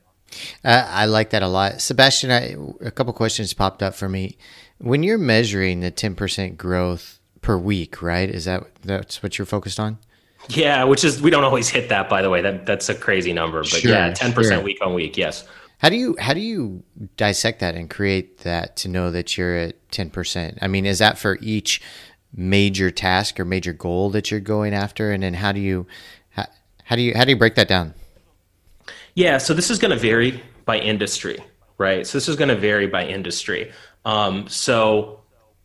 Uh, 0.64 0.86
I 0.88 1.06
like 1.06 1.30
that 1.30 1.42
a 1.42 1.48
lot. 1.48 1.80
Sebastian, 1.80 2.30
I, 2.30 2.54
a 2.84 2.90
couple 2.90 3.12
questions 3.12 3.52
popped 3.54 3.82
up 3.82 3.94
for 3.94 4.08
me. 4.08 4.36
When 4.78 5.02
you're 5.02 5.18
measuring 5.18 5.80
the 5.80 5.90
10% 5.90 6.56
growth 6.56 7.18
per 7.40 7.56
week, 7.56 8.02
right? 8.02 8.28
Is 8.28 8.44
that 8.44 8.64
that's 8.82 9.22
what 9.22 9.38
you're 9.38 9.46
focused 9.46 9.80
on? 9.80 9.98
Yeah, 10.48 10.84
which 10.84 11.04
is 11.04 11.20
we 11.20 11.30
don't 11.30 11.44
always 11.44 11.68
hit 11.68 11.88
that 11.88 12.08
by 12.08 12.22
the 12.22 12.30
way. 12.30 12.40
That 12.40 12.64
that's 12.64 12.88
a 12.88 12.94
crazy 12.94 13.32
number, 13.32 13.60
but 13.60 13.80
sure, 13.80 13.90
yeah, 13.90 14.12
10% 14.12 14.48
sure. 14.48 14.60
week 14.60 14.78
on 14.80 14.94
week, 14.94 15.16
yes. 15.16 15.46
How 15.78 15.88
do 15.88 15.96
you 15.96 16.16
how 16.18 16.34
do 16.34 16.40
you 16.40 16.82
dissect 17.16 17.60
that 17.60 17.74
and 17.74 17.88
create 17.88 18.38
that 18.38 18.76
to 18.78 18.88
know 18.88 19.10
that 19.10 19.36
you're 19.36 19.56
at 19.56 19.90
10%? 19.90 20.58
I 20.60 20.66
mean, 20.66 20.86
is 20.86 20.98
that 20.98 21.18
for 21.18 21.38
each 21.40 21.80
major 22.34 22.90
task 22.90 23.38
or 23.38 23.44
major 23.44 23.72
goal 23.72 24.10
that 24.10 24.30
you're 24.30 24.40
going 24.40 24.74
after 24.74 25.12
and 25.12 25.22
then 25.22 25.34
how 25.34 25.52
do 25.52 25.60
you 25.60 25.86
how, 26.30 26.46
how 26.84 26.96
do 26.96 27.02
you 27.02 27.14
how 27.16 27.24
do 27.24 27.30
you 27.30 27.36
break 27.36 27.54
that 27.54 27.68
down? 27.68 27.94
Yeah, 29.14 29.38
so 29.38 29.54
this 29.54 29.70
is 29.70 29.78
going 29.78 29.90
to 29.90 29.98
vary 29.98 30.42
by 30.64 30.78
industry, 30.78 31.38
right? 31.76 32.06
So 32.06 32.18
this 32.18 32.28
is 32.28 32.36
going 32.36 32.48
to 32.48 32.56
vary 32.56 32.86
by 32.86 33.06
industry. 33.06 33.72
Um, 34.04 34.48
so 34.48 35.17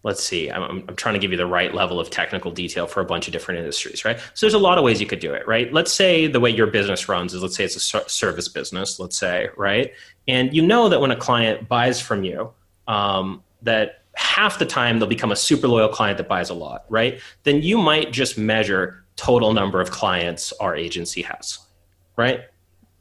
let's 0.04 0.22
see, 0.22 0.52
I'm, 0.52 0.84
I'm, 0.88 0.96
trying 0.96 1.14
to 1.14 1.20
give 1.20 1.32
you 1.32 1.38
the 1.38 1.46
right 1.46 1.74
level 1.74 2.00
of 2.00 2.10
technical 2.10 2.52
detail 2.52 2.88
for 2.88 3.00
a 3.00 3.06
bunch 3.06 3.28
of 3.28 3.34
different 3.34 3.60
industries, 3.60 4.04
right? 4.04 4.20
So 4.34 4.46
there's 4.46 4.54
a 4.54 4.60
lot 4.60 4.78
of 4.78 4.84
ways 4.84 5.00
you 5.00 5.08
could 5.08 5.20
do 5.20 5.34
it, 5.34 5.48
right? 5.48 5.72
Let's 5.72 5.94
say 5.94 6.28
the 6.28 6.42
way 6.42 6.50
your 6.50 6.68
business 6.68 7.08
runs 7.08 7.34
is, 7.34 7.42
let's 7.42 7.56
say 7.56 7.64
it's 7.64 7.94
a 7.94 8.10
service 8.10 8.50
business, 8.50 9.00
let's 9.00 9.18
say, 9.18 9.48
right? 9.56 9.94
And 10.28 10.54
you 10.54 10.62
know 10.62 10.90
that 10.90 11.00
when 11.00 11.12
a 11.12 11.16
client 11.16 11.70
buys 11.70 12.02
from 12.02 12.26
you, 12.26 12.52
um, 12.88 13.44
that 13.62 14.04
half 14.16 14.60
the 14.60 14.66
time 14.66 15.00
they'll 15.00 15.08
become 15.08 15.32
a 15.32 15.38
super 15.38 15.68
loyal 15.68 15.90
client 15.90 16.18
that 16.18 16.28
buys 16.28 16.50
a 16.50 16.54
lot, 16.54 16.86
right? 16.90 17.20
Then 17.44 17.62
you 17.62 17.78
might 17.78 18.12
just 18.12 18.38
measure 18.38 19.06
total 19.16 19.54
number 19.54 19.80
of 19.80 19.90
clients 19.92 20.52
our 20.60 20.76
agency 20.76 21.22
has, 21.22 21.60
right? 22.18 22.42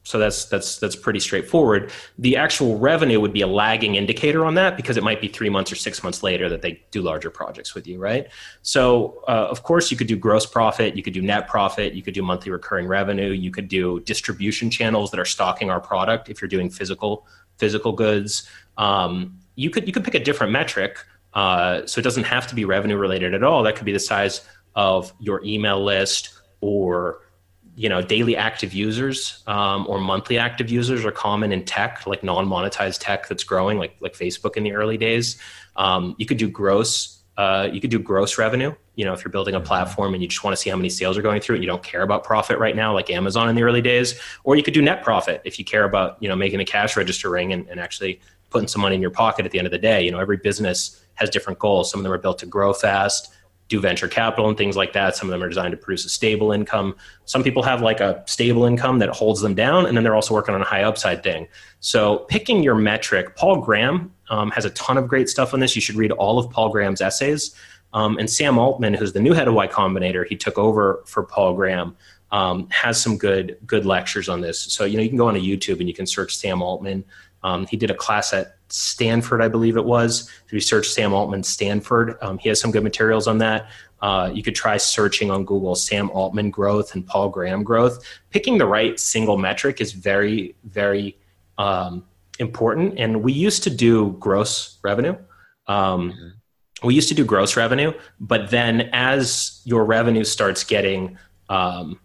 So 0.05 0.19
that's 0.19 0.45
that's 0.45 0.77
that's 0.79 0.97
pretty 0.97 1.21
straightforward. 1.21 1.91
The 2.19 2.35
actual 2.35 2.77
revenue 2.77 3.21
would 3.21 3.31
be 3.31 3.41
a 3.41 3.47
lagging 3.47 3.95
indicator 3.95 4.45
on 4.45 4.53
that 4.55 4.75
because 4.75 4.97
it 4.97 5.03
might 5.03 5.21
be 5.21 5.29
three 5.29 5.49
months 5.49 5.71
or 5.71 5.75
six 5.75 6.03
months 6.03 6.21
later 6.21 6.49
that 6.49 6.61
they 6.61 6.83
do 6.91 7.01
larger 7.01 7.29
projects 7.29 7.73
with 7.73 7.87
you, 7.87 7.99
right? 7.99 8.27
So 8.63 9.23
uh, 9.29 9.47
of 9.49 9.63
course 9.63 9.91
you 9.91 9.97
could 9.97 10.07
do 10.07 10.17
gross 10.17 10.45
profit, 10.45 10.97
you 10.97 11.03
could 11.03 11.13
do 11.13 11.21
net 11.21 11.47
profit, 11.47 11.93
you 11.93 12.01
could 12.01 12.13
do 12.13 12.21
monthly 12.21 12.51
recurring 12.51 12.85
revenue, 12.85 13.31
you 13.31 13.49
could 13.49 13.69
do 13.69 14.01
distribution 14.01 14.69
channels 14.69 15.09
that 15.11 15.21
are 15.21 15.25
stocking 15.25 15.69
our 15.69 15.79
product 15.79 16.29
if 16.29 16.41
you're 16.41 16.49
doing 16.49 16.69
physical 16.69 17.25
physical 17.57 17.93
goods. 17.93 18.49
Um, 18.77 19.39
you 19.55 19.69
could 19.69 19.87
you 19.87 19.93
could 19.93 20.03
pick 20.03 20.15
a 20.15 20.23
different 20.23 20.51
metric, 20.51 20.97
uh, 21.33 21.85
so 21.85 21.99
it 21.99 22.03
doesn't 22.03 22.25
have 22.25 22.45
to 22.47 22.55
be 22.55 22.65
revenue 22.65 22.97
related 22.97 23.33
at 23.33 23.43
all. 23.43 23.63
That 23.63 23.77
could 23.77 23.85
be 23.85 23.93
the 23.93 23.99
size 23.99 24.41
of 24.75 25.13
your 25.19 25.41
email 25.45 25.81
list 25.81 26.31
or 26.59 27.21
you 27.75 27.89
know 27.89 28.01
daily 28.01 28.35
active 28.35 28.73
users 28.73 29.43
um, 29.47 29.85
or 29.87 29.99
monthly 29.99 30.37
active 30.37 30.69
users 30.69 31.03
are 31.05 31.11
common 31.11 31.51
in 31.51 31.65
tech 31.65 32.05
like 32.05 32.23
non-monetized 32.23 32.99
tech 32.99 33.27
that's 33.27 33.43
growing 33.43 33.77
like 33.77 33.95
like 33.99 34.13
facebook 34.13 34.57
in 34.57 34.63
the 34.63 34.73
early 34.73 34.97
days. 34.97 35.37
Um, 35.75 36.15
you 36.17 36.25
could 36.25 36.37
do 36.37 36.49
gross 36.49 37.21
uh, 37.35 37.67
you 37.71 37.81
could 37.81 37.89
do 37.89 37.97
gross 37.97 38.37
revenue 38.37 38.75
you 38.95 39.03
know 39.03 39.13
if 39.13 39.23
you're 39.23 39.31
building 39.31 39.55
a 39.55 39.59
platform 39.59 40.13
and 40.13 40.21
you 40.21 40.29
just 40.29 40.43
want 40.43 40.55
to 40.55 40.61
see 40.61 40.69
how 40.69 40.75
many 40.75 40.89
sales 40.89 41.17
are 41.17 41.23
going 41.23 41.41
through 41.41 41.55
and 41.55 41.63
you 41.63 41.69
don't 41.69 41.81
care 41.81 42.03
about 42.03 42.23
profit 42.23 42.59
right 42.59 42.75
now 42.75 42.93
like 42.93 43.09
amazon 43.09 43.49
in 43.49 43.55
the 43.55 43.63
early 43.63 43.81
days. 43.81 44.19
Or 44.43 44.55
you 44.55 44.61
could 44.61 44.75
do 44.75 44.81
net 44.81 45.03
profit 45.03 45.41
if 45.43 45.57
you 45.57 45.65
care 45.65 45.83
about 45.83 46.17
you 46.21 46.29
know 46.29 46.35
making 46.35 46.59
a 46.59 46.65
cash 46.65 46.95
register 46.95 47.29
ring 47.29 47.53
and, 47.53 47.67
and 47.69 47.79
actually 47.79 48.19
putting 48.51 48.67
some 48.67 48.83
money 48.83 48.93
in 48.93 49.01
your 49.01 49.09
pocket 49.09 49.45
at 49.45 49.51
the 49.51 49.57
end 49.57 49.65
of 49.65 49.71
the 49.71 49.79
day. 49.79 50.03
You 50.03 50.11
know 50.11 50.19
every 50.19 50.37
business 50.37 51.03
has 51.15 51.29
different 51.29 51.59
goals. 51.59 51.89
Some 51.89 51.99
of 51.99 52.03
them 52.03 52.13
are 52.13 52.17
built 52.19 52.37
to 52.39 52.45
grow 52.45 52.73
fast 52.73 53.33
do 53.69 53.79
venture 53.79 54.07
capital 54.07 54.47
and 54.49 54.57
things 54.57 54.75
like 54.75 54.93
that. 54.93 55.15
Some 55.15 55.27
of 55.27 55.31
them 55.31 55.43
are 55.43 55.49
designed 55.49 55.71
to 55.71 55.77
produce 55.77 56.05
a 56.05 56.09
stable 56.09 56.51
income. 56.51 56.95
Some 57.25 57.43
people 57.43 57.63
have 57.63 57.81
like 57.81 57.99
a 57.99 58.23
stable 58.25 58.65
income 58.65 58.99
that 58.99 59.09
holds 59.09 59.41
them 59.41 59.55
down, 59.55 59.85
and 59.85 59.95
then 59.95 60.03
they're 60.03 60.15
also 60.15 60.33
working 60.33 60.53
on 60.53 60.61
a 60.61 60.65
high 60.65 60.83
upside 60.83 61.23
thing. 61.23 61.47
So, 61.79 62.19
picking 62.29 62.61
your 62.63 62.75
metric, 62.75 63.35
Paul 63.35 63.61
Graham 63.61 64.13
um, 64.29 64.51
has 64.51 64.65
a 64.65 64.69
ton 64.71 64.97
of 64.97 65.07
great 65.07 65.29
stuff 65.29 65.53
on 65.53 65.59
this. 65.59 65.75
You 65.75 65.81
should 65.81 65.95
read 65.95 66.11
all 66.11 66.39
of 66.39 66.49
Paul 66.49 66.69
Graham's 66.69 67.01
essays. 67.01 67.55
Um, 67.93 68.17
and 68.17 68.29
Sam 68.29 68.57
Altman, 68.57 68.95
who's 68.95 69.13
the 69.13 69.19
new 69.19 69.33
head 69.33 69.47
of 69.47 69.53
Y 69.53 69.67
Combinator, 69.67 70.25
he 70.27 70.35
took 70.35 70.57
over 70.57 71.03
for 71.05 71.23
Paul 71.23 71.53
Graham. 71.53 71.95
Um, 72.31 72.67
has 72.71 72.99
some 72.99 73.17
good 73.17 73.57
good 73.65 73.85
lectures 73.85 74.27
on 74.27 74.41
this. 74.41 74.59
So 74.59 74.85
you 74.85 74.97
know 74.97 75.03
you 75.03 75.09
can 75.09 75.19
go 75.19 75.27
on 75.27 75.35
YouTube 75.35 75.79
and 75.79 75.87
you 75.87 75.93
can 75.93 76.07
search 76.07 76.35
Sam 76.35 76.63
Altman. 76.63 77.05
Um, 77.43 77.67
he 77.67 77.77
did 77.77 77.91
a 77.91 77.95
class 77.95 78.33
at 78.33 78.55
Stanford, 78.73 79.39
I 79.39 79.47
believe 79.47 79.77
it 79.77 79.85
was. 79.85 80.27
If 80.47 80.51
you 80.51 80.59
search 80.59 80.89
Sam 80.89 81.13
Altman 81.13 81.43
Stanford, 81.43 82.17
um, 82.21 82.39
he 82.39 82.49
has 82.49 82.59
some 82.59 82.71
good 82.71 82.81
materials 82.81 83.27
on 83.27 83.37
that. 83.37 83.69
Uh, 84.01 84.31
you 84.33 84.41
could 84.41 84.55
try 84.55 84.77
searching 84.77 85.29
on 85.29 85.45
Google 85.45 85.75
Sam 85.75 86.09
Altman 86.09 86.49
growth 86.49 86.95
and 86.95 87.05
Paul 87.05 87.29
Graham 87.29 87.63
growth. 87.63 88.03
Picking 88.31 88.57
the 88.57 88.65
right 88.65 88.99
single 88.99 89.37
metric 89.37 89.79
is 89.79 89.91
very, 89.91 90.55
very 90.63 91.15
um, 91.59 92.03
important. 92.39 92.97
And 92.97 93.21
we 93.21 93.31
used 93.31 93.61
to 93.63 93.69
do 93.69 94.13
gross 94.13 94.79
revenue. 94.83 95.15
Um, 95.67 96.11
mm-hmm. 96.11 96.87
We 96.87 96.95
used 96.95 97.09
to 97.09 97.15
do 97.15 97.23
gross 97.23 97.55
revenue, 97.55 97.93
but 98.19 98.49
then 98.49 98.89
as 98.91 99.61
your 99.65 99.85
revenue 99.85 100.23
starts 100.23 100.63
getting, 100.63 101.17
um, 101.47 101.99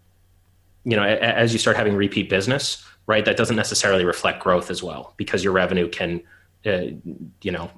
you 0.84 0.96
know, 0.96 1.02
as 1.02 1.54
you 1.54 1.58
start 1.58 1.78
having 1.78 1.96
repeat 1.96 2.28
business, 2.28 2.84
right, 3.06 3.24
that 3.24 3.38
doesn't 3.38 3.56
necessarily 3.56 4.04
reflect 4.04 4.40
growth 4.40 4.70
as 4.70 4.82
well 4.82 5.14
because 5.16 5.42
your 5.42 5.54
revenue 5.54 5.88
can 5.88 6.22
uh, 6.66 6.86
you 7.42 7.52
know 7.52 7.70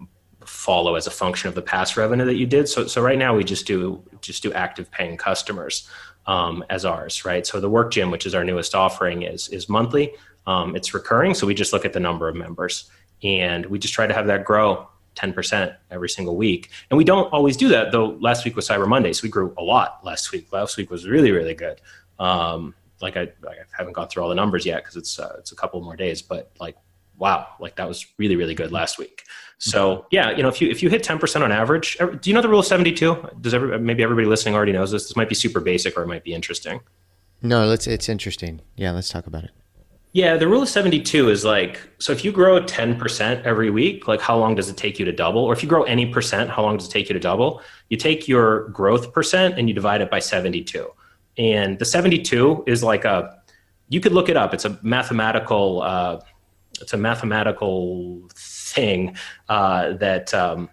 follow 0.45 0.95
as 0.95 1.07
a 1.07 1.11
function 1.11 1.49
of 1.49 1.55
the 1.55 1.63
past 1.63 1.97
revenue 1.97 2.25
that 2.25 2.37
you 2.37 2.47
did. 2.47 2.69
So 2.69 2.87
so 2.87 3.03
right 3.03 3.19
now 3.19 3.35
we 3.37 3.45
just 3.45 3.67
do 3.67 4.03
just 4.21 4.43
do 4.43 4.53
active 4.53 4.91
paying 4.91 5.17
customers 5.17 5.89
um, 6.27 6.65
as 6.71 6.85
ours, 6.85 7.25
right? 7.25 7.47
So 7.47 7.61
the 7.61 7.71
Work 7.71 7.93
Gym, 7.93 8.11
which 8.11 8.27
is 8.27 8.35
our 8.35 8.45
newest 8.45 8.75
offering, 8.75 9.23
is 9.23 9.49
is 9.49 9.69
monthly. 9.69 10.15
Um, 10.47 10.75
it's 10.75 10.95
recurring, 10.95 11.35
so 11.35 11.47
we 11.47 11.55
just 11.55 11.73
look 11.73 11.85
at 11.85 11.93
the 11.93 12.01
number 12.01 12.29
of 12.29 12.35
members 12.35 12.91
and 13.23 13.67
we 13.67 13.79
just 13.79 13.95
try 13.95 14.07
to 14.07 14.15
have 14.15 14.27
that 14.27 14.45
grow 14.45 14.89
10% 15.17 15.77
every 15.91 16.09
single 16.09 16.37
week. 16.37 16.71
And 16.91 16.97
we 16.97 17.05
don't 17.05 17.31
always 17.33 17.57
do 17.57 17.69
that, 17.69 17.93
though. 17.93 18.17
Last 18.21 18.45
week 18.45 18.57
was 18.57 18.69
Cyber 18.69 18.89
Monday, 18.89 19.13
so 19.13 19.23
we 19.23 19.29
grew 19.29 19.55
a 19.59 19.63
lot 19.63 20.01
last 20.05 20.33
week. 20.33 20.53
Last 20.53 20.77
week 20.77 20.91
was 20.91 21.07
really, 21.07 21.31
really 21.31 21.55
good. 21.55 21.81
Um, 22.19 22.75
like 23.01 23.17
I, 23.17 23.23
I, 23.23 23.55
haven't 23.73 23.95
gone 23.95 24.09
through 24.09 24.23
all 24.23 24.29
the 24.29 24.35
numbers 24.35 24.67
yet 24.67 24.83
because 24.83 24.97
it's 24.97 25.19
uh, 25.19 25.37
it's 25.39 25.53
a 25.53 25.57
couple 25.57 25.81
more 25.81 25.97
days, 25.97 26.21
but 26.21 26.51
like 26.61 26.77
wow, 27.21 27.47
like 27.61 27.77
that 27.77 27.87
was 27.87 28.07
really, 28.19 28.35
really 28.35 28.55
good 28.55 28.73
last 28.73 28.99
week. 28.99 29.23
So 29.59 30.07
yeah, 30.11 30.31
you 30.31 30.43
know, 30.43 30.49
if 30.49 30.61
you 30.61 30.71
if 30.71 30.83
you 30.83 30.89
hit 30.89 31.03
ten 31.03 31.19
percent 31.19 31.45
on 31.45 31.53
average, 31.53 31.97
do 31.99 32.31
you 32.31 32.35
know 32.35 32.41
the 32.41 32.49
rule 32.49 32.61
of 32.61 32.67
seventy 32.67 32.93
two? 32.93 33.29
Does 33.41 33.55
every 33.55 33.79
maybe 33.79 34.03
everybody 34.03 34.27
listening 34.27 34.55
already 34.55 34.73
knows 34.73 34.91
this? 34.91 35.05
This 35.05 35.17
might 35.17 35.29
be 35.29 35.35
super 35.35 35.61
basic 35.61 35.97
or 35.97 36.03
it 36.03 36.09
might 36.09 36.25
be 36.25 36.33
interesting. 36.33 36.81
No, 37.43 37.67
let's. 37.67 37.87
It's 37.87 38.09
interesting. 38.09 38.63
Yeah, 38.77 38.91
let's 38.93 39.11
talk 39.11 39.27
about 39.27 39.45
it. 39.45 39.51
Yeah, 40.13 40.37
the 40.37 40.49
rule 40.49 40.63
of 40.63 40.69
72 40.69 41.31
is 41.31 41.45
like 41.45 41.81
so 41.99 42.11
if 42.11 42.25
you 42.25 42.33
grow 42.33 42.61
10% 42.61 43.45
every 43.45 43.71
week, 43.71 44.09
like 44.09 44.21
how 44.21 44.37
long 44.37 44.57
does 44.57 44.69
it 44.69 44.77
take 44.77 44.99
you 44.99 45.05
to 45.05 45.13
double? 45.13 45.45
Or 45.45 45.53
if 45.53 45.63
you 45.63 45.69
grow 45.69 45.85
any 45.85 46.07
percent, 46.07 46.51
how 46.51 46.63
long 46.63 46.79
does 46.79 46.89
it 46.89 46.91
take 46.91 47.09
you 47.09 47.13
to 47.13 47.21
double? 47.21 47.63
You 47.91 47.97
take 47.97 48.27
your 48.27 48.69
growth 48.71 49.13
percent 49.13 49.57
and 49.57 49.69
you 49.69 49.75
divide 49.75 50.01
it 50.01 50.11
by 50.11 50.19
72. 50.19 50.89
And 51.39 51.79
the 51.79 51.85
72 51.85 52.65
is 52.67 52.83
like 52.83 53.05
a 53.05 53.41
you 53.89 54.01
could 54.01 54.13
look 54.13 54.29
it 54.29 54.37
up. 54.37 54.55
It's 54.55 54.65
a 54.65 54.79
mathematical 54.83 55.83
uh, 55.83 56.21
it's 56.81 56.93
a 56.93 56.97
mathematical 56.97 58.23
thing 58.35 59.17
uh, 59.49 59.93
that 59.95 60.33
um, 60.35 60.69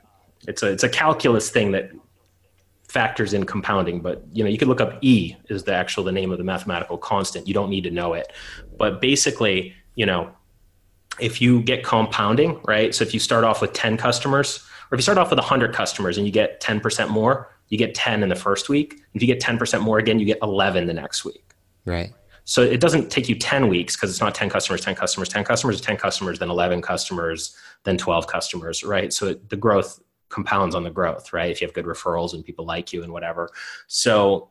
it's 0.47 0.63
a 0.63 0.71
it's 0.71 0.83
a 0.83 0.89
calculus 0.89 1.49
thing 1.49 1.71
that 1.71 1.91
factors 2.87 3.33
in 3.33 3.45
compounding, 3.45 3.99
but 3.99 4.23
you 4.31 4.43
know, 4.43 4.49
you 4.49 4.57
could 4.57 4.67
look 4.67 4.81
up 4.81 4.97
E 5.01 5.35
is 5.49 5.63
the 5.63 5.73
actual 5.73 6.03
the 6.03 6.11
name 6.11 6.31
of 6.31 6.37
the 6.37 6.43
mathematical 6.43 6.97
constant. 6.97 7.47
You 7.47 7.53
don't 7.53 7.69
need 7.69 7.83
to 7.83 7.91
know 7.91 8.13
it. 8.13 8.31
But 8.77 9.01
basically, 9.01 9.73
you 9.95 10.05
know, 10.05 10.31
if 11.19 11.41
you 11.41 11.61
get 11.61 11.83
compounding, 11.83 12.61
right? 12.65 12.93
So 12.95 13.03
if 13.03 13.13
you 13.13 13.19
start 13.19 13.43
off 13.43 13.61
with 13.61 13.73
10 13.73 13.97
customers, 13.97 14.59
or 14.89 14.95
if 14.95 14.99
you 14.99 15.03
start 15.03 15.17
off 15.17 15.29
with 15.29 15.39
100 15.39 15.73
customers 15.73 16.17
and 16.17 16.25
you 16.25 16.31
get 16.31 16.61
10% 16.61 17.09
more, 17.09 17.53
you 17.69 17.77
get 17.77 17.93
10 17.93 18.23
in 18.23 18.29
the 18.29 18.35
first 18.35 18.69
week. 18.69 19.01
If 19.13 19.21
you 19.21 19.27
get 19.27 19.41
10% 19.41 19.81
more 19.81 19.97
again, 19.97 20.19
you 20.19 20.25
get 20.25 20.39
11 20.41 20.87
the 20.87 20.93
next 20.93 21.25
week. 21.25 21.43
Right. 21.85 22.13
So 22.47 22.61
it 22.61 22.79
doesn't 22.79 23.11
take 23.11 23.27
you 23.27 23.35
10 23.35 23.67
weeks 23.67 23.97
because 23.97 24.09
it's 24.09 24.21
not 24.21 24.33
10 24.33 24.49
customers, 24.49 24.79
10 24.79 24.95
customers, 24.95 25.27
10 25.27 25.43
customers, 25.43 25.81
10 25.81 25.97
customers, 25.97 26.39
then 26.39 26.49
11 26.49 26.81
customers, 26.81 27.57
then 27.83 27.97
12 27.97 28.25
customers, 28.25 28.85
right? 28.85 29.11
So 29.11 29.27
it, 29.27 29.49
the 29.49 29.57
growth 29.57 29.99
compounds 30.29 30.73
on 30.73 30.85
the 30.85 30.89
growth, 30.89 31.33
right? 31.33 31.51
If 31.51 31.59
you 31.59 31.67
have 31.67 31.73
good 31.73 31.83
referrals 31.83 32.33
and 32.33 32.45
people 32.45 32.65
like 32.65 32.93
you 32.93 33.03
and 33.03 33.11
whatever. 33.11 33.49
So 33.87 34.47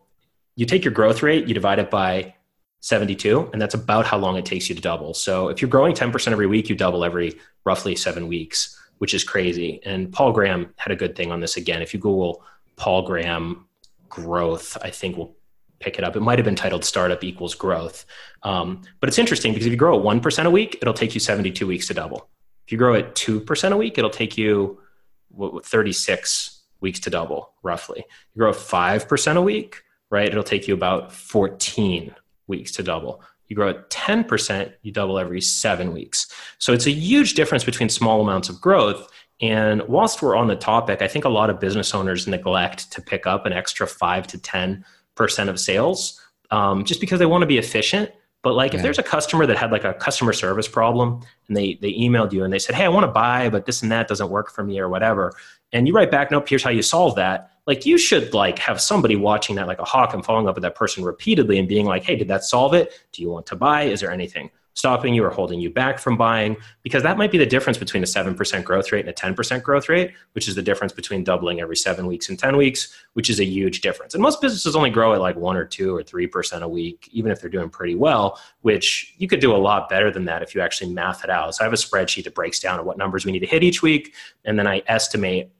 you 0.56 0.66
take 0.66 0.85
your 0.85 0.92
growth 0.92 1.22
rate, 1.22 1.48
you 1.48 1.54
divide 1.54 1.78
it 1.78 1.90
by 1.90 2.35
72, 2.80 3.48
and 3.54 3.62
that's 3.62 3.74
about 3.74 4.04
how 4.04 4.18
long 4.18 4.37
it 4.37 4.44
takes 4.44 4.68
you 4.68 4.74
to 4.74 4.82
double. 4.82 5.14
So 5.14 5.48
if 5.48 5.62
you're 5.62 5.70
growing 5.70 5.94
10% 5.94 6.30
every 6.30 6.46
week, 6.46 6.68
you 6.68 6.76
double 6.76 7.02
every 7.02 7.40
roughly 7.64 7.96
seven 7.96 8.28
weeks, 8.28 8.78
which 8.98 9.14
is 9.14 9.24
crazy. 9.24 9.80
And 9.87 10.12
Paul 10.12 10.32
Graham 10.32 10.74
had 10.76 10.92
a 10.92 10.96
good 10.96 11.16
thing 11.16 11.32
on 11.32 11.40
this 11.40 11.56
again. 11.56 11.80
If 11.80 11.94
you 11.94 12.00
Google 12.00 12.44
Paul 12.76 13.06
Graham 13.06 13.66
growth, 14.11 14.76
I 14.82 14.90
think 14.90 15.16
we'll 15.16 15.36
pick 15.79 15.99
it 15.99 16.05
up. 16.05 16.17
It 16.17 16.21
might 16.21 16.39
have 16.39 16.45
been 16.45 16.57
titled 16.57 16.85
Startup 16.85 17.23
Equals 17.23 17.55
Growth. 17.55 18.05
Um, 18.43 18.83
but 19.01 19.09
it's 19.09 19.19
interesting 19.19 19.53
because 19.53 19.67
if 19.67 19.73
you 19.73 19.79
grow 19.79 19.99
at 19.99 20.05
1% 20.05 20.47
a 20.47 20.51
week, 20.51 20.79
it'll 20.81 20.95
take 20.95 21.15
you 21.15 21.21
72 21.21 21.67
weeks 21.67 21.87
to 21.89 21.95
double. 21.95 22.29
If 22.67 22.73
you 22.73 22.79
grow 22.79 22.95
at 22.95 23.15
2% 23.15 23.73
a 23.73 23.77
week, 23.77 23.99
it'll 23.99 24.11
take 24.11 24.37
you 24.37 24.81
what, 25.29 25.65
36 25.65 26.62
weeks 26.81 27.01
to 27.01 27.11
double, 27.11 27.53
roughly. 27.62 28.05
You 28.35 28.41
grow 28.41 28.51
at 28.51 28.57
5% 28.57 29.37
a 29.37 29.43
week, 29.43 29.83
right? 30.11 30.29
It'll 30.29 30.43
take 30.43 30.67
you 30.67 30.75
about 30.75 31.12
14 31.12 32.15
weeks 32.47 32.73
to 32.73 32.83
double. 32.83 33.23
You 33.49 33.57
grow 33.57 33.71
at 33.71 33.91
10%, 33.91 34.73
you 34.83 34.93
double 34.93 35.19
every 35.19 35.41
seven 35.41 35.93
weeks. 35.93 36.27
So 36.59 36.73
it's 36.73 36.87
a 36.87 36.91
huge 36.91 37.35
difference 37.35 37.65
between 37.65 37.89
small 37.89 38.21
amounts 38.21 38.49
of 38.49 38.61
growth. 38.61 39.09
And 39.41 39.83
whilst 39.83 40.23
we're 40.23 40.37
on 40.37 40.49
the 40.49 40.57
topic, 40.57 41.03
I 41.03 41.09
think 41.09 41.25
a 41.25 41.29
lot 41.29 41.51
of 41.51 41.61
business 41.61 41.95
owners 41.95 42.27
neglect 42.27 42.91
to 42.93 43.03
pick 43.03 43.27
up 43.27 43.47
an 43.47 43.53
extra 43.53 43.87
five 43.87 44.27
to 44.29 44.39
10 44.39 44.85
percent 45.16 45.50
of 45.50 45.59
sales 45.59 46.20
um, 46.50 46.85
just 46.85 47.00
because 47.00 47.18
they 47.18 47.26
want 47.26 47.42
to 47.42 47.46
be 47.46 47.59
efficient. 47.59 48.11
But 48.42 48.55
like 48.55 48.72
yeah. 48.72 48.79
if 48.79 48.83
there's 48.83 48.98
a 48.98 49.02
customer 49.02 49.44
that 49.46 49.57
had 49.57 49.72
like 49.72 49.83
a 49.83 49.94
customer 49.94 50.33
service 50.33 50.68
problem 50.68 51.20
and 51.48 51.57
they 51.57 51.74
they 51.83 51.92
emailed 51.94 52.33
you 52.33 52.44
and 52.44 52.52
they 52.52 52.61
said, 52.61 52.76
Hey, 52.76 52.85
I 52.85 52.88
want 52.88 53.05
to 53.05 53.11
buy, 53.11 53.48
but 53.48 53.66
this 53.66 53.83
and 53.83 53.90
that 53.90 54.07
doesn't 54.07 54.31
work 54.31 54.52
for 54.52 54.62
me 54.62 54.79
or 54.79 54.88
whatever. 54.88 55.33
And 55.72 55.88
you 55.88 55.94
write 55.94 56.12
back, 56.12 56.31
nope, 56.31 56.48
here's 56.48 56.62
how 56.62 56.70
you 56.70 56.83
solve 56.83 57.16
that. 57.16 57.50
Like 57.66 57.85
you 57.85 57.98
should 57.98 58.33
like 58.35 58.61
have 58.61 58.81
somebody 58.81 59.16
watching 59.16 59.57
that 59.57 59.66
like 59.66 59.81
a 59.81 59.85
hawk 59.85 60.14
and 60.14 60.24
following 60.24 60.46
up 60.46 60.55
with 60.55 60.62
that 60.62 60.76
person 60.76 61.02
repeatedly 61.02 61.59
and 61.59 61.68
being 61.68 61.87
like, 61.87 62.05
Hey, 62.05 62.14
did 62.14 62.29
that 62.29 62.44
solve 62.44 62.72
it? 62.74 62.92
Do 63.11 63.22
you 63.22 63.31
want 63.31 63.46
to 63.46 63.57
buy? 63.57 63.85
Is 63.85 64.00
there 64.00 64.12
anything? 64.12 64.50
Stopping 64.77 65.15
you 65.15 65.25
or 65.25 65.31
holding 65.31 65.59
you 65.59 65.71
back 65.71 65.99
from 65.99 66.17
buying 66.17 66.55
because 66.83 67.03
that 67.03 67.17
might 67.17 67.33
be 67.33 67.39
the 67.39 67.47
difference 67.47 67.79
between 67.79 68.03
a 68.03 68.07
7% 68.07 68.62
growth 68.62 68.93
rate 68.93 69.01
and 69.01 69.09
a 69.09 69.12
10% 69.12 69.62
growth 69.62 69.89
rate 69.89 70.12
which 70.33 70.47
is 70.49 70.55
the 70.55 70.62
difference 70.62 70.93
between 70.93 71.25
doubling 71.25 71.61
every 71.61 71.77
seven 71.77 72.07
weeks 72.07 72.29
and 72.29 72.39
10 72.39 72.57
weeks 72.57 72.95
which 73.15 73.31
is 73.31 73.41
a 73.41 73.45
huge 73.45 73.81
difference 73.81 74.12
and 74.15 74.23
most 74.23 74.41
businesses 74.41 74.77
only 74.77 74.91
grow 74.91 75.15
at 75.15 75.21
like 75.21 75.35
1 75.35 75.57
or 75.57 75.65
2 75.65 75.97
or 75.97 76.03
3% 76.03 76.61
a 76.61 76.69
week 76.69 77.09
even 77.11 77.33
if 77.33 77.41
they're 77.41 77.51
doing 77.51 77.71
pretty 77.71 77.95
well 77.95 78.39
which 78.61 79.15
you 79.17 79.27
could 79.27 79.41
do 79.41 79.55
a 79.55 79.57
lot 79.57 79.89
better 79.89 80.11
than 80.11 80.27
that 80.27 80.43
if 80.43 80.55
you 80.55 80.61
actually 80.61 80.93
math 80.93 81.25
it 81.25 81.31
out 81.31 81.55
so 81.55 81.62
i 81.62 81.65
have 81.65 81.73
a 81.73 81.77
spreadsheet 81.77 82.25
that 82.25 82.35
breaks 82.35 82.61
down 82.61 82.85
what 82.85 82.99
numbers 82.99 83.25
we 83.25 83.33
need 83.33 83.41
to 83.41 83.47
hit 83.47 83.65
each 83.65 83.83
week 83.83 84.15
and 84.45 84.59
then 84.59 84.67
i 84.67 84.83
estimate 84.87 85.51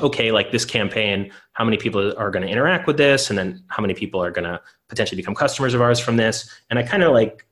okay, 0.00 0.30
like 0.30 0.52
this 0.52 0.64
campaign, 0.64 1.28
how 1.54 1.64
many 1.64 1.76
people 1.76 2.14
are 2.16 2.30
going 2.30 2.46
to 2.46 2.48
interact 2.48 2.86
with 2.86 2.96
this, 2.96 3.30
and 3.30 3.36
then 3.36 3.60
how 3.66 3.80
many 3.80 3.94
people 3.94 4.22
are 4.22 4.30
going 4.30 4.44
to 4.44 4.60
potentially 4.88 5.16
become 5.16 5.34
customers 5.34 5.74
of 5.74 5.80
ours 5.80 5.98
from 5.98 6.16
this. 6.16 6.48
And 6.70 6.78
I 6.78 6.84
kind 6.84 7.02
of 7.02 7.12
like 7.12 7.44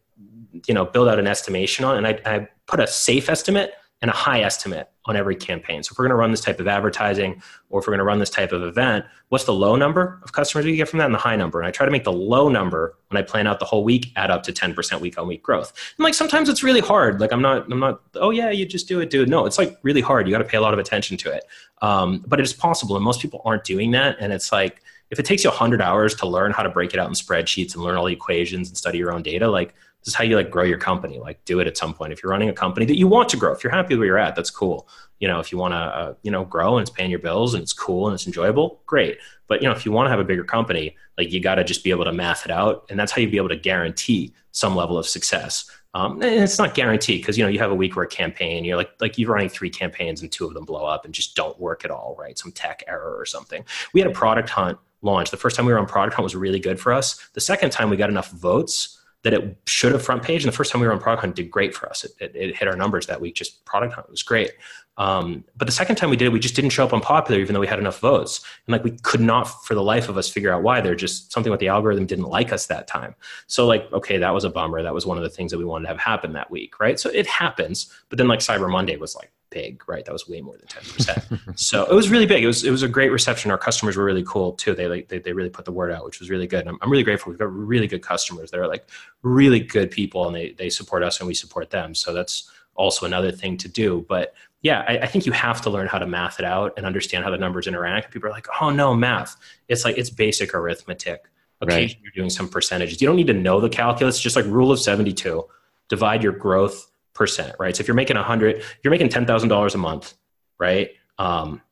you 0.66 0.74
know 0.74 0.84
build 0.84 1.08
out 1.08 1.18
an 1.18 1.26
estimation 1.26 1.84
on 1.84 1.96
and 1.96 2.06
I, 2.06 2.20
I 2.24 2.48
put 2.66 2.80
a 2.80 2.86
safe 2.86 3.28
estimate 3.28 3.74
and 4.02 4.10
a 4.10 4.14
high 4.14 4.40
estimate 4.40 4.90
on 5.06 5.16
every 5.16 5.34
campaign. 5.34 5.82
So 5.82 5.92
if 5.92 5.98
we're 5.98 6.04
going 6.04 6.10
to 6.10 6.16
run 6.16 6.30
this 6.30 6.42
type 6.42 6.60
of 6.60 6.68
advertising 6.68 7.40
or 7.70 7.80
if 7.80 7.86
we're 7.86 7.92
going 7.92 7.98
to 7.98 8.04
run 8.04 8.18
this 8.18 8.28
type 8.28 8.52
of 8.52 8.62
event, 8.62 9.06
what's 9.30 9.44
the 9.44 9.54
low 9.54 9.74
number 9.74 10.20
of 10.22 10.32
customers 10.32 10.66
we 10.66 10.76
get 10.76 10.88
from 10.88 10.98
that 10.98 11.06
and 11.06 11.14
the 11.14 11.18
high 11.18 11.36
number? 11.36 11.60
And 11.60 11.66
I 11.66 11.70
try 11.70 11.86
to 11.86 11.92
make 11.92 12.04
the 12.04 12.12
low 12.12 12.48
number 12.48 12.94
when 13.08 13.16
I 13.16 13.22
plan 13.24 13.46
out 13.46 13.58
the 13.58 13.64
whole 13.64 13.84
week 13.84 14.12
add 14.16 14.30
up 14.30 14.42
to 14.44 14.52
10% 14.52 15.00
week 15.00 15.18
on 15.18 15.26
week 15.26 15.42
growth. 15.42 15.72
And 15.96 16.04
like 16.04 16.12
sometimes 16.12 16.48
it's 16.48 16.62
really 16.62 16.80
hard. 16.80 17.20
Like 17.20 17.32
I'm 17.32 17.40
not, 17.40 17.70
I'm 17.72 17.80
not, 17.80 18.02
oh 18.16 18.30
yeah, 18.30 18.50
you 18.50 18.66
just 18.66 18.86
do 18.86 19.00
it, 19.00 19.08
dude. 19.08 19.30
No, 19.30 19.46
it's 19.46 19.58
like 19.58 19.78
really 19.82 20.02
hard. 20.02 20.26
You 20.26 20.34
got 20.34 20.38
to 20.38 20.44
pay 20.44 20.58
a 20.58 20.62
lot 20.62 20.74
of 20.74 20.78
attention 20.78 21.16
to 21.18 21.32
it. 21.32 21.44
Um, 21.80 22.22
but 22.26 22.38
it 22.38 22.42
is 22.42 22.52
possible. 22.52 22.96
And 22.96 23.04
most 23.04 23.22
people 23.22 23.40
aren't 23.44 23.64
doing 23.64 23.92
that. 23.92 24.16
And 24.20 24.32
it's 24.32 24.52
like, 24.52 24.82
if 25.10 25.20
it 25.20 25.24
takes 25.24 25.44
you 25.44 25.50
100 25.50 25.80
hours 25.80 26.14
to 26.16 26.26
learn 26.26 26.50
how 26.50 26.64
to 26.64 26.68
break 26.68 26.92
it 26.92 26.98
out 26.98 27.06
in 27.06 27.14
spreadsheets 27.14 27.74
and 27.74 27.82
learn 27.82 27.96
all 27.96 28.06
the 28.06 28.12
equations 28.12 28.68
and 28.68 28.76
study 28.76 28.98
your 28.98 29.12
own 29.12 29.22
data, 29.22 29.48
like 29.48 29.74
this 30.06 30.12
is 30.12 30.14
how 30.14 30.22
you 30.22 30.36
like 30.36 30.52
grow 30.52 30.62
your 30.62 30.78
company. 30.78 31.18
Like 31.18 31.44
do 31.44 31.58
it 31.58 31.66
at 31.66 31.76
some 31.76 31.92
point. 31.92 32.12
If 32.12 32.22
you're 32.22 32.30
running 32.30 32.48
a 32.48 32.52
company 32.52 32.86
that 32.86 32.96
you 32.96 33.08
want 33.08 33.28
to 33.30 33.36
grow 33.36 33.52
if 33.52 33.64
you're 33.64 33.72
happy 33.72 33.96
where 33.96 34.06
you're 34.06 34.18
at 34.18 34.36
that's 34.36 34.50
cool. 34.50 34.88
You 35.18 35.26
know 35.26 35.40
if 35.40 35.50
you 35.50 35.58
want 35.58 35.72
to 35.72 35.78
uh, 35.78 36.14
you 36.22 36.30
know 36.30 36.44
grow 36.44 36.78
and 36.78 36.82
it's 36.82 36.96
paying 36.96 37.10
your 37.10 37.18
bills 37.18 37.54
and 37.54 37.62
it's 37.62 37.72
cool 37.72 38.06
and 38.06 38.14
it's 38.14 38.24
enjoyable 38.24 38.80
great. 38.86 39.18
But 39.48 39.62
you 39.62 39.68
know 39.68 39.74
if 39.74 39.84
you 39.84 39.90
want 39.90 40.06
to 40.06 40.10
have 40.10 40.20
a 40.20 40.24
bigger 40.24 40.44
company 40.44 40.96
like 41.18 41.32
you 41.32 41.40
got 41.40 41.56
to 41.56 41.64
just 41.64 41.82
be 41.82 41.90
able 41.90 42.04
to 42.04 42.12
math 42.12 42.44
it 42.44 42.52
out 42.52 42.86
and 42.88 42.98
that's 42.98 43.10
how 43.10 43.20
you 43.20 43.28
be 43.28 43.36
able 43.36 43.48
to 43.48 43.56
guarantee 43.56 44.32
some 44.52 44.76
level 44.76 44.96
of 44.96 45.08
success. 45.08 45.68
Um, 45.92 46.22
and 46.22 46.42
it's 46.42 46.58
not 46.58 46.74
guaranteed 46.74 47.22
because 47.22 47.36
you 47.36 47.42
know 47.42 47.50
you 47.50 47.58
have 47.58 47.72
a 47.72 47.74
week 47.74 47.96
where 47.96 48.04
a 48.04 48.08
campaign 48.08 48.64
you're 48.64 48.76
like 48.76 48.92
like 49.00 49.18
you're 49.18 49.32
running 49.32 49.48
three 49.48 49.70
campaigns 49.70 50.22
and 50.22 50.30
two 50.30 50.46
of 50.46 50.54
them 50.54 50.64
blow 50.64 50.86
up 50.86 51.04
and 51.04 51.12
just 51.12 51.34
don't 51.34 51.58
work 51.58 51.84
at 51.84 51.90
all 51.90 52.14
right? 52.16 52.38
Some 52.38 52.52
tech 52.52 52.84
error 52.86 53.16
or 53.18 53.26
something. 53.26 53.64
We 53.92 54.00
had 54.00 54.08
a 54.08 54.14
product 54.14 54.50
hunt 54.50 54.78
launch. 55.02 55.32
The 55.32 55.36
first 55.36 55.56
time 55.56 55.66
we 55.66 55.72
were 55.72 55.80
on 55.80 55.86
product 55.86 56.14
hunt 56.14 56.22
was 56.22 56.36
really 56.36 56.60
good 56.60 56.78
for 56.78 56.92
us. 56.92 57.18
The 57.32 57.40
second 57.40 57.70
time 57.70 57.90
we 57.90 57.96
got 57.96 58.10
enough 58.10 58.30
votes 58.30 59.00
that 59.22 59.34
it 59.34 59.56
should 59.66 59.92
have 59.92 60.02
front 60.02 60.22
page. 60.22 60.44
And 60.44 60.52
the 60.52 60.56
first 60.56 60.70
time 60.70 60.80
we 60.80 60.86
were 60.86 60.92
on 60.92 61.00
Product 61.00 61.22
Hunt 61.22 61.36
did 61.36 61.50
great 61.50 61.74
for 61.74 61.88
us. 61.88 62.04
It, 62.04 62.12
it, 62.20 62.36
it 62.36 62.56
hit 62.56 62.68
our 62.68 62.76
numbers 62.76 63.06
that 63.06 63.20
week, 63.20 63.34
just 63.34 63.64
Product 63.64 63.92
Hunt 63.94 64.08
was 64.10 64.22
great. 64.22 64.52
Um, 64.98 65.44
but 65.56 65.66
the 65.66 65.72
second 65.72 65.96
time 65.96 66.10
we 66.10 66.16
did 66.16 66.26
it, 66.26 66.32
we 66.32 66.38
just 66.38 66.56
didn't 66.56 66.70
show 66.70 66.84
up 66.84 66.92
on 66.92 67.00
popular, 67.00 67.40
even 67.40 67.52
though 67.52 67.60
we 67.60 67.66
had 67.66 67.78
enough 67.78 67.98
votes. 67.98 68.44
And 68.66 68.72
like 68.72 68.84
we 68.84 68.92
could 69.02 69.20
not, 69.20 69.44
for 69.64 69.74
the 69.74 69.82
life 69.82 70.08
of 70.08 70.16
us, 70.16 70.28
figure 70.28 70.52
out 70.52 70.62
why. 70.62 70.80
They're 70.80 70.94
just 70.94 71.32
something 71.32 71.50
with 71.50 71.60
the 71.60 71.68
algorithm 71.68 72.06
didn't 72.06 72.26
like 72.26 72.52
us 72.52 72.66
that 72.66 72.86
time. 72.86 73.14
So 73.46 73.66
like, 73.66 73.92
okay, 73.92 74.16
that 74.16 74.32
was 74.32 74.44
a 74.44 74.50
bummer. 74.50 74.82
That 74.82 74.94
was 74.94 75.04
one 75.04 75.18
of 75.18 75.22
the 75.22 75.30
things 75.30 75.50
that 75.50 75.58
we 75.58 75.64
wanted 75.64 75.82
to 75.84 75.88
have 75.88 75.98
happen 75.98 76.32
that 76.32 76.50
week, 76.50 76.80
right? 76.80 76.98
So 76.98 77.10
it 77.10 77.26
happens. 77.26 77.92
But 78.08 78.18
then 78.18 78.28
like 78.28 78.40
Cyber 78.40 78.70
Monday 78.70 78.96
was 78.96 79.14
like 79.14 79.32
big, 79.50 79.88
right? 79.88 80.04
That 80.04 80.12
was 80.12 80.28
way 80.28 80.40
more 80.40 80.56
than 80.56 80.66
ten 80.66 80.82
percent. 80.82 81.58
so 81.58 81.84
it 81.84 81.94
was 81.94 82.08
really 82.08 82.26
big. 82.26 82.44
It 82.44 82.46
was 82.46 82.64
it 82.64 82.70
was 82.70 82.82
a 82.82 82.88
great 82.88 83.10
reception. 83.10 83.50
Our 83.50 83.58
customers 83.58 83.96
were 83.96 84.04
really 84.04 84.24
cool 84.24 84.52
too. 84.52 84.74
They 84.74 84.88
like 84.88 85.08
they, 85.08 85.18
they 85.18 85.32
really 85.32 85.50
put 85.50 85.64
the 85.64 85.72
word 85.72 85.92
out, 85.92 86.04
which 86.04 86.20
was 86.20 86.30
really 86.30 86.46
good. 86.46 86.60
And 86.60 86.70
I'm, 86.70 86.78
I'm 86.82 86.90
really 86.90 87.04
grateful. 87.04 87.30
We've 87.30 87.38
got 87.38 87.52
really 87.52 87.86
good 87.86 88.02
customers. 88.02 88.50
They're 88.50 88.66
like 88.66 88.88
really 89.22 89.60
good 89.60 89.90
people, 89.90 90.26
and 90.26 90.34
they 90.34 90.52
they 90.52 90.70
support 90.70 91.02
us 91.02 91.20
and 91.20 91.26
we 91.26 91.34
support 91.34 91.70
them. 91.70 91.94
So 91.94 92.12
that's 92.12 92.50
also 92.74 93.06
another 93.06 93.32
thing 93.32 93.56
to 93.58 93.68
do. 93.68 94.04
But 94.08 94.34
yeah, 94.62 94.84
I, 94.86 94.98
I, 94.98 95.06
think 95.06 95.26
you 95.26 95.32
have 95.32 95.60
to 95.62 95.70
learn 95.70 95.86
how 95.86 95.98
to 95.98 96.06
math 96.06 96.38
it 96.38 96.44
out 96.44 96.74
and 96.76 96.84
understand 96.84 97.24
how 97.24 97.30
the 97.30 97.38
numbers 97.38 97.66
interact. 97.66 98.12
People 98.12 98.28
are 98.28 98.32
like, 98.32 98.48
oh 98.60 98.70
no, 98.70 98.94
math. 98.94 99.36
It's 99.68 99.84
like 99.84 99.96
it's 99.96 100.10
basic 100.10 100.54
arithmetic. 100.54 101.24
Occasionally 101.60 101.86
right. 101.86 101.96
you're 102.02 102.12
doing 102.14 102.30
some 102.30 102.48
percentages. 102.48 103.00
You 103.00 103.06
don't 103.06 103.16
need 103.16 103.28
to 103.28 103.34
know 103.34 103.60
the 103.60 103.68
calculus, 103.68 104.20
just 104.20 104.36
like 104.36 104.44
rule 104.44 104.70
of 104.70 104.78
72. 104.78 105.44
Divide 105.88 106.22
your 106.22 106.32
growth 106.32 106.90
percent, 107.16 107.56
right? 107.58 107.74
So 107.74 107.80
if 107.80 107.88
you're 107.88 107.96
making 107.96 108.16
a 108.16 108.22
hundred, 108.22 108.62
you're 108.84 108.92
making 108.92 109.08
ten 109.08 109.26
thousand 109.26 109.48
dollars 109.48 109.74
a 109.74 109.78
month, 109.78 110.14
right? 110.60 110.90
Um, 111.18 111.62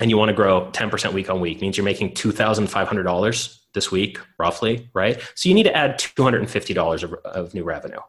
and 0.00 0.10
you 0.10 0.16
want 0.16 0.30
to 0.30 0.34
grow 0.34 0.70
10% 0.72 1.12
week 1.12 1.28
on 1.30 1.40
week 1.40 1.60
means 1.60 1.76
you're 1.76 1.84
making 1.84 2.12
$2,500 2.14 3.58
this 3.74 3.90
week, 3.90 4.18
roughly, 4.38 4.88
right? 4.94 5.20
So 5.34 5.48
you 5.48 5.54
need 5.54 5.64
to 5.64 5.76
add 5.76 5.98
$250 5.98 7.02
of, 7.02 7.12
of 7.24 7.54
new 7.54 7.62
revenue 7.62 8.00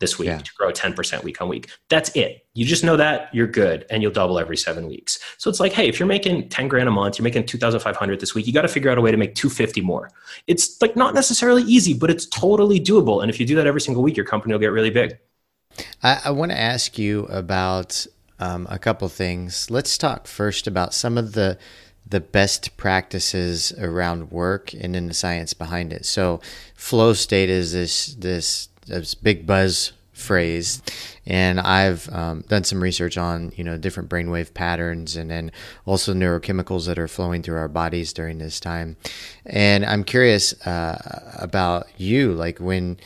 this 0.00 0.18
week 0.18 0.28
yeah. 0.28 0.38
to 0.38 0.50
grow 0.56 0.70
10% 0.70 1.24
week 1.24 1.40
on 1.40 1.48
week. 1.48 1.70
That's 1.88 2.14
it. 2.14 2.46
You 2.54 2.64
just 2.64 2.84
know 2.84 2.96
that 2.96 3.34
you're 3.34 3.48
good 3.48 3.84
and 3.90 4.02
you'll 4.02 4.12
double 4.12 4.38
every 4.38 4.56
seven 4.56 4.88
weeks. 4.88 5.18
So 5.38 5.50
it's 5.50 5.58
like, 5.58 5.72
hey, 5.72 5.88
if 5.88 5.98
you're 5.98 6.06
making 6.06 6.50
10 6.50 6.68
grand 6.68 6.88
a 6.88 6.92
month, 6.92 7.18
you're 7.18 7.24
making 7.24 7.46
2,500 7.46 8.20
this 8.20 8.34
week, 8.34 8.46
you 8.46 8.52
got 8.52 8.62
to 8.62 8.68
figure 8.68 8.90
out 8.90 8.98
a 8.98 9.00
way 9.00 9.10
to 9.10 9.16
make 9.16 9.34
250 9.34 9.80
more. 9.80 10.10
It's 10.46 10.80
like 10.80 10.94
not 10.94 11.14
necessarily 11.14 11.62
easy, 11.62 11.94
but 11.94 12.10
it's 12.10 12.26
totally 12.26 12.78
doable. 12.80 13.22
And 13.22 13.30
if 13.30 13.40
you 13.40 13.46
do 13.46 13.56
that 13.56 13.66
every 13.66 13.80
single 13.80 14.02
week, 14.02 14.16
your 14.16 14.26
company 14.26 14.54
will 14.54 14.60
get 14.60 14.68
really 14.68 14.90
big. 14.90 15.18
I, 16.02 16.20
I 16.26 16.30
want 16.30 16.52
to 16.52 16.58
ask 16.58 16.98
you 16.98 17.24
about 17.26 18.06
um, 18.38 18.66
a 18.70 18.78
couple 18.78 19.08
things. 19.08 19.70
Let's 19.70 19.98
talk 19.98 20.26
first 20.26 20.66
about 20.66 20.94
some 20.94 21.18
of 21.18 21.32
the 21.32 21.58
the 22.10 22.20
best 22.20 22.74
practices 22.78 23.70
around 23.72 24.30
work 24.30 24.72
and 24.72 24.96
in 24.96 25.08
the 25.08 25.14
science 25.14 25.52
behind 25.52 25.92
it. 25.92 26.06
So, 26.06 26.40
flow 26.74 27.12
state 27.12 27.50
is 27.50 27.72
this 27.72 28.14
this, 28.14 28.68
this 28.86 29.14
big 29.14 29.46
buzz 29.46 29.92
phrase. 30.18 30.82
And 31.26 31.60
I've 31.60 32.08
um, 32.12 32.42
done 32.48 32.64
some 32.64 32.82
research 32.82 33.16
on, 33.16 33.52
you 33.56 33.62
know, 33.62 33.78
different 33.78 34.08
brainwave 34.08 34.52
patterns 34.52 35.16
and 35.16 35.30
then 35.30 35.52
also 35.86 36.12
neurochemicals 36.12 36.86
that 36.86 36.98
are 36.98 37.08
flowing 37.08 37.42
through 37.42 37.58
our 37.58 37.68
bodies 37.68 38.12
during 38.12 38.38
this 38.38 38.58
time. 38.58 38.96
And 39.46 39.84
I'm 39.84 40.04
curious 40.04 40.54
uh, 40.66 41.36
about 41.38 41.86
you, 41.96 42.32
like 42.32 42.58
when 42.58 42.98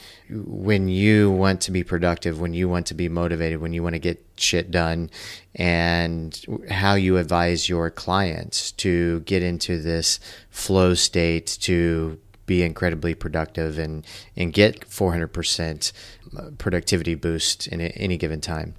when 0.47 0.89
you 0.89 1.31
want 1.31 1.61
to 1.63 1.71
be 1.71 1.85
productive, 1.85 2.41
when 2.41 2.55
you 2.55 2.69
want 2.69 2.87
to 2.87 2.95
be 2.95 3.09
motivated, 3.09 3.61
when 3.61 3.73
you 3.73 3.83
want 3.83 3.95
to 3.95 3.99
get 3.99 4.25
shit 4.37 4.71
done, 4.71 5.11
and 5.55 6.45
how 6.71 6.95
you 6.95 7.17
advise 7.19 7.69
your 7.69 7.91
clients 7.91 8.73
to 8.73 9.21
get 9.21 9.43
into 9.43 9.81
this 9.81 10.19
flow 10.51 10.95
state 10.95 11.59
to 11.61 12.19
be 12.47 12.63
incredibly 12.63 13.15
productive 13.15 13.79
and 13.79 14.07
and 14.37 14.53
get 14.53 14.81
400% 14.81 15.93
productivity 16.59 17.15
boost 17.15 17.67
in 17.69 17.81
any 17.81 18.17
given 18.17 18.41
time. 18.41 18.75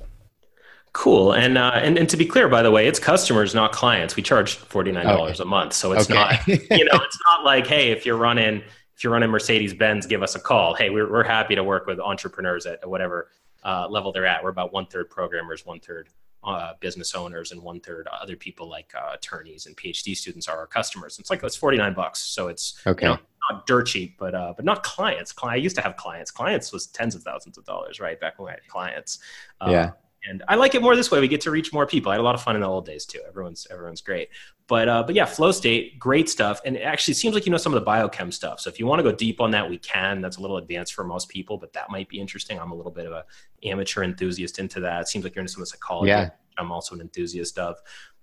Cool. 0.94 1.34
And, 1.34 1.58
uh, 1.58 1.72
and 1.74 1.98
and 1.98 2.08
to 2.10 2.18
be 2.18 2.26
clear, 2.26 2.48
by 2.48 2.62
the 2.62 2.70
way, 2.70 2.88
it's 2.88 3.00
customers, 3.00 3.56
not 3.56 3.72
clients. 3.72 4.16
We 4.16 4.22
charge 4.22 4.56
forty 4.56 4.92
nine 4.92 5.08
dollars 5.08 5.40
okay. 5.40 5.48
a 5.48 5.50
month, 5.50 5.74
so 5.74 5.92
it's 5.92 6.10
okay. 6.10 6.14
not 6.14 6.48
you 6.48 6.86
know 6.86 7.00
it's 7.02 7.20
not 7.26 7.44
like 7.44 7.66
hey, 7.66 7.92
if 7.92 8.06
you're 8.06 8.16
running 8.16 8.62
if 9.04 9.06
you're 9.06 9.12
running 9.12 9.32
Mercedes 9.32 9.74
Benz, 9.74 10.06
give 10.06 10.24
us 10.24 10.36
a 10.36 10.40
call. 10.40 10.74
Hey, 10.74 10.90
we're 10.90 11.12
we're 11.12 11.26
happy 11.26 11.56
to 11.56 11.64
work 11.66 11.88
with 11.88 12.00
entrepreneurs 12.00 12.66
at 12.66 12.88
whatever 12.88 13.32
uh, 13.66 13.86
level 13.90 14.14
they're 14.14 14.26
at. 14.26 14.42
We're 14.42 14.50
about 14.50 14.72
one 14.72 14.86
third 14.86 15.10
programmers, 15.10 15.66
one 15.66 15.82
third 15.82 16.08
uh, 16.42 16.76
business 16.80 17.14
owners, 17.14 17.52
and 17.52 17.62
one 17.62 17.82
third 17.82 18.08
other 18.08 18.38
people 18.38 18.70
like 18.70 18.94
uh, 18.96 19.12
attorneys 19.14 19.66
and 19.66 19.76
PhD 19.76 20.16
students 20.16 20.48
are 20.48 20.58
our 20.58 20.68
customers. 20.68 21.20
It's 21.20 21.30
like 21.30 21.44
it's 21.44 21.58
forty 21.58 21.78
nine 21.78 21.94
bucks, 21.94 22.20
so 22.20 22.48
it's 22.48 22.80
okay. 22.88 23.08
You 23.08 23.12
know, 23.16 23.20
not 23.52 23.68
dirt 23.68 23.88
cheap, 23.88 24.16
but 24.18 24.34
uh, 24.34 24.54
but 24.56 24.64
not 24.64 24.84
clients. 24.84 25.34
I 25.44 25.58
used 25.58 25.76
to 25.76 25.82
have 25.82 25.98
clients. 25.98 26.32
Clients 26.32 26.72
was 26.72 26.88
tens 26.88 27.14
of 27.14 27.24
thousands 27.24 27.58
of 27.58 27.66
dollars, 27.66 28.00
right? 28.00 28.18
Back 28.18 28.40
when 28.40 28.52
I 28.52 28.54
had 28.54 28.68
clients. 28.70 29.20
Uh, 29.60 29.68
yeah. 29.70 29.92
And 30.30 30.44
I 30.48 30.56
like 30.56 30.74
it 30.74 30.82
more 30.82 30.96
this 30.96 31.12
way. 31.12 31.20
We 31.20 31.28
get 31.28 31.42
to 31.42 31.52
reach 31.52 31.74
more 31.74 31.86
people. 31.86 32.12
I 32.12 32.16
had 32.16 32.22
a 32.22 32.24
lot 32.24 32.36
of 32.36 32.42
fun 32.42 32.56
in 32.56 32.62
the 32.62 32.68
old 32.68 32.86
days 32.86 33.06
too. 33.06 33.20
Everyone's 33.28 33.68
everyone's 33.70 34.02
great. 34.02 34.30
But 34.68 34.88
uh, 34.88 35.04
but 35.04 35.16
yeah, 35.16 35.26
flow 35.26 35.52
state, 35.52 36.00
great 36.00 36.30
stuff. 36.30 36.62
And 36.66 36.78
it 36.78 36.82
actually 36.82 37.16
seems 37.16 37.36
like 37.36 37.46
you 37.46 37.52
know 37.52 37.58
some 37.58 37.74
of 37.74 37.84
the 37.84 37.90
biochem 37.90 38.32
stuff. 38.32 38.60
So 38.60 38.70
if 38.70 38.80
you 38.80 38.88
want 38.88 39.00
to 39.00 39.04
go 39.04 39.12
deep 39.12 39.42
on 39.42 39.52
that, 39.52 39.70
we 39.70 39.78
can. 39.78 40.22
That's 40.22 40.38
a 40.38 40.42
little 40.42 40.58
advanced 40.58 40.94
for 40.94 41.04
most 41.04 41.30
people, 41.30 41.58
but 41.58 41.74
that 41.74 41.90
might 41.90 42.08
be 42.08 42.20
interesting. 42.20 42.60
I'm 42.60 42.72
a 42.72 42.76
little 42.76 42.92
bit 42.92 43.06
of 43.06 43.12
a 43.12 43.26
amateur 43.64 44.04
enthusiast 44.04 44.60
into 44.60 44.80
that. 44.82 45.02
It 45.02 45.08
seems 45.08 45.26
like 45.26 45.36
you're 45.36 45.42
into 45.42 45.54
some 45.54 45.62
of 45.62 45.68
the 45.68 45.72
psychology. 45.72 46.10
Yeah. 46.10 46.30
I'm 46.58 46.72
also 46.72 46.96
an 46.96 47.02
enthusiast 47.02 47.58
of. 47.58 47.78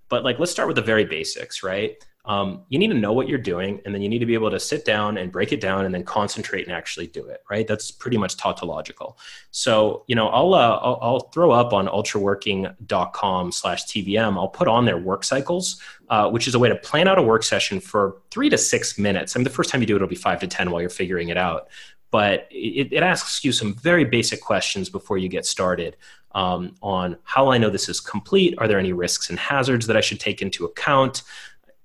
But 0.08 0.24
like, 0.24 0.38
let's 0.38 0.50
start 0.50 0.68
with 0.68 0.76
the 0.76 0.82
very 0.82 1.04
basics, 1.04 1.62
right? 1.62 2.02
Um, 2.24 2.64
you 2.68 2.78
need 2.78 2.88
to 2.88 2.94
know 2.94 3.12
what 3.12 3.28
you're 3.28 3.38
doing 3.38 3.80
and 3.84 3.94
then 3.94 4.02
you 4.02 4.08
need 4.08 4.18
to 4.18 4.26
be 4.26 4.34
able 4.34 4.50
to 4.50 4.60
sit 4.60 4.84
down 4.84 5.16
and 5.16 5.32
break 5.32 5.52
it 5.52 5.60
down 5.60 5.84
and 5.86 5.94
then 5.94 6.04
concentrate 6.04 6.66
and 6.66 6.72
actually 6.72 7.06
do 7.06 7.26
it 7.26 7.42
right? 7.50 7.66
That's 7.66 7.90
pretty 7.90 8.16
much 8.16 8.36
tautological. 8.36 9.18
So 9.50 10.04
you 10.06 10.14
know 10.14 10.28
i'll 10.28 10.54
uh, 10.54 10.76
I'll, 10.76 10.98
I'll, 11.00 11.20
throw 11.30 11.52
up 11.52 11.72
on 11.72 11.86
ultraworking.com 11.86 13.52
slash 13.52 13.84
tbm 13.84 14.36
i'll 14.36 14.48
put 14.48 14.66
on 14.66 14.84
their 14.84 14.98
work 14.98 15.22
cycles 15.22 15.80
uh, 16.10 16.28
which 16.28 16.48
is 16.48 16.54
a 16.54 16.58
way 16.58 16.68
to 16.68 16.74
plan 16.74 17.06
out 17.06 17.18
a 17.18 17.22
work 17.22 17.44
session 17.44 17.80
for 17.80 18.20
three 18.30 18.50
to 18.50 18.58
six 18.58 18.98
minutes. 18.98 19.34
I 19.34 19.38
mean 19.38 19.44
the 19.44 19.50
first 19.50 19.70
time 19.70 19.80
you 19.80 19.86
do 19.86 19.94
it 19.94 19.96
it'll 19.96 20.08
be 20.08 20.16
five 20.16 20.40
to 20.40 20.48
ten 20.48 20.70
while 20.70 20.80
you're 20.80 20.90
figuring 20.90 21.28
it 21.28 21.36
out. 21.36 21.68
But 22.10 22.48
it, 22.50 22.92
it 22.92 23.04
asks 23.04 23.44
you 23.44 23.52
some 23.52 23.74
very 23.74 24.04
basic 24.04 24.40
questions 24.40 24.90
before 24.90 25.18
you 25.18 25.28
get 25.28 25.46
started 25.46 25.96
um, 26.32 26.74
on 26.82 27.16
how 27.22 27.52
I 27.52 27.58
know 27.58 27.70
this 27.70 27.88
is 27.88 28.00
complete. 28.00 28.54
Are 28.58 28.66
there 28.66 28.80
any 28.80 28.92
risks 28.92 29.30
and 29.30 29.38
hazards 29.38 29.86
that 29.86 29.96
I 29.96 30.00
should 30.00 30.18
take 30.18 30.42
into 30.42 30.64
account? 30.64 31.22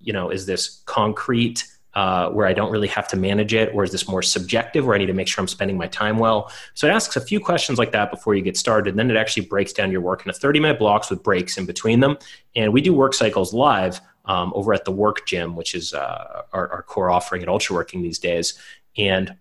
You 0.05 0.13
know, 0.13 0.29
is 0.29 0.45
this 0.45 0.81
concrete 0.85 1.65
uh, 1.93 2.29
where 2.29 2.45
I 2.45 2.53
don't 2.53 2.71
really 2.71 2.89
have 2.89 3.07
to 3.09 3.17
manage 3.17 3.53
it, 3.53 3.73
or 3.73 3.83
is 3.83 3.91
this 3.91 4.07
more 4.07 4.21
subjective 4.21 4.85
where 4.85 4.95
I 4.95 4.97
need 4.97 5.05
to 5.07 5.13
make 5.13 5.27
sure 5.27 5.41
I'm 5.41 5.47
spending 5.47 5.77
my 5.77 5.87
time 5.87 6.17
well? 6.17 6.51
So 6.73 6.87
it 6.87 6.91
asks 6.91 7.15
a 7.15 7.21
few 7.21 7.39
questions 7.39 7.79
like 7.79 7.91
that 7.93 8.11
before 8.11 8.35
you 8.35 8.41
get 8.41 8.57
started. 8.57 8.91
And 8.91 8.99
then 8.99 9.09
it 9.09 9.17
actually 9.17 9.45
breaks 9.45 9.73
down 9.73 9.91
your 9.91 10.01
work 10.01 10.25
into 10.25 10.37
30 10.37 10.59
minute 10.59 10.79
blocks 10.79 11.09
with 11.09 11.23
breaks 11.23 11.57
in 11.57 11.65
between 11.65 12.01
them. 12.01 12.17
And 12.55 12.73
we 12.73 12.81
do 12.81 12.93
work 12.93 13.13
cycles 13.13 13.53
live 13.53 14.01
um, 14.25 14.51
over 14.55 14.73
at 14.73 14.85
the 14.85 14.91
Work 14.91 15.25
Gym, 15.25 15.55
which 15.55 15.73
is 15.73 15.93
uh, 15.93 16.41
our, 16.51 16.69
our 16.69 16.83
core 16.83 17.09
offering 17.09 17.41
at 17.41 17.47
Ultraworking 17.47 18.01
these 18.01 18.19
days. 18.19 18.59
And 18.97 19.35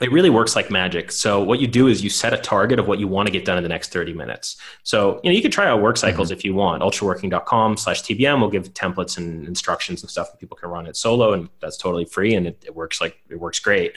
it 0.00 0.10
really 0.10 0.30
works 0.30 0.56
like 0.56 0.70
magic. 0.70 1.12
So 1.12 1.42
what 1.42 1.60
you 1.60 1.66
do 1.66 1.86
is 1.86 2.02
you 2.02 2.08
set 2.08 2.32
a 2.32 2.38
target 2.38 2.78
of 2.78 2.88
what 2.88 2.98
you 2.98 3.06
want 3.06 3.26
to 3.26 3.32
get 3.32 3.44
done 3.44 3.58
in 3.58 3.62
the 3.62 3.68
next 3.68 3.92
30 3.92 4.14
minutes. 4.14 4.56
So, 4.82 5.20
you 5.22 5.30
know, 5.30 5.36
you 5.36 5.42
can 5.42 5.50
try 5.50 5.66
out 5.66 5.82
work 5.82 5.98
cycles 5.98 6.28
mm-hmm. 6.28 6.38
if 6.38 6.44
you 6.44 6.54
want. 6.54 6.82
Ultraworking.com 6.82 7.76
slash 7.76 8.02
TBM 8.02 8.40
will 8.40 8.48
give 8.48 8.72
templates 8.72 9.18
and 9.18 9.46
instructions 9.46 10.02
and 10.02 10.10
stuff 10.10 10.30
that 10.30 10.38
people 10.38 10.56
can 10.56 10.70
run 10.70 10.86
it 10.86 10.96
solo 10.96 11.34
and 11.34 11.50
that's 11.60 11.76
totally 11.76 12.06
free 12.06 12.34
and 12.34 12.46
it, 12.46 12.62
it 12.66 12.74
works 12.74 13.00
like 13.00 13.20
it 13.28 13.36
works 13.36 13.58
great. 13.58 13.92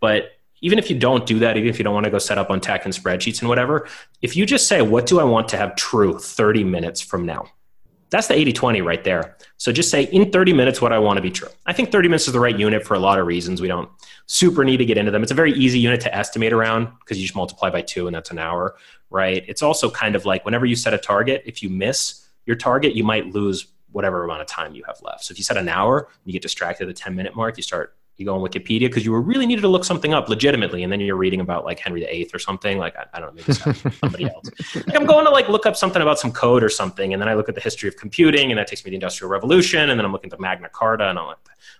But 0.00 0.32
even 0.60 0.78
if 0.78 0.90
you 0.90 0.98
don't 0.98 1.26
do 1.26 1.40
that, 1.40 1.56
even 1.56 1.68
if 1.68 1.78
you 1.78 1.84
don't 1.84 1.94
want 1.94 2.04
to 2.04 2.10
go 2.10 2.18
set 2.18 2.38
up 2.38 2.50
on 2.50 2.60
tech 2.60 2.84
and 2.84 2.94
spreadsheets 2.94 3.40
and 3.40 3.48
whatever, 3.48 3.88
if 4.22 4.36
you 4.36 4.46
just 4.46 4.68
say, 4.68 4.82
what 4.82 5.06
do 5.06 5.20
I 5.20 5.24
want 5.24 5.48
to 5.50 5.56
have 5.56 5.76
true 5.76 6.18
30 6.18 6.64
minutes 6.64 7.00
from 7.00 7.26
now? 7.26 7.48
That's 8.10 8.26
the 8.26 8.34
80 8.34 8.52
20 8.52 8.80
right 8.80 9.04
there. 9.04 9.36
So 9.58 9.72
just 9.72 9.90
say 9.90 10.04
in 10.04 10.30
30 10.30 10.52
minutes 10.52 10.80
what 10.80 10.92
I 10.92 10.98
want 10.98 11.18
to 11.18 11.22
be 11.22 11.30
true. 11.30 11.48
I 11.66 11.72
think 11.72 11.92
30 11.92 12.08
minutes 12.08 12.26
is 12.26 12.32
the 12.32 12.40
right 12.40 12.58
unit 12.58 12.86
for 12.86 12.94
a 12.94 12.98
lot 12.98 13.18
of 13.18 13.26
reasons. 13.26 13.60
We 13.60 13.68
don't 13.68 13.88
super 14.26 14.64
need 14.64 14.78
to 14.78 14.84
get 14.84 14.96
into 14.96 15.10
them. 15.10 15.22
It's 15.22 15.32
a 15.32 15.34
very 15.34 15.52
easy 15.52 15.78
unit 15.78 16.00
to 16.02 16.14
estimate 16.14 16.52
around 16.52 16.88
because 17.00 17.18
you 17.18 17.24
just 17.24 17.36
multiply 17.36 17.70
by 17.70 17.82
two 17.82 18.06
and 18.06 18.14
that's 18.14 18.30
an 18.30 18.38
hour, 18.38 18.76
right? 19.10 19.44
It's 19.46 19.62
also 19.62 19.90
kind 19.90 20.16
of 20.16 20.24
like 20.24 20.44
whenever 20.44 20.64
you 20.64 20.76
set 20.76 20.94
a 20.94 20.98
target, 20.98 21.42
if 21.44 21.62
you 21.62 21.68
miss 21.68 22.26
your 22.46 22.56
target, 22.56 22.94
you 22.94 23.04
might 23.04 23.26
lose 23.26 23.66
whatever 23.92 24.24
amount 24.24 24.40
of 24.40 24.46
time 24.46 24.74
you 24.74 24.84
have 24.84 25.00
left. 25.02 25.24
So 25.24 25.32
if 25.32 25.38
you 25.38 25.44
set 25.44 25.56
an 25.56 25.68
hour 25.68 25.98
and 25.98 26.08
you 26.24 26.32
get 26.32 26.42
distracted 26.42 26.88
at 26.88 26.94
the 26.94 27.00
10 27.00 27.14
minute 27.14 27.34
mark, 27.34 27.56
you 27.56 27.62
start 27.62 27.94
you 28.18 28.26
go 28.26 28.34
on 28.34 28.40
Wikipedia 28.40 28.80
because 28.80 29.04
you 29.04 29.12
were 29.12 29.22
really 29.22 29.46
needed 29.46 29.62
to 29.62 29.68
look 29.68 29.84
something 29.84 30.12
up 30.12 30.28
legitimately, 30.28 30.82
and 30.82 30.92
then 30.92 31.00
you're 31.00 31.16
reading 31.16 31.40
about 31.40 31.64
like 31.64 31.78
Henry 31.78 32.04
VIII 32.04 32.30
or 32.34 32.38
something. 32.38 32.76
Like 32.76 32.96
I, 32.96 33.06
I 33.14 33.20
don't 33.20 33.34
know, 33.34 33.42
maybe 33.46 33.92
somebody 33.92 34.24
else. 34.24 34.50
Like 34.74 34.96
I'm 34.96 35.06
going 35.06 35.24
to 35.24 35.30
like 35.30 35.48
look 35.48 35.66
up 35.66 35.76
something 35.76 36.02
about 36.02 36.18
some 36.18 36.32
code 36.32 36.62
or 36.62 36.68
something, 36.68 37.12
and 37.12 37.22
then 37.22 37.28
I 37.28 37.34
look 37.34 37.48
at 37.48 37.54
the 37.54 37.60
history 37.60 37.88
of 37.88 37.96
computing, 37.96 38.50
and 38.50 38.58
that 38.58 38.66
takes 38.66 38.84
me 38.84 38.90
to 38.90 38.90
the 38.90 38.96
Industrial 38.96 39.30
Revolution, 39.30 39.88
and 39.88 39.98
then 39.98 40.04
I'm 40.04 40.12
looking 40.12 40.30
at 40.32 40.36
the 40.36 40.42
Magna 40.42 40.68
Carta, 40.68 41.08
and 41.08 41.18
I'm 41.18 41.26
like, 41.26 41.38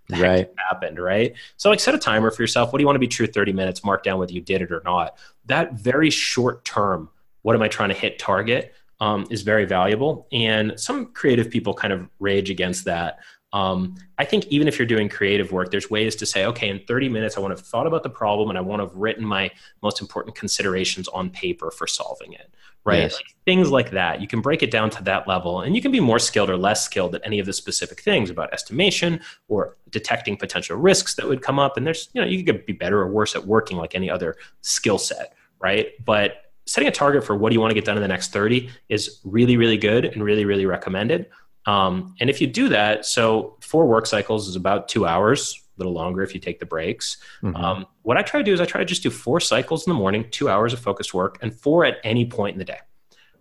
the 0.08 0.16
heck 0.16 0.24
right. 0.24 0.50
happened, 0.70 0.98
right? 0.98 1.34
So 1.56 1.70
like 1.70 1.80
set 1.80 1.94
a 1.94 1.98
timer 1.98 2.30
for 2.30 2.42
yourself. 2.42 2.72
What 2.72 2.78
do 2.78 2.82
you 2.82 2.86
want 2.86 2.96
to 2.96 3.00
be 3.00 3.08
true 3.08 3.26
30 3.26 3.52
minutes? 3.52 3.84
Mark 3.84 4.02
down 4.02 4.18
whether 4.18 4.32
you 4.32 4.40
did 4.40 4.62
it 4.62 4.72
or 4.72 4.82
not. 4.84 5.18
That 5.46 5.74
very 5.74 6.10
short 6.10 6.64
term, 6.64 7.10
what 7.42 7.54
am 7.54 7.62
I 7.62 7.68
trying 7.68 7.90
to 7.90 7.94
hit 7.94 8.18
target? 8.18 8.74
Um, 9.00 9.26
is 9.30 9.42
very 9.42 9.64
valuable. 9.64 10.26
And 10.32 10.78
some 10.78 11.12
creative 11.12 11.50
people 11.50 11.72
kind 11.72 11.92
of 11.92 12.08
rage 12.18 12.50
against 12.50 12.84
that. 12.86 13.20
Um, 13.52 13.96
I 14.18 14.24
think 14.24 14.46
even 14.48 14.68
if 14.68 14.78
you're 14.78 14.86
doing 14.86 15.08
creative 15.08 15.52
work, 15.52 15.70
there's 15.70 15.90
ways 15.90 16.14
to 16.16 16.26
say, 16.26 16.44
okay, 16.46 16.68
in 16.68 16.80
30 16.86 17.08
minutes, 17.08 17.36
I 17.36 17.40
want 17.40 17.56
to 17.56 17.60
have 17.60 17.66
thought 17.66 17.86
about 17.86 18.02
the 18.02 18.10
problem 18.10 18.50
and 18.50 18.58
I 18.58 18.60
want 18.60 18.80
to 18.80 18.86
have 18.86 18.94
written 18.94 19.24
my 19.24 19.50
most 19.82 20.00
important 20.00 20.36
considerations 20.36 21.08
on 21.08 21.30
paper 21.30 21.70
for 21.70 21.86
solving 21.86 22.34
it, 22.34 22.52
right? 22.84 22.98
Yes. 22.98 23.14
Like, 23.14 23.34
things 23.46 23.70
like 23.70 23.90
that. 23.92 24.20
You 24.20 24.28
can 24.28 24.42
break 24.42 24.62
it 24.62 24.70
down 24.70 24.90
to 24.90 25.02
that 25.04 25.26
level 25.26 25.62
and 25.62 25.74
you 25.74 25.80
can 25.80 25.90
be 25.90 26.00
more 26.00 26.18
skilled 26.18 26.50
or 26.50 26.58
less 26.58 26.84
skilled 26.84 27.14
at 27.14 27.22
any 27.24 27.38
of 27.38 27.46
the 27.46 27.54
specific 27.54 28.02
things 28.02 28.28
about 28.28 28.52
estimation 28.52 29.20
or 29.48 29.76
detecting 29.88 30.36
potential 30.36 30.76
risks 30.76 31.14
that 31.14 31.26
would 31.26 31.40
come 31.40 31.58
up. 31.58 31.78
And 31.78 31.86
there's, 31.86 32.10
you 32.12 32.20
know, 32.20 32.26
you 32.26 32.44
could 32.44 32.66
be 32.66 32.74
better 32.74 33.00
or 33.00 33.10
worse 33.10 33.34
at 33.34 33.46
working 33.46 33.78
like 33.78 33.94
any 33.94 34.10
other 34.10 34.36
skill 34.60 34.98
set, 34.98 35.34
right? 35.58 35.92
But 36.04 36.52
setting 36.66 36.86
a 36.86 36.92
target 36.92 37.24
for 37.24 37.34
what 37.34 37.48
do 37.48 37.54
you 37.54 37.60
want 37.60 37.70
to 37.70 37.74
get 37.74 37.86
done 37.86 37.96
in 37.96 38.02
the 38.02 38.08
next 38.08 38.30
30 38.30 38.68
is 38.90 39.20
really, 39.24 39.56
really 39.56 39.78
good 39.78 40.04
and 40.04 40.22
really, 40.22 40.44
really 40.44 40.66
recommended. 40.66 41.30
Um, 41.68 42.14
and 42.18 42.30
if 42.30 42.40
you 42.40 42.46
do 42.46 42.70
that, 42.70 43.04
so 43.04 43.58
four 43.60 43.86
work 43.86 44.06
cycles 44.06 44.48
is 44.48 44.56
about 44.56 44.88
two 44.88 45.06
hours, 45.06 45.62
a 45.76 45.78
little 45.78 45.92
longer 45.92 46.22
if 46.22 46.32
you 46.32 46.40
take 46.40 46.60
the 46.60 46.66
breaks. 46.66 47.18
Mm-hmm. 47.42 47.56
Um, 47.56 47.86
what 48.02 48.16
I 48.16 48.22
try 48.22 48.40
to 48.40 48.44
do 48.44 48.54
is 48.54 48.60
I 48.60 48.64
try 48.64 48.78
to 48.78 48.86
just 48.86 49.02
do 49.02 49.10
four 49.10 49.38
cycles 49.38 49.86
in 49.86 49.90
the 49.90 49.98
morning, 49.98 50.24
two 50.30 50.48
hours 50.48 50.72
of 50.72 50.80
focused 50.80 51.12
work, 51.12 51.36
and 51.42 51.54
four 51.54 51.84
at 51.84 51.98
any 52.04 52.24
point 52.24 52.54
in 52.54 52.58
the 52.58 52.64
day. 52.64 52.78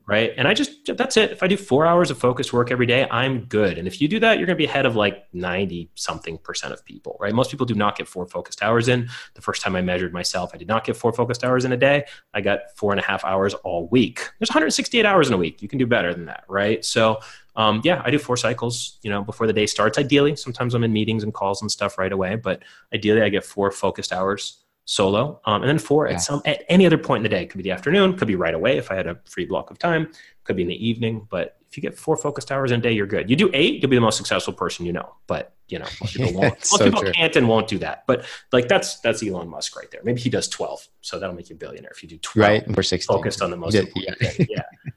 Right. 0.05 0.31
And 0.37 0.47
I 0.47 0.53
just, 0.53 0.95
that's 0.95 1.17
it. 1.17 1.31
If 1.31 1.43
I 1.43 1.47
do 1.47 1.57
four 1.57 1.85
hours 1.85 2.09
of 2.09 2.17
focused 2.17 2.53
work 2.53 2.71
every 2.71 2.85
day, 2.85 3.05
I'm 3.11 3.43
good. 3.43 3.77
And 3.77 3.89
if 3.89 3.99
you 3.99 4.07
do 4.07 4.21
that, 4.21 4.37
you're 4.37 4.45
going 4.45 4.55
to 4.55 4.57
be 4.57 4.63
ahead 4.63 4.85
of 4.85 4.95
like 4.95 5.25
90 5.33 5.91
something 5.95 6.37
percent 6.37 6.71
of 6.71 6.85
people, 6.85 7.17
right? 7.19 7.33
Most 7.33 7.51
people 7.51 7.65
do 7.65 7.75
not 7.75 7.97
get 7.97 8.07
four 8.07 8.25
focused 8.25 8.63
hours 8.63 8.87
in. 8.87 9.09
The 9.33 9.41
first 9.41 9.61
time 9.61 9.75
I 9.75 9.81
measured 9.81 10.13
myself, 10.13 10.51
I 10.53 10.57
did 10.57 10.69
not 10.69 10.85
get 10.85 10.95
four 10.95 11.11
focused 11.11 11.43
hours 11.43 11.65
in 11.65 11.73
a 11.73 11.77
day. 11.77 12.05
I 12.33 12.39
got 12.39 12.59
four 12.77 12.93
and 12.93 13.01
a 13.01 13.03
half 13.03 13.25
hours 13.25 13.53
all 13.53 13.89
week. 13.89 14.19
There's 14.39 14.49
168 14.49 15.05
hours 15.05 15.27
in 15.27 15.33
a 15.33 15.37
week. 15.37 15.61
You 15.61 15.67
can 15.67 15.77
do 15.77 15.85
better 15.85 16.13
than 16.13 16.27
that, 16.27 16.45
right? 16.47 16.85
So, 16.85 17.19
um, 17.57 17.81
yeah, 17.83 18.01
I 18.05 18.11
do 18.11 18.19
four 18.19 18.37
cycles, 18.37 18.99
you 19.01 19.09
know, 19.09 19.23
before 19.23 19.47
the 19.47 19.53
day 19.53 19.65
starts. 19.65 19.97
Ideally, 19.97 20.35
sometimes 20.35 20.75
I'm 20.75 20.83
in 20.83 20.93
meetings 20.93 21.23
and 21.23 21.33
calls 21.33 21.61
and 21.61 21.71
stuff 21.71 21.97
right 21.97 22.11
away, 22.11 22.35
but 22.35 22.61
ideally 22.93 23.23
I 23.23 23.29
get 23.29 23.43
four 23.43 23.71
focused 23.71 24.13
hours 24.13 24.63
solo, 24.85 25.41
um, 25.45 25.63
and 25.63 25.69
then 25.69 25.79
four 25.79 26.07
yeah. 26.07 26.13
at 26.13 26.21
some 26.21 26.41
at 26.45 26.63
any 26.69 26.85
other 26.85 26.99
point 26.99 27.19
in 27.19 27.23
the 27.23 27.35
day. 27.35 27.43
It 27.43 27.49
could 27.49 27.57
be 27.57 27.63
the 27.63 27.71
afternoon, 27.71 28.15
could 28.15 28.27
be 28.27 28.35
right 28.35 28.53
away 28.53 28.77
if 28.77 28.91
I 28.91 28.95
had 28.95 29.07
a 29.07 29.17
free 29.25 29.45
block 29.45 29.71
of 29.71 29.79
time, 29.79 30.11
could 30.43 30.55
be 30.55 30.61
in 30.61 30.67
the 30.67 30.87
evening. 30.87 31.27
But 31.31 31.57
if 31.67 31.75
you 31.75 31.81
get 31.81 31.97
four 31.97 32.15
focused 32.15 32.51
hours 32.51 32.71
in 32.71 32.79
a 32.79 32.83
day, 32.83 32.91
you're 32.91 33.07
good. 33.07 33.27
You 33.27 33.35
do 33.35 33.49
eight, 33.53 33.81
you'll 33.81 33.89
be 33.89 33.97
the 33.97 34.01
most 34.01 34.17
successful 34.17 34.53
person 34.53 34.85
you 34.85 34.93
know. 34.93 35.15
But 35.25 35.55
you 35.67 35.79
know, 35.79 35.87
most 35.99 36.15
people 36.15 36.33
won't. 36.39 36.53
most 36.53 36.69
so 36.69 36.85
people 36.85 37.01
true. 37.01 37.11
can't 37.11 37.35
and 37.35 37.49
won't 37.49 37.67
do 37.67 37.79
that. 37.79 38.03
But 38.05 38.23
like 38.51 38.67
that's 38.67 38.99
that's 38.99 39.23
Elon 39.23 39.49
Musk 39.49 39.75
right 39.75 39.89
there. 39.89 40.01
Maybe 40.03 40.21
he 40.21 40.29
does 40.29 40.47
twelve, 40.47 40.87
so 41.01 41.17
that'll 41.17 41.35
make 41.35 41.49
you 41.49 41.55
a 41.55 41.59
billionaire 41.59 41.91
if 41.91 42.03
you 42.03 42.09
do 42.09 42.19
twelve. 42.19 42.47
Right, 42.47 42.67
we're 42.67 42.83
sixteen. 42.83 43.17
Focused 43.17 43.41
on 43.41 43.49
the 43.49 43.57
most 43.57 43.73
yeah, 43.73 43.81
important 43.81 44.47
yeah. 44.47 44.61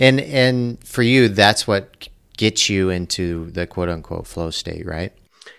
Yeah. 0.00 0.08
And 0.08 0.20
and 0.20 0.84
for 0.84 1.02
you, 1.02 1.28
that's 1.28 1.66
what 1.66 2.08
gets 2.36 2.68
you 2.68 2.88
into 2.90 3.50
the 3.50 3.66
quote 3.66 3.88
unquote 3.88 4.26
flow 4.26 4.50
state, 4.50 4.86
right? 4.86 5.12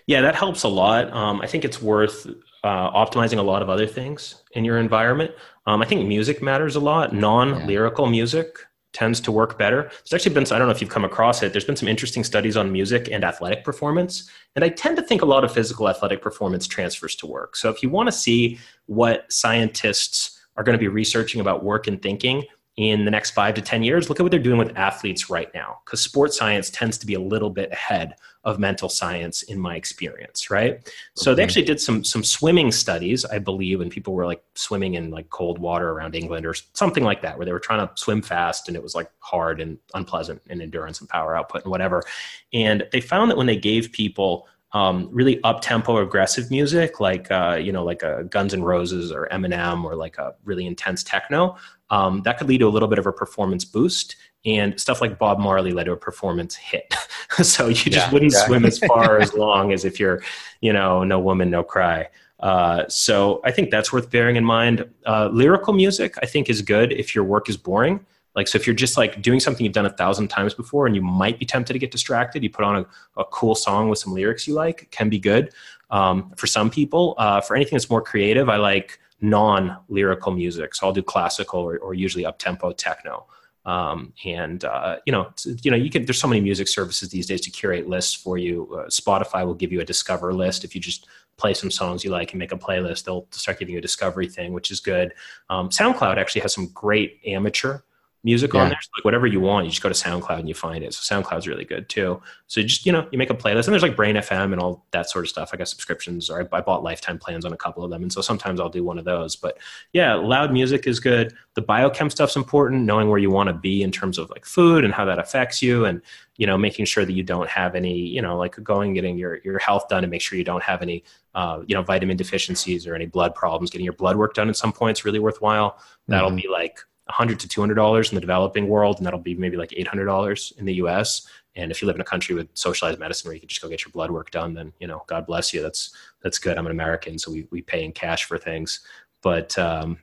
Yeah, 0.07 0.21
that 0.21 0.35
helps 0.35 0.63
a 0.63 0.67
lot. 0.67 1.11
Um, 1.13 1.39
I 1.41 1.47
think 1.47 1.63
it's 1.63 1.81
worth 1.81 2.27
uh, 2.63 2.91
optimizing 2.91 3.37
a 3.37 3.43
lot 3.43 3.61
of 3.61 3.69
other 3.69 3.87
things 3.87 4.41
in 4.53 4.65
your 4.65 4.77
environment. 4.77 5.31
Um, 5.67 5.81
I 5.81 5.85
think 5.85 6.07
music 6.07 6.41
matters 6.41 6.75
a 6.75 6.79
lot. 6.79 7.13
Non 7.13 7.67
lyrical 7.67 8.07
music 8.07 8.57
tends 8.93 9.19
to 9.21 9.31
work 9.31 9.57
better. 9.57 9.83
There's 9.83 10.13
actually 10.13 10.33
been, 10.33 10.43
I 10.51 10.59
don't 10.59 10.67
know 10.67 10.73
if 10.73 10.81
you've 10.81 10.89
come 10.89 11.05
across 11.05 11.41
it, 11.43 11.53
there's 11.53 11.63
been 11.63 11.77
some 11.77 11.87
interesting 11.87 12.23
studies 12.23 12.57
on 12.57 12.71
music 12.71 13.07
and 13.09 13.23
athletic 13.23 13.63
performance. 13.63 14.29
And 14.55 14.65
I 14.65 14.69
tend 14.69 14.97
to 14.97 15.03
think 15.03 15.21
a 15.21 15.25
lot 15.25 15.43
of 15.43 15.53
physical 15.53 15.87
athletic 15.87 16.21
performance 16.21 16.67
transfers 16.67 17.15
to 17.17 17.27
work. 17.27 17.55
So 17.55 17.69
if 17.69 17.81
you 17.81 17.89
want 17.89 18.07
to 18.07 18.11
see 18.11 18.59
what 18.87 19.31
scientists 19.31 20.41
are 20.57 20.63
going 20.63 20.77
to 20.77 20.79
be 20.79 20.89
researching 20.89 21.39
about 21.39 21.63
work 21.63 21.87
and 21.87 22.01
thinking, 22.01 22.43
in 22.77 23.03
the 23.05 23.11
next 23.11 23.31
five 23.31 23.53
to 23.55 23.61
10 23.61 23.83
years, 23.83 24.09
look 24.09 24.19
at 24.19 24.23
what 24.23 24.31
they're 24.31 24.39
doing 24.39 24.57
with 24.57 24.75
athletes 24.77 25.29
right 25.29 25.53
now. 25.53 25.79
Because 25.85 26.01
sports 26.01 26.37
science 26.37 26.69
tends 26.69 26.97
to 26.99 27.05
be 27.05 27.13
a 27.15 27.19
little 27.19 27.49
bit 27.49 27.71
ahead 27.71 28.15
of 28.43 28.57
mental 28.59 28.89
science 28.89 29.43
in 29.43 29.59
my 29.59 29.75
experience, 29.75 30.49
right? 30.49 30.73
Okay. 30.73 30.91
So 31.15 31.35
they 31.35 31.43
actually 31.43 31.65
did 31.65 31.79
some 31.79 32.03
some 32.03 32.23
swimming 32.23 32.71
studies, 32.71 33.23
I 33.23 33.37
believe, 33.37 33.81
and 33.81 33.91
people 33.91 34.13
were 34.13 34.25
like 34.25 34.43
swimming 34.55 34.95
in 34.95 35.11
like 35.11 35.29
cold 35.29 35.59
water 35.59 35.91
around 35.91 36.15
England 36.15 36.45
or 36.45 36.55
something 36.73 37.03
like 37.03 37.21
that, 37.21 37.37
where 37.37 37.45
they 37.45 37.51
were 37.51 37.59
trying 37.59 37.85
to 37.85 37.93
swim 37.95 38.21
fast 38.21 38.67
and 38.67 38.75
it 38.75 38.81
was 38.81 38.95
like 38.95 39.11
hard 39.19 39.61
and 39.61 39.77
unpleasant 39.93 40.41
in 40.49 40.61
endurance 40.61 41.01
and 41.01 41.09
power 41.09 41.35
output 41.35 41.63
and 41.63 41.71
whatever. 41.71 42.03
And 42.51 42.87
they 42.91 43.01
found 43.01 43.29
that 43.29 43.37
when 43.37 43.47
they 43.47 43.57
gave 43.57 43.91
people 43.91 44.47
um, 44.73 45.09
really 45.11 45.43
up 45.43 45.61
tempo 45.61 45.97
aggressive 45.97 46.49
music 46.49 46.99
like 46.99 47.29
uh, 47.29 47.57
you 47.61 47.71
know 47.71 47.83
like 47.83 48.03
a 48.03 48.23
Guns 48.25 48.53
N' 48.53 48.63
Roses 48.63 49.11
or 49.11 49.27
Eminem 49.31 49.83
or 49.83 49.95
like 49.95 50.17
a 50.17 50.33
really 50.45 50.65
intense 50.65 51.03
techno 51.03 51.57
um, 51.91 52.21
that 52.23 52.37
could 52.37 52.47
lead 52.47 52.59
to 52.59 52.67
a 52.67 52.69
little 52.69 52.87
bit 52.87 52.97
of 52.97 53.05
a 53.05 53.13
performance 53.13 53.65
boost. 53.65 54.15
And 54.43 54.79
stuff 54.79 55.01
like 55.01 55.19
Bob 55.19 55.37
Marley 55.37 55.71
led 55.71 55.83
to 55.83 55.91
a 55.91 55.97
performance 55.97 56.55
hit. 56.55 56.95
so 57.43 57.67
you 57.67 57.75
just 57.75 57.91
yeah, 57.91 58.11
wouldn't 58.11 58.33
yeah. 58.33 58.45
swim 58.45 58.65
as 58.65 58.79
far 58.87 59.19
as 59.19 59.35
long 59.35 59.71
as 59.71 59.85
if 59.85 59.99
you're, 59.99 60.23
you 60.61 60.73
know, 60.73 61.03
no 61.03 61.19
woman, 61.19 61.51
no 61.51 61.63
cry. 61.63 62.07
Uh, 62.39 62.87
so 62.87 63.39
I 63.43 63.51
think 63.51 63.69
that's 63.69 63.93
worth 63.93 64.09
bearing 64.09 64.37
in 64.37 64.43
mind. 64.43 64.89
Uh, 65.05 65.29
lyrical 65.31 65.73
music, 65.73 66.15
I 66.23 66.25
think, 66.25 66.49
is 66.49 66.63
good 66.63 66.91
if 66.91 67.13
your 67.13 67.23
work 67.23 67.49
is 67.49 67.57
boring. 67.57 68.03
Like, 68.35 68.47
so 68.47 68.57
if 68.57 68.65
you're 68.65 68.75
just 68.75 68.97
like 68.97 69.21
doing 69.21 69.39
something 69.39 69.65
you've 69.65 69.73
done 69.73 69.85
a 69.85 69.97
thousand 69.97 70.29
times 70.29 70.53
before 70.53 70.87
and 70.87 70.95
you 70.95 71.01
might 71.01 71.37
be 71.37 71.45
tempted 71.45 71.73
to 71.73 71.79
get 71.79 71.91
distracted, 71.91 72.43
you 72.43 72.49
put 72.49 72.63
on 72.63 72.77
a, 72.77 73.21
a 73.21 73.25
cool 73.25 73.55
song 73.55 73.89
with 73.89 73.99
some 73.99 74.13
lyrics 74.13 74.47
you 74.47 74.53
like, 74.53 74.89
can 74.91 75.09
be 75.09 75.19
good 75.19 75.53
um, 75.89 76.31
for 76.37 76.47
some 76.47 76.69
people. 76.69 77.15
Uh, 77.17 77.41
for 77.41 77.55
anything 77.55 77.75
that's 77.75 77.89
more 77.89 78.01
creative, 78.01 78.47
I 78.49 78.55
like 78.55 78.99
non-lyrical 79.19 80.31
music. 80.31 80.73
So 80.75 80.87
I'll 80.87 80.93
do 80.93 81.03
classical 81.03 81.59
or, 81.59 81.77
or 81.79 81.93
usually 81.93 82.25
up-tempo 82.25 82.71
techno. 82.71 83.27
Um, 83.63 84.13
and 84.25 84.65
uh, 84.65 84.97
you 85.05 85.11
know, 85.11 85.31
you 85.61 85.69
know, 85.69 85.77
you 85.77 85.91
can. 85.91 86.05
There's 86.05 86.19
so 86.19 86.27
many 86.27 86.41
music 86.41 86.67
services 86.67 87.09
these 87.09 87.27
days 87.27 87.41
to 87.41 87.51
curate 87.51 87.87
lists 87.87 88.15
for 88.15 88.39
you. 88.39 88.67
Uh, 88.73 88.87
Spotify 88.87 89.45
will 89.45 89.53
give 89.53 89.71
you 89.71 89.81
a 89.81 89.85
discover 89.85 90.33
list 90.33 90.63
if 90.63 90.73
you 90.73 90.81
just 90.81 91.05
play 91.37 91.53
some 91.53 91.69
songs 91.69 92.03
you 92.03 92.09
like 92.09 92.31
and 92.31 92.39
make 92.39 92.51
a 92.51 92.57
playlist. 92.57 93.03
They'll 93.03 93.27
start 93.29 93.59
giving 93.59 93.73
you 93.73 93.77
a 93.77 93.81
discovery 93.81 94.27
thing, 94.27 94.53
which 94.53 94.71
is 94.71 94.79
good. 94.79 95.13
Um, 95.51 95.69
SoundCloud 95.69 96.17
actually 96.17 96.41
has 96.41 96.55
some 96.55 96.69
great 96.73 97.19
amateur 97.23 97.81
music 98.23 98.53
yeah. 98.53 98.61
on 98.61 98.69
there. 98.69 98.77
So 98.81 98.89
like 98.97 99.05
whatever 99.05 99.25
you 99.25 99.39
want, 99.39 99.65
you 99.65 99.71
just 99.71 99.81
go 99.81 99.89
to 99.89 99.95
SoundCloud 99.95 100.39
and 100.39 100.47
you 100.47 100.53
find 100.53 100.83
it. 100.83 100.93
So 100.93 101.15
SoundCloud's 101.15 101.47
really 101.47 101.65
good 101.65 101.89
too. 101.89 102.21
So 102.47 102.59
you 102.59 102.67
just 102.67 102.85
you 102.85 102.91
know 102.91 103.07
you 103.11 103.17
make 103.17 103.29
a 103.29 103.35
playlist 103.35 103.65
and 103.65 103.73
there's 103.73 103.81
like 103.81 103.95
Brain 103.95 104.15
FM 104.15 104.51
and 104.51 104.61
all 104.61 104.85
that 104.91 105.09
sort 105.09 105.25
of 105.25 105.29
stuff. 105.29 105.51
I 105.53 105.57
got 105.57 105.67
subscriptions 105.67 106.29
or 106.29 106.41
I, 106.41 106.57
I, 106.57 106.61
bought 106.61 106.83
lifetime 106.83 107.17
plans 107.17 107.45
on 107.45 107.53
a 107.53 107.57
couple 107.57 107.83
of 107.83 107.89
them, 107.89 108.03
and 108.03 108.13
so 108.13 108.21
sometimes 108.21 108.59
I'll 108.59 108.69
do 108.69 108.83
one 108.83 108.99
of 108.99 109.05
those. 109.05 109.35
But 109.35 109.57
yeah, 109.93 110.13
loud 110.13 110.53
music 110.53 110.85
is 110.85 110.99
good. 110.99 111.33
The 111.55 111.61
biochem 111.61 112.11
stuff's 112.11 112.35
important. 112.35 112.83
Knowing 112.83 113.09
where 113.09 113.19
you 113.19 113.31
want 113.31 113.47
to 113.47 113.53
be 113.53 113.81
in 113.81 113.91
terms 113.91 114.17
of 114.17 114.29
like 114.29 114.45
food 114.45 114.85
and 114.85 114.93
how 114.93 115.05
that 115.05 115.19
affects 115.19 115.61
you, 115.61 115.85
and 115.85 116.01
you 116.37 116.45
know 116.45 116.57
making 116.57 116.85
sure 116.85 117.05
that 117.05 117.13
you 117.13 117.23
don't 117.23 117.49
have 117.49 117.75
any 117.75 117.97
you 117.97 118.21
know 118.21 118.37
like 118.37 118.61
going 118.63 118.93
getting 118.93 119.17
your 119.17 119.39
your 119.43 119.57
health 119.59 119.87
done 119.89 120.03
and 120.03 120.11
make 120.11 120.21
sure 120.21 120.37
you 120.37 120.43
don't 120.43 120.63
have 120.63 120.81
any 120.81 121.03
uh, 121.33 121.61
you 121.65 121.75
know 121.75 121.81
vitamin 121.81 122.17
deficiencies 122.17 122.85
or 122.85 122.93
any 122.93 123.07
blood 123.07 123.33
problems. 123.33 123.71
Getting 123.71 123.85
your 123.85 123.93
blood 123.93 124.17
work 124.17 124.35
done 124.35 124.49
at 124.49 124.57
some 124.57 124.71
point 124.71 124.99
is 124.99 125.05
really 125.05 125.19
worthwhile. 125.19 125.79
That'll 126.07 126.29
mm-hmm. 126.29 126.37
be 126.37 126.47
like 126.47 126.79
100 127.11 127.39
to 127.39 127.47
200 127.47 127.75
dollars 127.75 128.11
in 128.11 128.15
the 128.15 128.21
developing 128.21 128.67
world 128.67 128.97
and 128.97 129.05
that'll 129.05 129.19
be 129.19 129.35
maybe 129.35 129.57
like 129.57 129.73
800 129.75 130.05
dollars 130.05 130.53
in 130.57 130.65
the 130.65 130.73
us 130.75 131.27
and 131.55 131.71
if 131.71 131.81
you 131.81 131.85
live 131.85 131.95
in 131.95 132.01
a 132.01 132.05
country 132.05 132.33
with 132.33 132.47
socialized 132.53 132.99
medicine 132.99 133.27
where 133.27 133.35
you 133.35 133.39
can 133.39 133.49
just 133.49 133.61
go 133.61 133.67
get 133.67 133.83
your 133.83 133.91
blood 133.91 134.11
work 134.11 134.31
done 134.31 134.53
then 134.53 134.71
you 134.79 134.87
know 134.87 135.03
god 135.07 135.25
bless 135.25 135.53
you. 135.53 135.61
That's 135.61 135.93
that's 136.21 136.39
good. 136.39 136.57
I'm 136.57 136.65
an 136.65 136.71
american 136.71 137.19
so 137.19 137.31
we, 137.31 137.47
we 137.51 137.61
pay 137.61 137.83
in 137.83 137.91
cash 137.91 138.23
for 138.25 138.37
things. 138.37 138.79
But 139.21 139.57
um, 139.59 139.99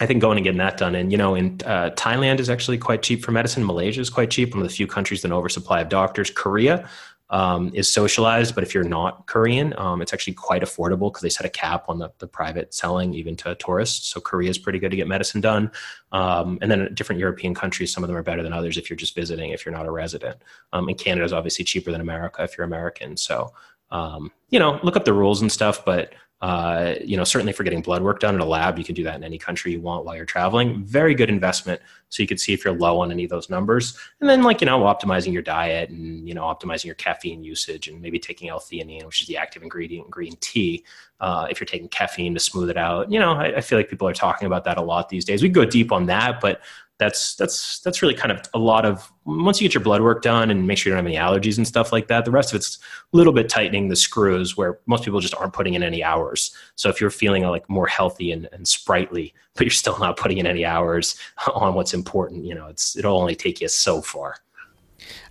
i 0.00 0.06
think 0.06 0.22
going 0.22 0.38
and 0.38 0.44
getting 0.44 0.58
that 0.58 0.78
done 0.78 0.94
and 0.94 1.12
you 1.12 1.18
know 1.18 1.34
in 1.34 1.60
uh, 1.66 1.90
thailand 1.90 2.40
is 2.40 2.48
actually 2.48 2.78
quite 2.78 3.02
cheap 3.02 3.22
for 3.22 3.30
medicine. 3.30 3.64
Malaysia 3.64 4.00
is 4.00 4.08
quite 4.08 4.30
cheap. 4.30 4.54
One 4.54 4.62
of 4.62 4.68
the 4.68 4.74
few 4.74 4.86
countries 4.86 5.20
with 5.20 5.30
an 5.30 5.36
oversupply 5.36 5.82
of 5.82 5.90
doctors. 5.90 6.30
Korea 6.30 6.88
um, 7.30 7.70
is 7.74 7.90
socialized, 7.90 8.54
but 8.54 8.62
if 8.62 8.74
you're 8.74 8.84
not 8.84 9.26
Korean, 9.26 9.74
um, 9.78 10.02
it's 10.02 10.12
actually 10.12 10.34
quite 10.34 10.62
affordable 10.62 11.10
because 11.10 11.22
they 11.22 11.30
set 11.30 11.46
a 11.46 11.50
cap 11.50 11.86
on 11.88 11.98
the, 11.98 12.10
the 12.18 12.26
private 12.26 12.74
selling 12.74 13.14
even 13.14 13.36
to 13.36 13.54
tourists. 13.54 14.08
So 14.08 14.20
Korea 14.20 14.50
is 14.50 14.58
pretty 14.58 14.78
good 14.78 14.90
to 14.90 14.96
get 14.96 15.08
medicine 15.08 15.40
done. 15.40 15.70
Um, 16.12 16.58
and 16.60 16.70
then 16.70 16.92
different 16.92 17.18
European 17.20 17.54
countries, 17.54 17.92
some 17.92 18.04
of 18.04 18.08
them 18.08 18.16
are 18.16 18.22
better 18.22 18.42
than 18.42 18.52
others 18.52 18.76
if 18.76 18.90
you're 18.90 18.96
just 18.96 19.14
visiting, 19.14 19.50
if 19.50 19.64
you're 19.64 19.74
not 19.74 19.86
a 19.86 19.90
resident. 19.90 20.42
Um, 20.72 20.88
and 20.88 20.98
Canada 20.98 21.24
is 21.24 21.32
obviously 21.32 21.64
cheaper 21.64 21.90
than 21.90 22.02
America 22.02 22.42
if 22.42 22.58
you're 22.58 22.66
American. 22.66 23.16
So, 23.16 23.52
um, 23.90 24.30
you 24.50 24.58
know, 24.58 24.78
look 24.82 24.96
up 24.96 25.04
the 25.04 25.12
rules 25.14 25.40
and 25.40 25.50
stuff, 25.50 25.84
but 25.84 26.12
uh, 26.42 26.96
you 27.04 27.16
know, 27.16 27.22
certainly 27.22 27.52
for 27.52 27.62
getting 27.62 27.80
blood 27.80 28.02
work 28.02 28.18
done 28.18 28.34
in 28.34 28.40
a 28.40 28.44
lab, 28.44 28.76
you 28.76 28.82
can 28.82 28.96
do 28.96 29.04
that 29.04 29.14
in 29.14 29.22
any 29.22 29.38
country 29.38 29.70
you 29.70 29.80
want 29.80 30.04
while 30.04 30.16
you're 30.16 30.24
traveling. 30.24 30.84
Very 30.84 31.14
good 31.14 31.30
investment. 31.30 31.80
So 32.08 32.20
you 32.20 32.26
can 32.26 32.36
see 32.36 32.52
if 32.52 32.64
you're 32.64 32.74
low 32.74 33.00
on 33.00 33.12
any 33.12 33.22
of 33.22 33.30
those 33.30 33.48
numbers. 33.48 33.96
And 34.20 34.28
then, 34.28 34.42
like, 34.42 34.60
you 34.60 34.66
know, 34.66 34.80
optimizing 34.80 35.32
your 35.32 35.42
diet 35.42 35.90
and, 35.90 36.28
you 36.28 36.34
know, 36.34 36.42
optimizing 36.42 36.86
your 36.86 36.96
caffeine 36.96 37.44
usage 37.44 37.86
and 37.86 38.02
maybe 38.02 38.18
taking 38.18 38.48
L-theanine, 38.48 39.06
which 39.06 39.22
is 39.22 39.28
the 39.28 39.36
active 39.36 39.62
ingredient 39.62 40.06
in 40.06 40.10
green 40.10 40.36
tea. 40.40 40.84
Uh, 41.20 41.46
if 41.48 41.60
you're 41.60 41.66
taking 41.66 41.88
caffeine 41.88 42.34
to 42.34 42.40
smooth 42.40 42.70
it 42.70 42.76
out, 42.76 43.10
you 43.10 43.20
know, 43.20 43.34
I, 43.34 43.58
I 43.58 43.60
feel 43.60 43.78
like 43.78 43.88
people 43.88 44.08
are 44.08 44.12
talking 44.12 44.46
about 44.46 44.64
that 44.64 44.78
a 44.78 44.82
lot 44.82 45.08
these 45.08 45.24
days. 45.24 45.44
We 45.44 45.48
go 45.48 45.64
deep 45.64 45.92
on 45.92 46.06
that, 46.06 46.40
but 46.40 46.60
that's 47.02 47.34
that's 47.34 47.80
that's 47.80 48.00
really 48.00 48.14
kind 48.14 48.30
of 48.30 48.40
a 48.54 48.58
lot 48.58 48.84
of 48.84 49.12
once 49.24 49.60
you 49.60 49.68
get 49.68 49.74
your 49.74 49.82
blood 49.82 50.00
work 50.00 50.22
done 50.22 50.50
and 50.50 50.66
make 50.66 50.78
sure 50.78 50.90
you 50.90 50.96
don't 50.96 51.04
have 51.04 51.12
any 51.12 51.16
allergies 51.16 51.56
and 51.56 51.66
stuff 51.66 51.92
like 51.92 52.06
that 52.08 52.24
the 52.24 52.30
rest 52.30 52.52
of 52.52 52.56
it's 52.56 52.78
a 53.12 53.16
little 53.16 53.32
bit 53.32 53.48
tightening 53.48 53.88
the 53.88 53.96
screws 53.96 54.56
where 54.56 54.78
most 54.86 55.04
people 55.04 55.20
just 55.20 55.34
aren't 55.34 55.52
putting 55.52 55.74
in 55.74 55.82
any 55.82 56.02
hours. 56.02 56.54
So 56.76 56.88
if 56.88 57.00
you're 57.00 57.10
feeling 57.10 57.42
like 57.42 57.68
more 57.68 57.86
healthy 57.86 58.30
and, 58.32 58.48
and 58.52 58.66
sprightly 58.66 59.34
but 59.54 59.64
you're 59.64 59.70
still 59.70 59.98
not 59.98 60.16
putting 60.16 60.38
in 60.38 60.46
any 60.46 60.64
hours 60.64 61.16
on 61.54 61.74
what's 61.74 61.94
important 61.94 62.44
you 62.44 62.54
know 62.54 62.66
it's 62.68 62.96
it'll 62.96 63.18
only 63.18 63.34
take 63.34 63.60
you 63.60 63.68
so 63.68 64.00
far 64.00 64.36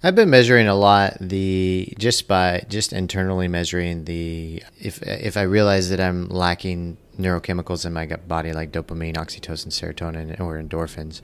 I've 0.04 0.16
been 0.16 0.30
measuring 0.30 0.68
a 0.68 0.76
lot 0.76 1.18
the 1.20 1.94
just 1.98 2.28
by 2.28 2.66
just 2.70 2.94
internally 2.94 3.48
measuring 3.48 4.06
the 4.06 4.64
if 4.80 5.02
if 5.04 5.38
I 5.38 5.44
realize 5.44 5.90
that 5.90 6.00
I'm 6.00 6.28
lacking 6.30 6.98
neurochemicals 7.20 7.86
in 7.86 7.94
my 7.94 8.06
body 8.06 8.52
like 8.54 8.72
dopamine, 8.72 9.16
oxytocin, 9.16 9.68
serotonin, 9.68 10.40
or 10.40 10.62
endorphins, 10.62 11.22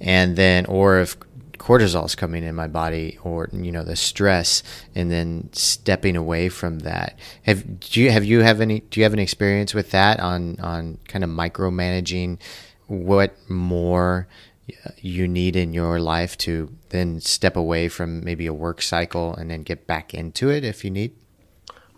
and 0.00 0.36
then 0.36 0.66
or 0.66 1.00
if 1.00 1.16
cortisol 1.58 2.06
is 2.06 2.14
coming 2.14 2.44
in 2.44 2.54
my 2.54 2.68
body 2.68 3.18
or 3.24 3.48
you 3.52 3.72
know 3.72 3.82
the 3.82 3.96
stress 3.96 4.62
and 4.94 5.10
then 5.10 5.48
stepping 5.52 6.16
away 6.16 6.48
from 6.48 6.78
that 6.80 7.18
have 7.42 7.80
do 7.80 8.00
you 8.00 8.10
have 8.12 8.24
you 8.24 8.42
have 8.42 8.60
any 8.60 8.80
do 8.80 9.00
you 9.00 9.04
have 9.04 9.12
any 9.12 9.24
experience 9.24 9.74
with 9.74 9.90
that 9.90 10.20
on 10.20 10.58
on 10.60 10.98
kind 11.08 11.24
of 11.24 11.30
micromanaging 11.30 12.38
what 12.86 13.34
more 13.50 14.28
you 14.98 15.26
need 15.26 15.56
in 15.56 15.72
your 15.72 15.98
life 16.00 16.36
to 16.38 16.70
then 16.90 17.20
step 17.20 17.56
away 17.56 17.88
from 17.88 18.22
maybe 18.24 18.46
a 18.46 18.54
work 18.54 18.82
cycle 18.82 19.34
and 19.34 19.50
then 19.50 19.62
get 19.62 19.86
back 19.86 20.14
into 20.14 20.50
it 20.50 20.64
if 20.64 20.84
you 20.84 20.90
need 20.90 21.14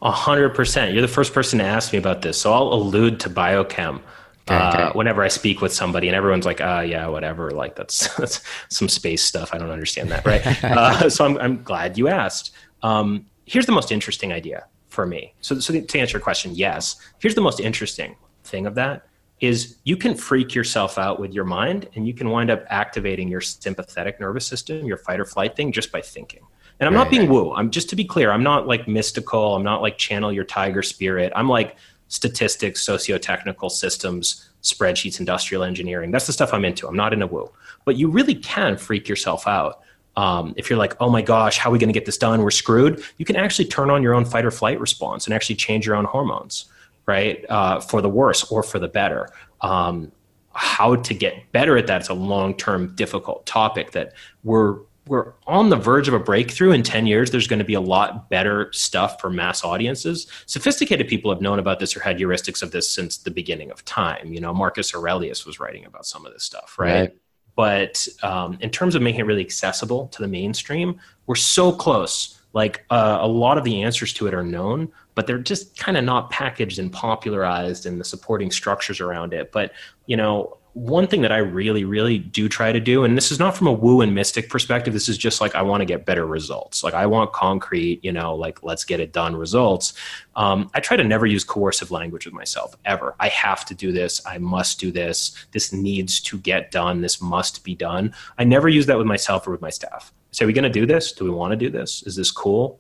a 0.02 0.10
hundred 0.10 0.54
percent. 0.54 0.92
You're 0.92 1.02
the 1.02 1.08
first 1.08 1.32
person 1.34 1.58
to 1.58 1.64
ask 1.64 1.92
me 1.92 1.98
about 1.98 2.22
this, 2.22 2.40
so 2.40 2.52
I'll 2.52 2.72
allude 2.72 3.20
to 3.20 3.30
biochem. 3.30 4.00
Okay, 4.48 4.56
uh, 4.56 4.88
okay. 4.88 4.98
whenever 4.98 5.22
I 5.22 5.28
speak 5.28 5.60
with 5.60 5.72
somebody, 5.72 6.08
and 6.08 6.16
everyone's 6.16 6.46
like, 6.46 6.60
"Ah, 6.60 6.78
uh, 6.78 6.80
yeah, 6.80 7.06
whatever." 7.06 7.50
Like 7.50 7.76
that's 7.76 8.14
that's 8.16 8.42
some 8.68 8.88
space 8.88 9.22
stuff. 9.22 9.50
I 9.52 9.58
don't 9.58 9.70
understand 9.70 10.10
that, 10.10 10.24
right? 10.24 10.64
uh, 10.64 11.10
so 11.10 11.24
I'm 11.24 11.38
I'm 11.38 11.62
glad 11.62 11.98
you 11.98 12.08
asked. 12.08 12.52
Um, 12.82 13.26
here's 13.44 13.66
the 13.66 13.72
most 13.72 13.92
interesting 13.92 14.32
idea 14.32 14.64
for 14.88 15.06
me. 15.06 15.34
So, 15.40 15.60
so 15.60 15.78
to 15.78 15.98
answer 15.98 16.16
your 16.16 16.22
question, 16.22 16.54
yes. 16.54 16.96
Here's 17.20 17.34
the 17.34 17.40
most 17.40 17.60
interesting 17.60 18.16
thing 18.44 18.66
of 18.66 18.74
that 18.76 19.06
is 19.40 19.76
you 19.84 19.96
can 19.96 20.14
freak 20.14 20.54
yourself 20.54 20.98
out 20.98 21.18
with 21.18 21.32
your 21.32 21.44
mind, 21.44 21.88
and 21.94 22.06
you 22.06 22.14
can 22.14 22.30
wind 22.30 22.50
up 22.50 22.64
activating 22.68 23.28
your 23.28 23.40
sympathetic 23.40 24.20
nervous 24.20 24.46
system, 24.46 24.84
your 24.86 24.98
fight 24.98 25.18
or 25.18 25.24
flight 25.24 25.56
thing, 25.56 25.72
just 25.72 25.90
by 25.90 26.00
thinking. 26.00 26.42
And 26.78 26.86
I'm 26.86 26.94
right. 26.94 27.04
not 27.04 27.10
being 27.10 27.28
woo. 27.28 27.52
I'm 27.52 27.70
just 27.70 27.90
to 27.90 27.96
be 27.96 28.04
clear, 28.04 28.32
I'm 28.32 28.42
not 28.42 28.66
like 28.66 28.88
mystical. 28.88 29.54
I'm 29.54 29.62
not 29.62 29.82
like 29.82 29.98
channel 29.98 30.32
your 30.32 30.44
tiger 30.44 30.82
spirit. 30.82 31.32
I'm 31.36 31.48
like 31.48 31.76
statistics, 32.08 32.82
socio-technical 32.82 33.70
systems, 33.70 34.48
spreadsheets, 34.62 35.20
industrial 35.20 35.62
engineering. 35.62 36.10
That's 36.10 36.26
the 36.26 36.32
stuff 36.32 36.52
I'm 36.52 36.64
into. 36.64 36.88
I'm 36.88 36.96
not 36.96 37.12
in 37.12 37.22
a 37.22 37.26
woo. 37.26 37.50
But 37.84 37.96
you 37.96 38.08
really 38.08 38.34
can 38.34 38.76
freak 38.76 39.08
yourself 39.08 39.46
out. 39.46 39.80
Um, 40.16 40.54
if 40.56 40.68
you're 40.68 40.78
like, 40.78 40.96
oh 41.00 41.08
my 41.08 41.22
gosh, 41.22 41.56
how 41.56 41.70
are 41.70 41.72
we 41.72 41.78
going 41.78 41.88
to 41.88 41.94
get 41.94 42.04
this 42.04 42.18
done? 42.18 42.42
We're 42.42 42.50
screwed. 42.50 43.02
You 43.16 43.24
can 43.24 43.36
actually 43.36 43.66
turn 43.66 43.90
on 43.90 44.02
your 44.02 44.14
own 44.14 44.24
fight 44.24 44.44
or 44.44 44.50
flight 44.50 44.80
response 44.80 45.26
and 45.26 45.34
actually 45.34 45.56
change 45.56 45.86
your 45.86 45.94
own 45.96 46.04
hormones, 46.04 46.64
right? 47.10 47.44
Uh, 47.48 47.80
for 47.80 48.00
the 48.00 48.08
worse 48.08 48.50
or 48.52 48.62
for 48.62 48.78
the 48.78 48.88
better. 48.88 49.28
Um, 49.60 50.12
how 50.52 50.96
to 50.96 51.14
get 51.14 51.50
better 51.52 51.76
at 51.76 51.86
that 51.88 52.02
is 52.02 52.08
a 52.08 52.14
long 52.14 52.56
term 52.56 52.94
difficult 52.94 53.44
topic 53.46 53.92
that 53.92 54.12
we're 54.44 54.78
we're 55.06 55.32
on 55.46 55.70
the 55.70 55.76
verge 55.76 56.06
of 56.06 56.14
a 56.14 56.18
breakthrough 56.18 56.72
in 56.72 56.82
10 56.82 57.06
years 57.06 57.30
there's 57.30 57.46
going 57.46 57.58
to 57.58 57.64
be 57.64 57.74
a 57.74 57.80
lot 57.80 58.28
better 58.30 58.70
stuff 58.72 59.20
for 59.20 59.30
mass 59.30 59.64
audiences 59.64 60.26
sophisticated 60.46 61.08
people 61.08 61.32
have 61.32 61.40
known 61.40 61.58
about 61.58 61.78
this 61.78 61.96
or 61.96 62.00
had 62.00 62.18
heuristics 62.18 62.62
of 62.62 62.72
this 62.72 62.90
since 62.90 63.16
the 63.18 63.30
beginning 63.30 63.70
of 63.70 63.84
time 63.84 64.32
you 64.32 64.40
know 64.40 64.52
marcus 64.52 64.94
aurelius 64.94 65.46
was 65.46 65.60
writing 65.60 65.84
about 65.84 66.04
some 66.04 66.26
of 66.26 66.32
this 66.32 66.42
stuff 66.42 66.76
right, 66.78 67.00
right. 67.00 67.16
but 67.54 68.08
um, 68.22 68.58
in 68.60 68.70
terms 68.70 68.94
of 68.94 69.02
making 69.02 69.20
it 69.20 69.26
really 69.26 69.44
accessible 69.44 70.08
to 70.08 70.20
the 70.20 70.28
mainstream 70.28 70.98
we're 71.26 71.34
so 71.34 71.72
close 71.72 72.40
like 72.52 72.84
uh, 72.90 73.18
a 73.20 73.28
lot 73.28 73.56
of 73.56 73.64
the 73.64 73.82
answers 73.82 74.12
to 74.12 74.26
it 74.26 74.34
are 74.34 74.42
known 74.42 74.90
but 75.20 75.26
they're 75.26 75.36
just 75.36 75.76
kind 75.76 75.98
of 75.98 76.04
not 76.04 76.30
packaged 76.30 76.78
and 76.78 76.90
popularized 76.90 77.84
in 77.84 77.98
the 77.98 78.04
supporting 78.04 78.50
structures 78.50 79.00
around 79.00 79.34
it 79.34 79.52
but 79.52 79.72
you 80.06 80.16
know 80.16 80.56
one 80.74 81.08
thing 81.08 81.22
that 81.22 81.32
I 81.32 81.38
really, 81.38 81.84
really 81.84 82.18
do 82.18 82.48
try 82.48 82.70
to 82.70 82.78
do, 82.78 83.02
and 83.02 83.16
this 83.16 83.32
is 83.32 83.40
not 83.40 83.56
from 83.56 83.66
a 83.66 83.72
woo 83.72 84.02
and 84.02 84.14
mystic 84.14 84.48
perspective, 84.48 84.94
this 84.94 85.08
is 85.08 85.18
just 85.18 85.40
like 85.40 85.56
I 85.56 85.62
want 85.62 85.80
to 85.80 85.84
get 85.84 86.06
better 86.06 86.24
results. 86.26 86.84
Like 86.84 86.94
I 86.94 87.06
want 87.06 87.32
concrete, 87.32 88.04
you 88.04 88.12
know, 88.12 88.36
like 88.36 88.62
let's 88.62 88.84
get 88.84 89.00
it 89.00 89.12
done 89.12 89.34
results. 89.34 89.94
Um, 90.36 90.70
I 90.72 90.78
try 90.78 90.96
to 90.96 91.02
never 91.02 91.26
use 91.26 91.42
coercive 91.42 91.90
language 91.90 92.24
with 92.24 92.34
myself 92.34 92.76
ever. 92.84 93.16
I 93.18 93.28
have 93.28 93.64
to 93.66 93.74
do 93.74 93.90
this. 93.90 94.24
I 94.24 94.38
must 94.38 94.78
do 94.78 94.92
this. 94.92 95.34
This 95.50 95.72
needs 95.72 96.20
to 96.20 96.38
get 96.38 96.70
done. 96.70 97.00
This 97.00 97.20
must 97.20 97.64
be 97.64 97.74
done. 97.74 98.14
I 98.38 98.44
never 98.44 98.68
use 98.68 98.86
that 98.86 98.96
with 98.96 99.08
myself 99.08 99.48
or 99.48 99.50
with 99.50 99.60
my 99.60 99.70
staff. 99.70 100.12
Say, 100.30 100.44
are 100.44 100.46
we 100.46 100.52
going 100.52 100.62
to 100.62 100.70
do 100.70 100.86
this? 100.86 101.10
Do 101.10 101.24
we 101.24 101.30
want 101.30 101.50
to 101.50 101.56
do 101.56 101.70
this? 101.70 102.04
Is 102.04 102.14
this 102.14 102.30
cool? 102.30 102.78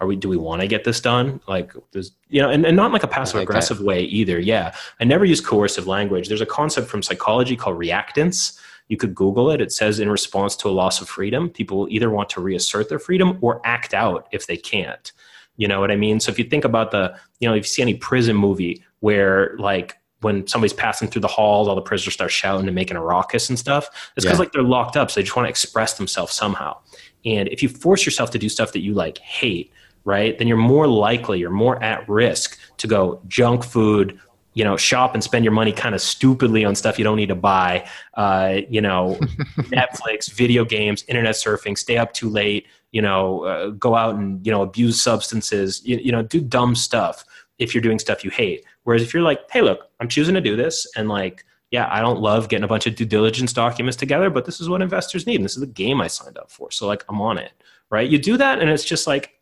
Are 0.00 0.06
we 0.06 0.16
do 0.16 0.28
we 0.28 0.36
want 0.36 0.62
to 0.62 0.68
get 0.68 0.84
this 0.84 1.00
done? 1.00 1.40
Like 1.46 1.72
there's 1.92 2.12
you 2.28 2.40
know 2.40 2.50
and, 2.50 2.64
and 2.64 2.76
not 2.76 2.92
like 2.92 3.02
a 3.02 3.08
passive 3.08 3.40
aggressive 3.40 3.80
way 3.80 4.02
either 4.02 4.38
yeah. 4.38 4.74
I 4.98 5.04
never 5.04 5.24
use 5.24 5.40
coercive 5.40 5.86
language. 5.86 6.28
There's 6.28 6.40
a 6.40 6.46
concept 6.46 6.88
from 6.88 7.02
psychology 7.02 7.56
called 7.56 7.78
reactance. 7.78 8.58
You 8.88 8.96
could 8.96 9.14
google 9.14 9.50
it. 9.50 9.60
It 9.60 9.72
says 9.72 10.00
in 10.00 10.10
response 10.10 10.56
to 10.56 10.68
a 10.68 10.70
loss 10.70 11.00
of 11.00 11.08
freedom 11.08 11.50
people 11.50 11.78
will 11.78 11.88
either 11.90 12.10
want 12.10 12.30
to 12.30 12.40
reassert 12.40 12.88
their 12.88 12.98
freedom 12.98 13.38
or 13.40 13.60
act 13.64 13.94
out 13.94 14.26
if 14.32 14.46
they 14.46 14.56
can't. 14.56 15.12
You 15.56 15.68
know 15.68 15.80
what 15.80 15.90
i 15.90 15.96
mean? 15.96 16.20
So 16.20 16.32
if 16.32 16.38
you 16.38 16.46
think 16.46 16.64
about 16.64 16.90
the 16.90 17.14
you 17.38 17.48
know 17.48 17.54
if 17.54 17.64
you 17.64 17.68
see 17.68 17.82
any 17.82 17.94
prison 17.94 18.36
movie 18.36 18.82
where 19.00 19.54
like 19.58 19.96
when 20.20 20.46
somebody's 20.46 20.72
passing 20.72 21.08
through 21.08 21.22
the 21.22 21.28
halls, 21.28 21.66
all 21.66 21.74
the 21.74 21.80
prisoners 21.80 22.14
start 22.14 22.30
shouting 22.30 22.66
and 22.66 22.74
making 22.74 22.96
a 22.96 23.02
ruckus 23.02 23.48
and 23.48 23.58
stuff. 23.58 23.88
It's 24.16 24.24
because 24.24 24.38
yeah. 24.38 24.40
like 24.40 24.52
they're 24.52 24.62
locked 24.62 24.96
up, 24.96 25.10
so 25.10 25.18
they 25.20 25.24
just 25.24 25.34
want 25.34 25.46
to 25.46 25.50
express 25.50 25.94
themselves 25.94 26.34
somehow. 26.34 26.78
And 27.24 27.48
if 27.48 27.62
you 27.62 27.68
force 27.68 28.04
yourself 28.04 28.30
to 28.32 28.38
do 28.38 28.48
stuff 28.48 28.72
that 28.72 28.80
you 28.80 28.94
like 28.94 29.18
hate, 29.18 29.72
right, 30.04 30.38
then 30.38 30.48
you're 30.48 30.56
more 30.56 30.86
likely, 30.86 31.38
you're 31.38 31.50
more 31.50 31.82
at 31.82 32.08
risk 32.08 32.58
to 32.78 32.86
go 32.86 33.20
junk 33.28 33.64
food, 33.64 34.18
you 34.54 34.64
know, 34.64 34.76
shop 34.76 35.14
and 35.14 35.22
spend 35.22 35.44
your 35.44 35.52
money 35.52 35.72
kind 35.72 35.94
of 35.94 36.00
stupidly 36.00 36.64
on 36.64 36.74
stuff 36.74 36.98
you 36.98 37.04
don't 37.04 37.16
need 37.16 37.28
to 37.28 37.34
buy, 37.34 37.86
uh, 38.14 38.58
you 38.68 38.80
know, 38.80 39.16
Netflix, 39.58 40.30
video 40.30 40.64
games, 40.64 41.04
internet 41.08 41.34
surfing, 41.34 41.78
stay 41.78 41.98
up 41.98 42.12
too 42.12 42.28
late, 42.28 42.66
you 42.92 43.00
know, 43.00 43.44
uh, 43.44 43.70
go 43.70 43.94
out 43.94 44.16
and, 44.16 44.44
you 44.44 44.52
know, 44.52 44.62
abuse 44.62 45.00
substances, 45.00 45.84
you, 45.84 45.96
you 45.98 46.10
know, 46.10 46.22
do 46.22 46.40
dumb 46.40 46.74
stuff 46.74 47.24
if 47.58 47.74
you're 47.74 47.82
doing 47.82 47.98
stuff 47.98 48.24
you 48.24 48.30
hate. 48.30 48.64
Whereas 48.82 49.02
if 49.02 49.14
you're 49.14 49.22
like, 49.22 49.40
hey, 49.50 49.60
look, 49.60 49.88
I'm 50.00 50.08
choosing 50.08 50.34
to 50.34 50.40
do 50.40 50.56
this 50.56 50.90
and 50.96 51.08
like, 51.08 51.44
yeah, 51.70 51.88
I 51.90 52.00
don't 52.00 52.20
love 52.20 52.48
getting 52.48 52.64
a 52.64 52.68
bunch 52.68 52.86
of 52.86 52.96
due 52.96 53.04
diligence 53.04 53.52
documents 53.52 53.96
together, 53.96 54.28
but 54.28 54.44
this 54.44 54.60
is 54.60 54.68
what 54.68 54.82
investors 54.82 55.26
need. 55.26 55.36
And 55.36 55.44
this 55.44 55.54
is 55.54 55.60
the 55.60 55.66
game 55.66 56.00
I 56.00 56.08
signed 56.08 56.36
up 56.36 56.50
for. 56.50 56.70
So 56.72 56.86
like 56.86 57.04
I'm 57.08 57.20
on 57.20 57.38
it. 57.38 57.52
Right. 57.90 58.08
You 58.08 58.18
do 58.18 58.36
that 58.36 58.60
and 58.60 58.70
it's 58.70 58.84
just 58.84 59.06
like 59.06 59.39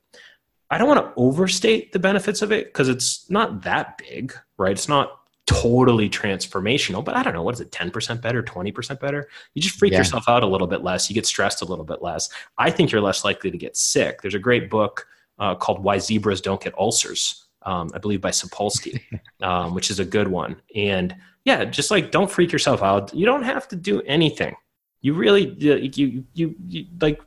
I 0.71 0.79
don't 0.79 0.89
want 0.89 1.01
to 1.01 1.13
overstate 1.21 1.93
the 1.93 1.99
benefits 1.99 2.43
of 2.43 2.53
it 2.53 2.67
because 2.67 2.89
it's 2.89 3.29
not 3.31 3.63
that 3.63 3.99
big, 3.99 4.35
right? 4.59 4.73
It's 4.73 4.89
not 4.89 5.19
totally 5.47 6.11
transformational, 6.11 7.03
but 7.03 7.17
I 7.17 7.23
don't 7.23 7.33
know, 7.33 7.43
what 7.43 7.55
is 7.55 7.61
it, 7.61 7.71
10% 7.71 8.21
better, 8.21 8.43
20% 8.43 9.01
better? 9.01 9.29
You 9.55 9.63
just 9.63 9.79
freak 9.79 9.93
yeah. 9.93 9.99
yourself 9.99 10.29
out 10.29 10.43
a 10.43 10.47
little 10.47 10.67
bit 10.67 10.83
less. 10.83 11.09
You 11.09 11.15
get 11.15 11.25
stressed 11.25 11.63
a 11.63 11.65
little 11.65 11.87
bit 11.87 12.03
less. 12.03 12.29
I 12.59 12.71
think 12.71 12.93
you're 12.93 13.01
less 13.01 13.25
likely 13.25 13.51
to 13.51 13.57
get 13.57 13.77
sick. 13.77 14.21
There's 14.21 14.35
a 14.35 14.39
great 14.39 14.69
book 14.69 15.07
uh, 15.39 15.55
called 15.55 15.83
Why 15.83 15.99
Zebras 15.99 16.43
Don't 16.43 16.61
Get 16.61 16.79
Ulcers, 16.79 17.47
um, 17.63 17.91
I 17.95 17.99
believe 17.99 18.21
by 18.21 18.31
Sapolsky, 18.31 19.01
um, 19.43 19.75
which 19.75 19.91
is 19.91 20.01
a 20.01 20.05
good 20.05 20.29
one. 20.29 20.61
And 20.75 21.17
yeah, 21.47 21.65
just 21.65 21.91
like 21.91 22.11
don't 22.11 22.31
freak 22.31 22.53
yourself 22.53 22.83
out. 22.83 23.15
You 23.15 23.25
don't 23.25 23.43
have 23.43 23.69
to 23.69 23.77
do 23.77 24.03
anything. 24.03 24.55
You 25.01 25.15
really, 25.15 25.55
you, 25.59 25.77
you, 25.77 26.25
you, 26.35 26.55
you 26.67 26.87
like 27.01 27.23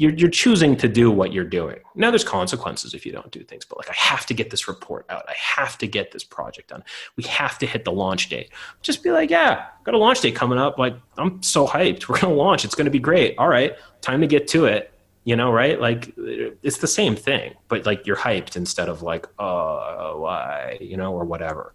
you're, 0.00 0.14
you're 0.14 0.30
choosing 0.30 0.76
to 0.78 0.88
do 0.88 1.10
what 1.10 1.30
you're 1.30 1.44
doing. 1.44 1.76
Now 1.94 2.10
there's 2.10 2.24
consequences 2.24 2.94
if 2.94 3.04
you 3.04 3.12
don't 3.12 3.30
do 3.30 3.44
things, 3.44 3.66
but 3.66 3.76
like 3.76 3.90
I 3.90 3.94
have 3.94 4.24
to 4.26 4.34
get 4.34 4.48
this 4.48 4.66
report 4.66 5.04
out. 5.10 5.24
I 5.28 5.34
have 5.36 5.76
to 5.76 5.86
get 5.86 6.10
this 6.10 6.24
project 6.24 6.70
done. 6.70 6.82
We 7.16 7.24
have 7.24 7.58
to 7.58 7.66
hit 7.66 7.84
the 7.84 7.92
launch 7.92 8.30
date. 8.30 8.48
Just 8.80 9.02
be 9.02 9.10
like, 9.10 9.28
yeah, 9.28 9.66
got 9.84 9.92
a 9.92 9.98
launch 9.98 10.22
date 10.22 10.34
coming 10.34 10.58
up. 10.58 10.78
Like 10.78 10.96
I'm 11.18 11.42
so 11.42 11.66
hyped. 11.66 12.08
We're 12.08 12.16
to 12.16 12.28
launch. 12.28 12.64
It's 12.64 12.74
to 12.74 12.90
be 12.90 12.98
great. 12.98 13.34
All 13.36 13.48
right, 13.48 13.74
time 14.00 14.22
to 14.22 14.26
get 14.26 14.48
to 14.48 14.64
it. 14.64 14.90
You 15.24 15.36
know, 15.36 15.52
right? 15.52 15.78
Like 15.78 16.14
it's 16.16 16.78
the 16.78 16.86
same 16.86 17.14
thing, 17.14 17.52
but 17.68 17.84
like 17.84 18.06
you're 18.06 18.16
hyped 18.16 18.56
instead 18.56 18.88
of 18.88 19.02
like, 19.02 19.26
oh, 19.38 20.18
why, 20.20 20.78
you 20.80 20.96
know, 20.96 21.12
or 21.12 21.26
whatever. 21.26 21.74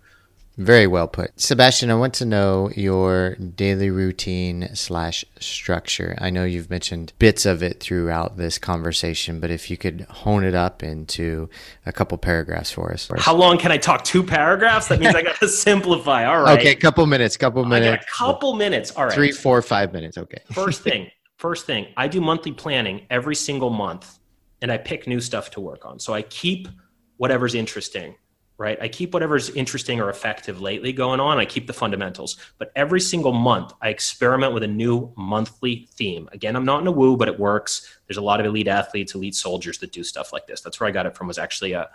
Very 0.58 0.88
well 0.88 1.08
put. 1.08 1.40
Sebastian, 1.40 1.92
I 1.92 1.96
want 1.96 2.14
to 2.16 2.26
know 2.26 2.70
your 2.76 3.36
daily 3.36 3.90
routine 3.90 4.70
slash 4.74 5.26
structure. 5.40 6.18
I 6.20 6.30
know 6.30 6.46
you've 6.46 6.70
mentioned 6.70 7.12
bits 7.20 7.46
of 7.46 7.62
it 7.62 7.82
throughout 7.82 8.38
this 8.38 8.58
conversation, 8.58 9.42
but 9.42 9.52
if 9.52 9.70
you 9.70 9.76
could 9.76 10.02
hone 10.10 10.46
it 10.46 10.56
up 10.56 10.82
into 10.82 11.50
a 11.86 11.92
couple 11.92 12.18
paragraphs 12.18 12.72
for 12.72 12.94
us. 12.94 13.12
How 13.18 13.36
long 13.36 13.58
can 13.58 13.74
I 13.74 13.78
talk? 13.78 14.06
Two 14.06 14.24
paragraphs? 14.24 14.88
That 14.88 15.02
means 15.02 15.14
I 15.14 15.24
got 15.24 15.36
to 15.42 15.50
simplify. 15.50 16.26
All 16.26 16.44
right. 16.44 16.58
Okay, 16.58 16.72
a 16.72 16.76
couple 16.76 17.06
minutes, 17.06 17.36
couple 17.36 17.66
minutes. 17.66 18.06
a 18.06 18.18
couple 18.18 18.56
minutes. 18.56 18.92
All 18.92 19.06
right. 19.06 19.14
Three, 19.14 19.32
four, 19.32 19.62
five 19.62 19.92
minutes. 19.92 20.18
Okay. 20.18 20.40
first 20.54 20.82
thing, 20.84 21.10
first 21.38 21.66
thing, 21.66 21.88
I 21.98 22.08
do 22.08 22.22
monthly 22.22 22.54
planning 22.54 23.06
every 23.10 23.36
single 23.36 23.72
month 23.72 24.20
and 24.62 24.72
I 24.72 24.78
pick 24.78 25.06
new 25.06 25.20
stuff 25.20 25.52
to 25.52 25.60
work 25.60 25.86
on. 25.86 26.00
So 26.00 26.14
I 26.14 26.22
keep 26.22 26.70
whatever's 27.18 27.56
interesting 27.56 28.16
right? 28.58 28.78
I 28.82 28.88
keep 28.88 29.14
whatever's 29.14 29.50
interesting 29.50 30.00
or 30.00 30.10
effective 30.10 30.62
lately 30.62 30.94
going 30.94 31.20
on. 31.20 31.38
I 31.38 31.46
keep 31.46 31.68
the 31.68 31.74
fundamentals. 31.74 32.38
But 32.58 32.72
every 32.76 33.02
single 33.02 33.34
month, 33.34 33.74
I 33.82 33.90
experiment 33.90 34.54
with 34.54 34.64
a 34.64 34.68
new 34.68 35.12
monthly 35.18 35.90
theme. 35.92 36.30
Again, 36.32 36.56
I'm 36.56 36.64
not 36.64 36.82
in 36.82 36.88
a 36.88 36.92
woo, 36.92 37.18
but 37.18 37.28
it 37.28 37.38
works. 37.38 38.00
There's 38.08 38.18
a 38.18 38.22
lot 38.22 38.40
of 38.40 38.46
elite 38.46 38.70
athletes, 38.70 39.14
elite 39.14 39.36
soldiers 39.36 39.78
that 39.80 39.92
do 39.92 40.04
stuff 40.04 40.32
like 40.32 40.48
this. 40.48 40.62
That's 40.62 40.80
where 40.80 40.88
I 40.88 40.92
got 40.92 41.06
it 41.06 41.18
from. 41.18 41.28
Was 41.28 41.38
actually 41.38 41.74
a, 41.74 41.90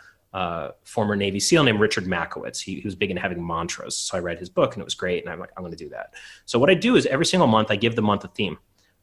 former 0.85 1.17
Navy 1.17 1.41
SEAL 1.41 1.65
named 1.65 1.81
Richard 1.81 2.05
Machowicz. 2.05 2.61
He, 2.61 2.77
he, 2.77 2.87
was 2.87 2.95
big 2.95 3.11
in 3.11 3.17
having 3.17 3.45
mantras. 3.45 3.97
So 3.97 4.17
I 4.17 4.21
read 4.21 4.39
his 4.39 4.49
book 4.49 4.75
and 4.75 4.81
it 4.81 4.85
was 4.85 4.95
great. 4.95 5.25
And 5.25 5.33
I'm 5.33 5.41
like, 5.41 5.51
I'm 5.57 5.65
going 5.65 5.77
to 5.77 5.85
do 5.85 5.89
that. 5.89 6.15
So 6.45 6.57
what 6.57 6.71
I 6.71 6.75
do 6.75 6.95
is 6.95 7.05
every 7.07 7.27
single 7.27 7.49
month, 7.49 7.73
I 7.73 7.75
give 7.75 7.97
the 7.97 8.03
month 8.03 8.23
a 8.23 8.29
theme. 8.29 8.57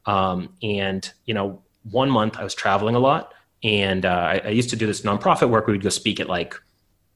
Um, 0.05 0.55
and 0.64 1.12
you 1.26 1.34
know, 1.34 1.62
one 1.91 2.10
month 2.10 2.38
I 2.38 2.45
was 2.45 2.55
traveling 2.55 2.95
a 2.95 2.99
lot. 2.99 3.34
And 3.62 4.05
uh, 4.05 4.10
I, 4.10 4.41
I 4.45 4.49
used 4.51 4.70
to 4.70 4.78
do 4.78 4.88
this 4.88 5.01
nonprofit 5.01 5.49
work. 5.49 5.68
We 5.68 5.74
would 5.74 5.84
go 5.84 5.89
speak 5.89 6.22
at 6.22 6.30
like 6.30 6.55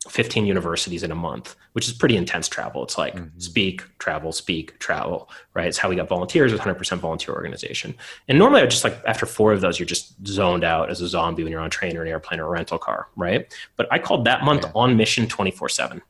15 0.10 0.48
universities 0.48 1.04
in 1.04 1.12
a 1.12 1.16
month, 1.16 1.56
which 1.74 1.88
is 1.88 1.94
pretty 1.94 2.18
intense 2.18 2.48
travel. 2.48 2.84
It's 2.84 2.98
like 2.98 3.16
mm-hmm. 3.16 3.40
speak, 3.40 3.84
travel, 4.00 4.32
speak, 4.32 4.80
travel, 4.80 5.30
right? 5.54 5.68
It's 5.68 5.78
how 5.78 5.90
we 5.90 5.96
got 5.96 6.08
volunteers, 6.08 6.52
it's 6.52 6.62
100% 6.62 6.98
volunteer 6.98 7.36
organization. 7.36 7.94
And 8.28 8.40
normally 8.40 8.62
I 8.62 8.66
just 8.66 8.84
like 8.84 9.00
after 9.06 9.28
four 9.28 9.54
of 9.54 9.62
those, 9.62 9.78
you're 9.78 9.86
just 9.86 10.16
zoned 10.26 10.64
out 10.64 10.90
as 10.90 11.02
a 11.02 11.08
zombie 11.08 11.44
when 11.44 11.52
you're 11.52 11.62
on 11.62 11.68
a 11.68 11.70
train 11.70 11.96
or 11.98 12.02
an 12.02 12.08
airplane 12.08 12.40
or 12.40 12.48
a 12.48 12.50
rental 12.50 12.80
car, 12.80 13.10
right? 13.16 13.54
But 13.76 13.88
I 13.92 14.00
called 14.00 14.26
that 14.26 14.44
month 14.44 14.64
yeah. 14.64 14.72
on 14.74 14.98
mission 14.98 15.28
24 15.28 15.70
7, 15.70 16.02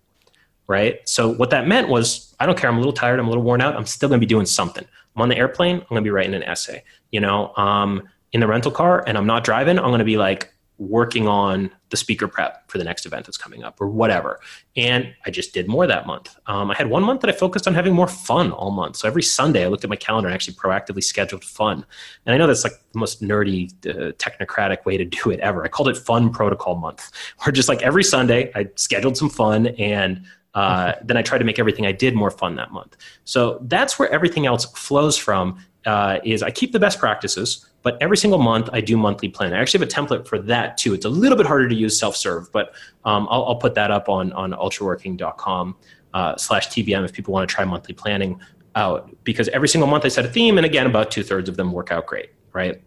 right? 0.67 1.07
So 1.07 1.33
what 1.33 1.49
that 1.49 1.67
meant 1.67 1.89
was 1.89 2.33
I 2.39 2.45
don't 2.45 2.57
care, 2.57 2.69
I'm 2.69 2.77
a 2.77 2.79
little 2.79 2.93
tired, 2.93 3.19
I'm 3.19 3.25
a 3.25 3.29
little 3.29 3.43
worn 3.43 3.59
out, 3.59 3.75
I'm 3.75 3.85
still 3.85 4.07
gonna 4.07 4.19
be 4.19 4.25
doing 4.25 4.45
something. 4.45 4.85
I'm 5.17 5.21
on 5.21 5.27
the 5.27 5.37
airplane, 5.37 5.75
I'm 5.75 5.87
gonna 5.89 6.01
be 6.01 6.11
writing 6.11 6.33
an 6.33 6.43
essay, 6.43 6.85
you 7.11 7.19
know, 7.19 7.53
um, 7.57 8.07
in 8.31 8.39
the 8.39 8.47
rental 8.47 8.71
car 8.71 9.03
and 9.05 9.17
I'm 9.17 9.27
not 9.27 9.43
driving, 9.43 9.77
I'm 9.77 9.91
gonna 9.91 10.05
be 10.05 10.17
like 10.17 10.53
working 10.81 11.27
on 11.27 11.69
the 11.89 11.97
speaker 11.97 12.27
prep 12.27 12.67
for 12.67 12.79
the 12.79 12.83
next 12.83 13.05
event 13.05 13.23
that's 13.27 13.37
coming 13.37 13.63
up 13.63 13.79
or 13.79 13.87
whatever. 13.87 14.39
And 14.75 15.13
I 15.27 15.29
just 15.29 15.53
did 15.53 15.67
more 15.67 15.85
that 15.85 16.07
month. 16.07 16.35
Um, 16.47 16.71
I 16.71 16.75
had 16.75 16.89
one 16.89 17.03
month 17.03 17.21
that 17.21 17.29
I 17.29 17.33
focused 17.33 17.67
on 17.67 17.75
having 17.75 17.93
more 17.93 18.07
fun 18.07 18.51
all 18.51 18.71
month. 18.71 18.95
So 18.95 19.07
every 19.07 19.21
Sunday 19.21 19.63
I 19.63 19.67
looked 19.67 19.83
at 19.83 19.91
my 19.91 19.95
calendar 19.95 20.27
and 20.27 20.33
actually 20.33 20.55
proactively 20.55 21.03
scheduled 21.03 21.43
fun. 21.43 21.85
And 22.25 22.33
I 22.33 22.37
know 22.39 22.47
that's 22.47 22.63
like 22.63 22.73
the 22.93 22.99
most 22.99 23.21
nerdy, 23.21 23.71
uh, 23.87 24.13
technocratic 24.13 24.83
way 24.83 24.97
to 24.97 25.05
do 25.05 25.29
it 25.29 25.39
ever. 25.41 25.63
I 25.63 25.67
called 25.67 25.87
it 25.87 25.97
Fun 25.97 26.31
Protocol 26.31 26.75
Month, 26.75 27.11
where 27.43 27.51
just 27.51 27.69
like 27.69 27.83
every 27.83 28.03
Sunday 28.03 28.51
I 28.55 28.67
scheduled 28.75 29.17
some 29.17 29.29
fun 29.29 29.67
and 29.67 30.23
uh, 30.55 30.93
then 31.03 31.15
I 31.15 31.21
tried 31.21 31.39
to 31.39 31.45
make 31.45 31.59
everything 31.59 31.85
I 31.85 31.91
did 31.91 32.15
more 32.15 32.31
fun 32.31 32.55
that 32.55 32.71
month. 32.71 32.97
So 33.23 33.59
that's 33.61 33.99
where 33.99 34.09
everything 34.09 34.47
else 34.47 34.65
flows 34.65 35.15
from. 35.15 35.63
Uh, 35.85 36.19
is 36.23 36.43
I 36.43 36.51
keep 36.51 36.73
the 36.73 36.79
best 36.79 36.99
practices 36.99 37.71
but 37.83 37.97
every 38.01 38.17
single 38.17 38.39
month, 38.39 38.69
I 38.71 38.81
do 38.81 38.95
monthly 38.95 39.29
plan. 39.29 39.53
I 39.53 39.59
actually 39.59 39.79
have 39.79 39.89
a 39.89 39.91
template 39.91 40.27
for 40.27 40.39
that 40.39 40.77
too. 40.77 40.93
It's 40.93 41.05
a 41.05 41.09
little 41.09 41.37
bit 41.37 41.47
harder 41.47 41.67
to 41.67 41.75
use 41.75 41.97
self-serve, 41.97 42.51
but 42.51 42.73
um, 43.05 43.27
I'll, 43.29 43.45
I'll, 43.45 43.55
put 43.55 43.73
that 43.75 43.91
up 43.91 44.07
on 44.07 44.31
on 44.33 44.51
ultraworking.com 44.51 45.75
uh, 46.13 46.37
slash 46.37 46.69
TBM 46.69 47.03
if 47.05 47.13
people 47.13 47.33
want 47.33 47.49
to 47.49 47.53
try 47.53 47.65
monthly 47.65 47.93
planning 47.93 48.39
out. 48.75 49.15
Because 49.23 49.47
every 49.49 49.67
single 49.67 49.89
month 49.89 50.05
I 50.05 50.09
set 50.09 50.25
a 50.25 50.29
theme, 50.29 50.57
and 50.57 50.65
again, 50.65 50.85
about 50.85 51.11
two 51.11 51.23
thirds 51.23 51.49
of 51.49 51.57
them 51.57 51.71
work 51.71 51.91
out 51.91 52.05
great. 52.05 52.31
Right. 52.53 52.81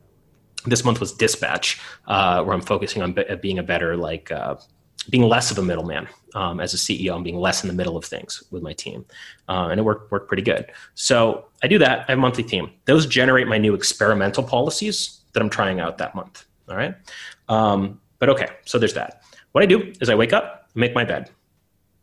This 0.66 0.84
month 0.84 1.00
was 1.00 1.12
dispatch, 1.12 1.80
uh, 2.06 2.42
where 2.42 2.54
I'm 2.54 2.62
focusing 2.62 3.02
on 3.02 3.12
be- 3.12 3.24
being 3.42 3.58
a 3.58 3.62
better 3.62 3.96
like 3.96 4.30
uh, 4.30 4.56
being 5.10 5.24
less 5.24 5.50
of 5.50 5.58
a 5.58 5.62
middleman 5.62 6.08
um, 6.34 6.60
as 6.60 6.74
a 6.74 6.76
CEO 6.76 7.14
and 7.14 7.24
being 7.24 7.38
less 7.38 7.62
in 7.62 7.68
the 7.68 7.74
middle 7.74 7.96
of 7.96 8.04
things 8.04 8.42
with 8.50 8.62
my 8.62 8.72
team. 8.72 9.04
Uh, 9.48 9.68
and 9.70 9.80
it 9.80 9.82
worked, 9.82 10.10
worked 10.10 10.28
pretty 10.28 10.42
good. 10.42 10.66
So 10.94 11.46
I 11.62 11.68
do 11.68 11.78
that. 11.78 12.00
I 12.00 12.12
have 12.12 12.18
a 12.18 12.20
monthly 12.20 12.44
theme. 12.44 12.70
Those 12.84 13.06
generate 13.06 13.46
my 13.46 13.58
new 13.58 13.74
experimental 13.74 14.42
policies. 14.42 15.20
that 15.32 15.42
I'm 15.42 15.50
trying 15.50 15.80
out 15.80 15.98
that 15.98 16.14
month. 16.14 16.44
All 16.68 16.76
right. 16.76 16.94
Um, 17.48 18.00
but 18.18 18.28
okay, 18.28 18.48
so 18.64 18.78
there's 18.78 18.94
that. 18.94 19.22
What 19.52 19.62
I 19.62 19.66
do 19.66 19.92
is 20.00 20.08
I 20.08 20.14
wake 20.14 20.32
up, 20.32 20.68
make 20.74 20.94
my 20.94 21.04
bed, 21.04 21.30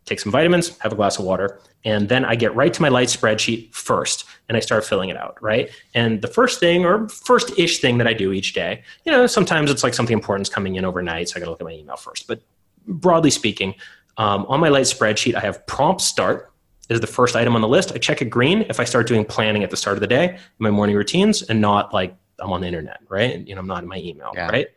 take 0.05 0.19
some 0.19 0.31
vitamins, 0.31 0.77
have 0.79 0.91
a 0.91 0.95
glass 0.95 1.19
of 1.19 1.25
water, 1.25 1.59
and 1.83 2.09
then 2.09 2.25
I 2.25 2.35
get 2.35 2.55
right 2.55 2.73
to 2.73 2.81
my 2.81 2.89
light 2.89 3.07
spreadsheet 3.07 3.73
first 3.73 4.25
and 4.47 4.57
I 4.57 4.59
start 4.59 4.85
filling 4.85 5.09
it 5.09 5.17
out, 5.17 5.41
right? 5.41 5.69
And 5.93 6.21
the 6.21 6.27
first 6.27 6.59
thing 6.59 6.85
or 6.85 7.07
first 7.09 7.57
ish 7.57 7.79
thing 7.79 7.97
that 7.97 8.07
I 8.07 8.13
do 8.13 8.31
each 8.31 8.53
day, 8.53 8.83
you 9.05 9.11
know, 9.11 9.27
sometimes 9.27 9.71
it's 9.71 9.83
like 9.83 9.93
something 9.93 10.13
important 10.13 10.47
is 10.47 10.53
coming 10.53 10.75
in 10.75 10.85
overnight, 10.85 11.29
so 11.29 11.37
I 11.37 11.39
gotta 11.39 11.51
look 11.51 11.61
at 11.61 11.65
my 11.65 11.73
email 11.73 11.97
first. 11.97 12.27
But 12.27 12.41
broadly 12.87 13.31
speaking, 13.31 13.75
um, 14.17 14.45
on 14.47 14.59
my 14.59 14.69
light 14.69 14.85
spreadsheet, 14.85 15.35
I 15.35 15.39
have 15.39 15.65
prompt 15.67 16.01
start 16.01 16.51
is 16.89 16.99
the 16.99 17.07
first 17.07 17.35
item 17.35 17.55
on 17.55 17.61
the 17.61 17.67
list. 17.67 17.93
I 17.93 17.97
check 17.97 18.21
it 18.21 18.25
green 18.25 18.63
if 18.63 18.79
I 18.79 18.83
start 18.83 19.07
doing 19.07 19.23
planning 19.23 19.63
at 19.63 19.69
the 19.69 19.77
start 19.77 19.95
of 19.95 20.01
the 20.01 20.07
day 20.07 20.29
in 20.33 20.39
my 20.59 20.69
morning 20.71 20.95
routines 20.95 21.41
and 21.41 21.61
not 21.61 21.93
like 21.93 22.15
I'm 22.39 22.51
on 22.51 22.61
the 22.61 22.67
internet, 22.67 22.99
right? 23.07 23.33
And, 23.33 23.47
you 23.47 23.55
know, 23.55 23.61
I'm 23.61 23.67
not 23.67 23.83
in 23.83 23.89
my 23.89 23.97
email, 23.97 24.31
Yeah. 24.35 24.49
right? 24.49 24.67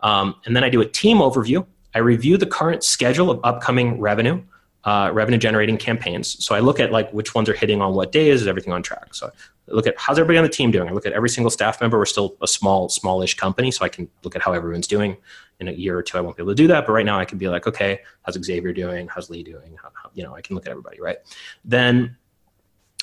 Um, 0.00 0.34
and 0.44 0.54
then 0.54 0.64
I 0.64 0.68
do 0.68 0.80
a 0.80 0.86
team 0.86 1.18
overview. 1.18 1.64
I 1.94 2.00
review 2.00 2.36
the 2.36 2.46
current 2.46 2.82
schedule 2.84 3.30
of 3.30 3.40
upcoming 3.44 4.00
revenue, 4.00 4.42
uh, 4.84 5.10
revenue 5.12 5.38
generating 5.38 5.78
campaigns. 5.78 6.44
So 6.44 6.54
I 6.54 6.58
look 6.60 6.80
at 6.80 6.90
like 6.90 7.10
which 7.12 7.34
ones 7.34 7.48
are 7.48 7.54
hitting 7.54 7.80
on 7.80 7.94
what 7.94 8.12
days, 8.12 8.42
is 8.42 8.48
everything 8.48 8.72
on 8.72 8.82
track? 8.82 9.14
So 9.14 9.28
I 9.28 9.72
look 9.72 9.86
at 9.86 9.94
how's 9.96 10.18
everybody 10.18 10.38
on 10.38 10.44
the 10.44 10.50
team 10.50 10.72
doing. 10.72 10.88
I 10.88 10.92
look 10.92 11.06
at 11.06 11.12
every 11.12 11.28
single 11.28 11.50
staff 11.50 11.80
member. 11.80 11.96
We're 11.98 12.04
still 12.06 12.36
a 12.42 12.48
small, 12.48 12.88
smallish 12.88 13.36
company, 13.36 13.70
so 13.70 13.84
I 13.84 13.88
can 13.88 14.08
look 14.24 14.34
at 14.34 14.42
how 14.42 14.52
everyone's 14.52 14.88
doing. 14.88 15.16
In 15.62 15.68
a 15.68 15.72
year 15.72 15.96
or 15.96 16.02
two, 16.02 16.18
I 16.18 16.20
won't 16.20 16.36
be 16.36 16.42
able 16.42 16.50
to 16.50 16.56
do 16.56 16.66
that, 16.66 16.86
but 16.86 16.92
right 16.92 17.06
now 17.06 17.20
I 17.20 17.24
can 17.24 17.38
be 17.38 17.48
like, 17.48 17.68
okay, 17.68 18.00
how's 18.22 18.34
Xavier 18.42 18.72
doing? 18.72 19.06
How's 19.06 19.30
Lee 19.30 19.44
doing? 19.44 19.78
How, 19.80 19.92
how, 19.94 20.10
you 20.12 20.24
know, 20.24 20.34
I 20.34 20.40
can 20.40 20.56
look 20.56 20.66
at 20.66 20.70
everybody, 20.70 21.00
right? 21.00 21.18
Then 21.64 22.16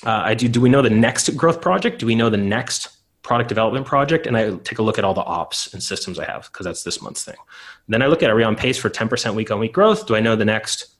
uh, 0.06 0.22
I 0.26 0.34
do. 0.34 0.50
Do 0.50 0.60
we 0.60 0.70
know 0.70 0.82
the 0.82 0.90
next 0.90 1.30
growth 1.38 1.62
project? 1.62 2.00
Do 2.00 2.06
we 2.06 2.16
know 2.16 2.30
the 2.30 2.36
next 2.36 2.90
product 3.22 3.48
development 3.48 3.86
project? 3.86 4.28
And 4.28 4.36
I 4.36 4.52
take 4.58 4.80
a 4.80 4.84
look 4.84 4.98
at 4.98 5.06
all 5.06 5.14
the 5.14 5.24
ops 5.24 5.74
and 5.74 5.82
systems 5.82 6.20
I 6.20 6.26
have 6.26 6.50
because 6.52 6.66
that's 6.66 6.84
this 6.84 7.02
month's 7.02 7.24
thing. 7.24 7.38
Then 7.88 8.02
I 8.02 8.08
look 8.08 8.22
at 8.22 8.30
are 8.30 8.36
we 8.36 8.44
on 8.44 8.58
pace 8.58 8.78
for 8.78 8.90
10% 8.90 9.36
week 9.36 9.52
on 9.52 9.60
week 9.60 9.72
growth? 9.72 10.06
Do 10.06 10.16
I 10.16 10.20
know 10.20 10.36
the 10.36 10.46
next 10.46 10.96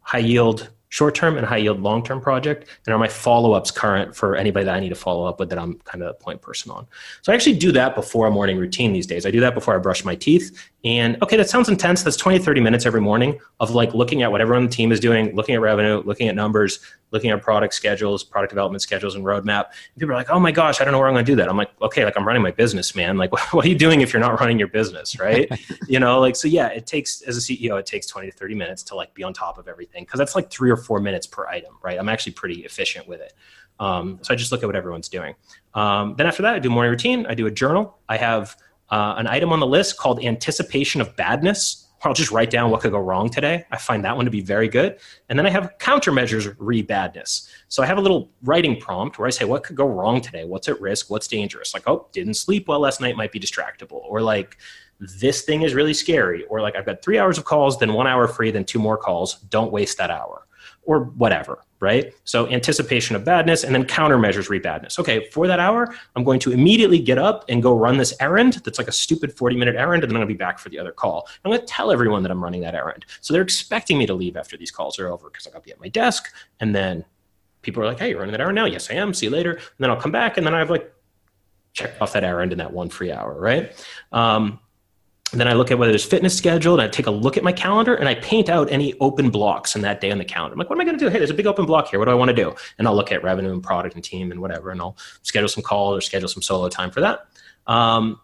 high 0.00 0.18
yield 0.18 0.70
short 0.94 1.12
term 1.16 1.36
and 1.36 1.44
high 1.44 1.56
yield 1.56 1.80
long 1.80 2.04
term 2.04 2.20
project? 2.20 2.68
And 2.86 2.94
are 2.94 2.98
my 2.98 3.08
follow 3.08 3.52
ups 3.52 3.72
current 3.72 4.14
for 4.14 4.36
anybody 4.36 4.64
that 4.66 4.74
I 4.76 4.78
need 4.78 4.90
to 4.90 4.94
follow 4.94 5.24
up 5.24 5.40
with 5.40 5.50
that 5.50 5.58
I'm 5.58 5.74
kind 5.80 6.04
of 6.04 6.10
a 6.10 6.14
point 6.14 6.40
person 6.40 6.70
on? 6.70 6.86
So 7.22 7.32
I 7.32 7.34
actually 7.34 7.58
do 7.58 7.72
that 7.72 7.96
before 7.96 8.28
a 8.28 8.30
morning 8.30 8.56
routine 8.56 8.92
these 8.92 9.06
days. 9.06 9.26
I 9.26 9.32
do 9.32 9.40
that 9.40 9.54
before 9.54 9.74
I 9.74 9.78
brush 9.78 10.04
my 10.04 10.14
teeth. 10.14 10.70
And 10.84 11.20
okay, 11.22 11.38
that 11.38 11.48
sounds 11.48 11.70
intense. 11.70 12.02
That's 12.02 12.16
20, 12.16 12.40
30 12.40 12.60
minutes 12.60 12.84
every 12.84 13.00
morning 13.00 13.40
of 13.58 13.70
like 13.70 13.94
looking 13.94 14.20
at 14.20 14.30
what 14.30 14.42
everyone 14.42 14.64
on 14.64 14.68
the 14.68 14.74
team 14.74 14.92
is 14.92 15.00
doing, 15.00 15.34
looking 15.34 15.54
at 15.54 15.62
revenue, 15.62 16.02
looking 16.04 16.28
at 16.28 16.34
numbers, 16.34 16.78
looking 17.10 17.30
at 17.30 17.40
product 17.40 17.72
schedules, 17.72 18.22
product 18.22 18.50
development 18.50 18.82
schedules, 18.82 19.14
and 19.14 19.24
roadmap. 19.24 19.64
And 19.68 20.00
people 20.00 20.12
are 20.12 20.16
like, 20.16 20.28
oh 20.28 20.38
my 20.38 20.52
gosh, 20.52 20.82
I 20.82 20.84
don't 20.84 20.92
know 20.92 20.98
where 20.98 21.08
I'm 21.08 21.14
going 21.14 21.24
to 21.24 21.32
do 21.32 21.36
that. 21.36 21.48
I'm 21.48 21.56
like, 21.56 21.70
okay, 21.80 22.04
like 22.04 22.18
I'm 22.18 22.26
running 22.26 22.42
my 22.42 22.50
business, 22.50 22.94
man. 22.94 23.16
Like, 23.16 23.32
what 23.54 23.64
are 23.64 23.68
you 23.68 23.78
doing 23.78 24.02
if 24.02 24.12
you're 24.12 24.20
not 24.20 24.38
running 24.40 24.58
your 24.58 24.68
business, 24.68 25.18
right? 25.18 25.50
you 25.88 25.98
know, 25.98 26.20
like, 26.20 26.36
so 26.36 26.48
yeah, 26.48 26.66
it 26.66 26.86
takes, 26.86 27.22
as 27.22 27.38
a 27.38 27.40
CEO, 27.40 27.78
it 27.78 27.86
takes 27.86 28.06
20 28.06 28.30
to 28.30 28.36
30 28.36 28.54
minutes 28.54 28.82
to 28.82 28.94
like 28.94 29.14
be 29.14 29.22
on 29.22 29.32
top 29.32 29.56
of 29.56 29.68
everything 29.68 30.04
because 30.04 30.18
that's 30.18 30.34
like 30.34 30.50
three 30.50 30.70
or 30.70 30.76
four 30.76 31.00
minutes 31.00 31.26
per 31.26 31.46
item, 31.46 31.78
right? 31.82 31.98
I'm 31.98 32.10
actually 32.10 32.32
pretty 32.32 32.62
efficient 32.66 33.08
with 33.08 33.22
it. 33.22 33.32
Um, 33.80 34.18
so 34.20 34.34
I 34.34 34.36
just 34.36 34.52
look 34.52 34.62
at 34.62 34.66
what 34.66 34.76
everyone's 34.76 35.08
doing. 35.08 35.34
Um, 35.72 36.14
then 36.16 36.26
after 36.26 36.42
that, 36.42 36.54
I 36.54 36.58
do 36.58 36.68
morning 36.68 36.90
routine. 36.90 37.26
I 37.26 37.34
do 37.34 37.46
a 37.46 37.50
journal. 37.50 37.98
I 38.08 38.18
have 38.18 38.56
uh, 38.90 39.14
an 39.16 39.26
item 39.26 39.52
on 39.52 39.60
the 39.60 39.66
list 39.66 39.96
called 39.96 40.22
anticipation 40.24 41.00
of 41.00 41.14
badness. 41.16 41.80
I'll 42.02 42.12
just 42.12 42.30
write 42.30 42.50
down 42.50 42.70
what 42.70 42.82
could 42.82 42.90
go 42.92 42.98
wrong 42.98 43.30
today. 43.30 43.64
I 43.70 43.78
find 43.78 44.04
that 44.04 44.14
one 44.14 44.26
to 44.26 44.30
be 44.30 44.42
very 44.42 44.68
good. 44.68 44.98
And 45.30 45.38
then 45.38 45.46
I 45.46 45.50
have 45.50 45.72
countermeasures 45.78 46.54
re 46.58 46.82
badness. 46.82 47.48
So 47.68 47.82
I 47.82 47.86
have 47.86 47.96
a 47.96 48.00
little 48.02 48.30
writing 48.42 48.78
prompt 48.78 49.18
where 49.18 49.26
I 49.26 49.30
say, 49.30 49.46
what 49.46 49.64
could 49.64 49.76
go 49.76 49.86
wrong 49.86 50.20
today? 50.20 50.44
What's 50.44 50.68
at 50.68 50.78
risk? 50.82 51.08
What's 51.08 51.26
dangerous? 51.26 51.72
Like, 51.72 51.84
oh, 51.86 52.08
didn't 52.12 52.34
sleep 52.34 52.68
well 52.68 52.80
last 52.80 53.00
night 53.00 53.16
might 53.16 53.32
be 53.32 53.40
distractible. 53.40 54.02
Or 54.04 54.20
like, 54.20 54.58
this 55.00 55.42
thing 55.42 55.62
is 55.62 55.74
really 55.74 55.94
scary. 55.94 56.44
Or 56.44 56.60
like, 56.60 56.76
I've 56.76 56.86
got 56.86 57.02
three 57.02 57.18
hours 57.18 57.38
of 57.38 57.46
calls, 57.46 57.78
then 57.78 57.94
one 57.94 58.06
hour 58.06 58.28
free, 58.28 58.50
then 58.50 58.64
two 58.64 58.78
more 58.78 58.98
calls. 58.98 59.36
Don't 59.48 59.72
waste 59.72 59.96
that 59.96 60.10
hour 60.10 60.46
or 60.82 61.04
whatever, 61.16 61.62
right? 61.84 62.14
So 62.24 62.48
anticipation 62.48 63.14
of 63.14 63.24
badness 63.24 63.62
and 63.62 63.74
then 63.74 63.84
countermeasures 63.84 64.48
re 64.48 64.58
badness. 64.58 64.98
Okay, 64.98 65.28
for 65.28 65.46
that 65.46 65.60
hour, 65.60 65.94
I'm 66.16 66.24
going 66.24 66.40
to 66.40 66.50
immediately 66.50 66.98
get 66.98 67.18
up 67.18 67.44
and 67.50 67.62
go 67.62 67.76
run 67.76 67.98
this 67.98 68.14
errand 68.20 68.54
that's 68.64 68.78
like 68.78 68.88
a 68.88 68.92
stupid 68.92 69.32
40 69.32 69.56
minute 69.56 69.76
errand, 69.76 70.02
and 70.02 70.10
then 70.10 70.16
I'm 70.16 70.22
gonna 70.22 70.34
be 70.34 70.34
back 70.34 70.58
for 70.58 70.70
the 70.70 70.78
other 70.78 70.92
call. 70.92 71.28
I'm 71.44 71.52
gonna 71.52 71.64
tell 71.66 71.92
everyone 71.92 72.22
that 72.22 72.32
I'm 72.32 72.42
running 72.42 72.62
that 72.62 72.74
errand. 72.74 73.04
So 73.20 73.34
they're 73.34 73.42
expecting 73.42 73.98
me 73.98 74.06
to 74.06 74.14
leave 74.14 74.36
after 74.36 74.56
these 74.56 74.70
calls 74.70 74.98
are 74.98 75.08
over 75.08 75.28
because 75.28 75.46
I 75.46 75.50
gotta 75.50 75.62
be 75.62 75.72
at 75.72 75.80
my 75.80 75.88
desk. 75.88 76.32
And 76.60 76.74
then 76.74 77.04
people 77.60 77.82
are 77.82 77.86
like, 77.86 77.98
hey, 77.98 78.10
you're 78.10 78.18
running 78.18 78.32
that 78.32 78.40
errand 78.40 78.56
now? 78.56 78.64
Yes, 78.64 78.90
I 78.90 78.94
am. 78.94 79.12
See 79.12 79.26
you 79.26 79.32
later. 79.32 79.52
And 79.52 79.78
then 79.78 79.90
I'll 79.90 80.00
come 80.00 80.12
back 80.12 80.38
and 80.38 80.46
then 80.46 80.54
I 80.54 80.58
have 80.58 80.70
like 80.70 80.90
checked 81.74 82.00
off 82.00 82.12
that 82.14 82.24
errand 82.24 82.52
in 82.52 82.58
that 82.58 82.72
one 82.72 82.88
free 82.88 83.12
hour, 83.12 83.38
right? 83.38 83.72
Um, 84.12 84.60
then 85.40 85.48
I 85.48 85.52
look 85.52 85.70
at 85.70 85.78
whether 85.78 85.92
there's 85.92 86.04
fitness 86.04 86.36
scheduled. 86.36 86.80
And 86.80 86.88
I 86.88 86.90
take 86.90 87.06
a 87.06 87.10
look 87.10 87.36
at 87.36 87.42
my 87.42 87.52
calendar 87.52 87.94
and 87.94 88.08
I 88.08 88.14
paint 88.16 88.48
out 88.48 88.70
any 88.70 88.94
open 89.00 89.30
blocks 89.30 89.74
in 89.76 89.82
that 89.82 90.00
day 90.00 90.10
on 90.10 90.18
the 90.18 90.24
calendar. 90.24 90.54
I'm 90.54 90.58
like, 90.58 90.70
what 90.70 90.76
am 90.76 90.80
I 90.80 90.84
going 90.84 90.98
to 90.98 91.04
do? 91.04 91.10
Hey, 91.10 91.18
there's 91.18 91.30
a 91.30 91.34
big 91.34 91.46
open 91.46 91.66
block 91.66 91.88
here. 91.88 91.98
What 91.98 92.06
do 92.06 92.10
I 92.10 92.14
want 92.14 92.28
to 92.30 92.34
do? 92.34 92.54
And 92.78 92.86
I'll 92.86 92.96
look 92.96 93.12
at 93.12 93.22
revenue 93.22 93.52
and 93.52 93.62
product 93.62 93.94
and 93.94 94.04
team 94.04 94.30
and 94.30 94.40
whatever, 94.40 94.70
and 94.70 94.80
I'll 94.80 94.96
schedule 95.22 95.48
some 95.48 95.62
calls 95.62 95.98
or 95.98 96.00
schedule 96.00 96.28
some 96.28 96.42
solo 96.42 96.68
time 96.68 96.90
for 96.90 97.00
that. 97.00 97.26
Um, 97.66 98.20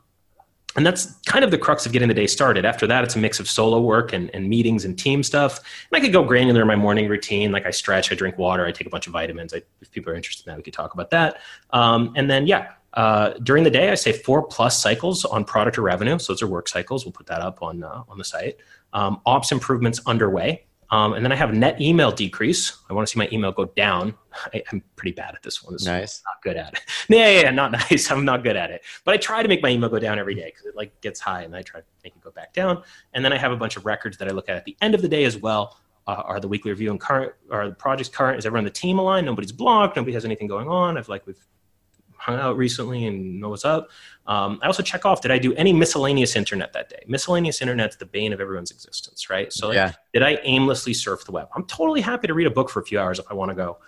and 0.76 0.86
that's 0.86 1.16
kind 1.22 1.44
of 1.44 1.50
the 1.50 1.58
crux 1.58 1.84
of 1.84 1.92
getting 1.92 2.06
the 2.06 2.14
day 2.14 2.28
started. 2.28 2.64
After 2.64 2.86
that, 2.86 3.02
it's 3.02 3.16
a 3.16 3.18
mix 3.18 3.40
of 3.40 3.48
solo 3.48 3.80
work 3.80 4.12
and, 4.12 4.30
and 4.32 4.48
meetings 4.48 4.84
and 4.84 4.96
team 4.96 5.24
stuff. 5.24 5.58
And 5.58 6.00
I 6.00 6.00
could 6.00 6.12
go 6.12 6.22
granular 6.22 6.60
in 6.60 6.68
my 6.68 6.76
morning 6.76 7.08
routine. 7.08 7.50
Like 7.50 7.66
I 7.66 7.70
stretch, 7.70 8.12
I 8.12 8.14
drink 8.14 8.38
water, 8.38 8.64
I 8.64 8.70
take 8.70 8.86
a 8.86 8.90
bunch 8.90 9.08
of 9.08 9.12
vitamins. 9.12 9.52
I, 9.52 9.62
if 9.80 9.90
people 9.90 10.12
are 10.12 10.16
interested 10.16 10.46
in 10.46 10.52
that, 10.52 10.56
we 10.56 10.62
could 10.62 10.72
talk 10.72 10.94
about 10.94 11.10
that. 11.10 11.38
Um, 11.70 12.12
and 12.14 12.30
then, 12.30 12.46
yeah, 12.46 12.72
uh, 12.94 13.34
during 13.42 13.64
the 13.64 13.70
day, 13.70 13.90
I 13.90 13.94
say 13.94 14.12
four 14.12 14.42
plus 14.46 14.80
cycles 14.82 15.24
on 15.24 15.44
product 15.44 15.78
or 15.78 15.82
revenue. 15.82 16.18
So 16.18 16.32
those 16.32 16.42
are 16.42 16.46
work 16.46 16.68
cycles. 16.68 17.04
We'll 17.04 17.12
put 17.12 17.26
that 17.26 17.40
up 17.40 17.62
on 17.62 17.82
uh, 17.84 18.02
on 18.08 18.18
the 18.18 18.24
site. 18.24 18.56
Um, 18.92 19.20
ops 19.26 19.52
improvements 19.52 20.00
underway. 20.06 20.64
Um, 20.92 21.12
and 21.12 21.24
then 21.24 21.30
I 21.30 21.36
have 21.36 21.54
net 21.54 21.80
email 21.80 22.10
decrease. 22.10 22.76
I 22.90 22.94
want 22.94 23.06
to 23.06 23.12
see 23.12 23.18
my 23.18 23.28
email 23.30 23.52
go 23.52 23.66
down. 23.66 24.12
I, 24.54 24.60
I'm 24.72 24.82
pretty 24.96 25.12
bad 25.14 25.36
at 25.36 25.42
this 25.44 25.62
one. 25.62 25.72
This 25.74 25.82
is 25.82 25.86
Nice. 25.86 26.22
not 26.26 26.42
good 26.42 26.56
at 26.56 26.72
it. 26.74 26.80
Yeah, 27.08 27.30
yeah, 27.30 27.40
yeah, 27.42 27.50
not 27.50 27.70
nice. 27.90 28.10
I'm 28.10 28.24
not 28.24 28.42
good 28.42 28.56
at 28.56 28.70
it. 28.72 28.82
But 29.04 29.14
I 29.14 29.16
try 29.18 29.42
to 29.42 29.48
make 29.48 29.62
my 29.62 29.68
email 29.68 29.88
go 29.88 30.00
down 30.00 30.18
every 30.18 30.34
day 30.34 30.46
because 30.46 30.66
it 30.66 30.74
like 30.74 31.00
gets 31.00 31.20
high, 31.20 31.42
and 31.42 31.54
I 31.54 31.62
try 31.62 31.80
to 31.80 31.86
make 32.02 32.16
it 32.16 32.20
go 32.22 32.32
back 32.32 32.52
down. 32.52 32.82
And 33.14 33.24
then 33.24 33.32
I 33.32 33.38
have 33.38 33.52
a 33.52 33.56
bunch 33.56 33.76
of 33.76 33.86
records 33.86 34.16
that 34.18 34.26
I 34.26 34.32
look 34.32 34.48
at 34.48 34.56
at 34.56 34.64
the 34.64 34.76
end 34.80 34.96
of 34.96 35.02
the 35.02 35.08
day 35.08 35.22
as 35.24 35.36
well. 35.36 35.78
Uh, 36.08 36.22
are 36.24 36.40
the 36.40 36.48
weekly 36.48 36.72
review 36.72 36.90
and 36.90 36.98
current? 36.98 37.32
Are 37.52 37.68
the 37.68 37.74
projects 37.74 38.08
current? 38.08 38.38
Is 38.38 38.46
everyone 38.46 38.62
on 38.62 38.64
the 38.64 38.70
team 38.70 38.98
aligned? 38.98 39.26
Nobody's 39.26 39.52
blocked. 39.52 39.94
Nobody 39.94 40.12
has 40.14 40.24
anything 40.24 40.48
going 40.48 40.66
on. 40.66 40.98
I've 40.98 41.08
like 41.08 41.24
we've 41.24 41.46
hung 42.20 42.36
out 42.38 42.56
recently 42.56 43.06
and 43.06 43.40
know 43.40 43.48
what's 43.48 43.64
up. 43.64 43.88
Um, 44.26 44.58
I 44.62 44.66
also 44.66 44.82
check 44.82 45.04
off: 45.06 45.22
did 45.22 45.30
I 45.30 45.38
do 45.38 45.54
any 45.54 45.72
miscellaneous 45.72 46.36
internet 46.36 46.72
that 46.74 46.88
day? 46.90 47.02
Miscellaneous 47.08 47.60
internet's 47.62 47.96
the 47.96 48.06
bane 48.06 48.32
of 48.32 48.40
everyone's 48.40 48.70
existence, 48.70 49.30
right? 49.30 49.52
So, 49.52 49.68
like, 49.68 49.76
Yeah. 49.76 49.92
did 50.12 50.22
I 50.22 50.38
aimlessly 50.44 50.94
surf 50.94 51.24
the 51.24 51.32
web? 51.32 51.48
I'm 51.56 51.64
totally 51.64 52.00
happy 52.02 52.26
to 52.26 52.34
read 52.34 52.46
a 52.46 52.50
book 52.50 52.68
for 52.70 52.80
a 52.80 52.84
few 52.84 53.00
hours 53.00 53.18
if 53.18 53.26
I 53.30 53.34
want 53.34 53.50
to 53.50 53.54
go 53.54 53.78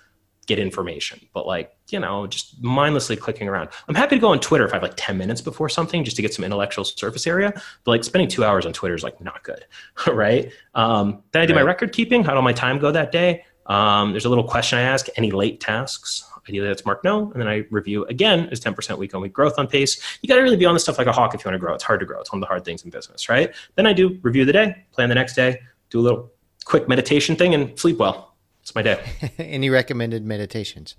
get 0.47 0.59
information, 0.59 1.21
but 1.33 1.47
like 1.47 1.71
you 1.91 2.01
know, 2.01 2.27
just 2.27 2.61
mindlessly 2.63 3.17
clicking 3.17 3.49
around. 3.49 3.69
I'm 3.87 3.95
happy 3.95 4.17
to 4.17 4.21
go 4.21 4.29
on 4.29 4.41
Twitter 4.41 4.65
if 4.65 4.73
I 4.73 4.77
have 4.77 4.83
like 4.83 4.95
10 4.97 5.19
minutes 5.19 5.43
before 5.43 5.69
something 5.69 6.03
just 6.05 6.17
to 6.17 6.23
get 6.23 6.33
some 6.33 6.43
intellectual 6.45 6.85
surface 6.85 7.27
area. 7.27 7.53
But 7.85 7.91
like 7.91 8.03
spending 8.03 8.29
two 8.29 8.43
hours 8.43 8.65
on 8.65 8.73
Twitter 8.73 8.95
is 8.95 9.05
like 9.05 9.21
not 9.21 9.45
good, 9.45 9.67
right? 10.09 10.51
Um, 10.75 11.23
then 11.33 11.43
I 11.43 11.47
do 11.47 11.55
my 11.55 11.61
record 11.63 11.93
keeping. 11.93 12.25
How 12.25 12.35
did 12.35 12.41
my 12.43 12.55
time 12.55 12.79
go 12.79 12.91
that 12.91 13.13
day? 13.13 13.45
Um, 13.67 14.11
there's 14.13 14.25
a 14.25 14.29
little 14.31 14.43
question 14.45 14.79
I 14.79 14.83
ask: 14.83 15.07
any 15.17 15.31
late 15.31 15.61
tasks? 15.61 16.25
Ideally, 16.49 16.69
that's 16.69 16.85
marked 16.85 17.05
no, 17.05 17.31
and 17.33 17.41
then 17.41 17.47
I 17.47 17.65
review 17.71 18.05
again 18.07 18.49
is 18.51 18.61
10% 18.61 18.99
week 18.99 19.15
on 19.15 19.21
week 19.21 19.33
growth 19.33 19.59
on 19.59 19.69
pace. 19.69 20.01
You 20.23 20.29
got 20.29 20.37
to 20.37 20.43
really 20.43 20.57
be 20.57 20.67
on 20.67 20.75
this 20.75 20.83
stuff 20.83 20.99
like 20.99 21.07
a 21.07 21.13
hawk 21.13 21.35
if 21.35 21.45
you 21.45 21.49
want 21.49 21.55
to 21.55 21.65
grow. 21.65 21.75
It's 21.75 21.85
hard 21.85 22.01
to 22.01 22.07
grow. 22.07 22.21
It's 22.21 22.33
one 22.33 22.39
of 22.39 22.41
the 22.41 22.49
hard 22.49 22.65
things 22.65 22.83
in 22.83 22.91
business, 22.91 23.29
right? 23.29 23.55
Then 23.77 23.87
I 23.87 23.93
do 23.93 24.19
review 24.23 24.45
the 24.45 24.53
day, 24.53 24.85
plan 24.91 25.09
the 25.09 25.15
next 25.15 25.35
day, 25.35 25.61
do 25.91 26.01
a 26.01 26.03
little 26.03 26.33
quick 26.65 26.89
meditation 26.89 27.37
thing, 27.37 27.55
and 27.55 27.79
sleep 27.79 27.99
well. 27.99 28.35
It's 28.63 28.75
my 28.75 28.83
day. 28.83 29.05
Any 29.39 29.71
recommended 29.71 30.25
meditations? 30.25 30.97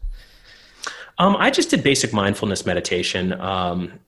Um, 1.18 1.36
I 1.38 1.50
just 1.50 1.70
did 1.70 1.84
basic 1.84 2.14
mindfulness 2.14 2.66
meditation 2.66 3.34
um, 3.40 4.00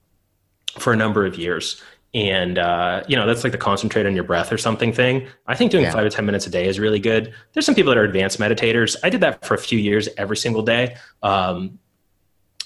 for 0.77 0.93
a 0.93 0.95
number 0.95 1.25
of 1.25 1.37
years. 1.37 1.81
And, 2.15 2.57
uh, 2.57 3.03
you 3.09 3.17
know, 3.17 3.27
that's 3.27 3.43
like 3.43 3.51
the 3.51 3.57
concentrate 3.57 4.05
on 4.05 4.15
your 4.15 4.23
breath 4.23 4.49
or 4.51 4.57
something 4.57 4.93
thing. 4.93 5.27
I 5.47 5.55
think 5.55 5.69
doing 5.69 5.83
Yeah. 5.83 5.91
five 5.91 6.05
to 6.05 6.09
10 6.09 6.25
minutes 6.25 6.47
a 6.47 6.49
day 6.49 6.65
is 6.65 6.79
really 6.79 6.97
good. 6.99 7.33
There's 7.51 7.65
some 7.65 7.75
people 7.75 7.89
that 7.91 7.97
are 7.97 8.05
advanced 8.05 8.39
meditators. 8.39 8.95
I 9.03 9.09
did 9.09 9.19
that 9.19 9.45
for 9.45 9.53
a 9.53 9.57
few 9.57 9.77
years 9.77 10.07
every 10.17 10.37
single 10.37 10.61
day. 10.61 10.95
Um, 11.21 11.77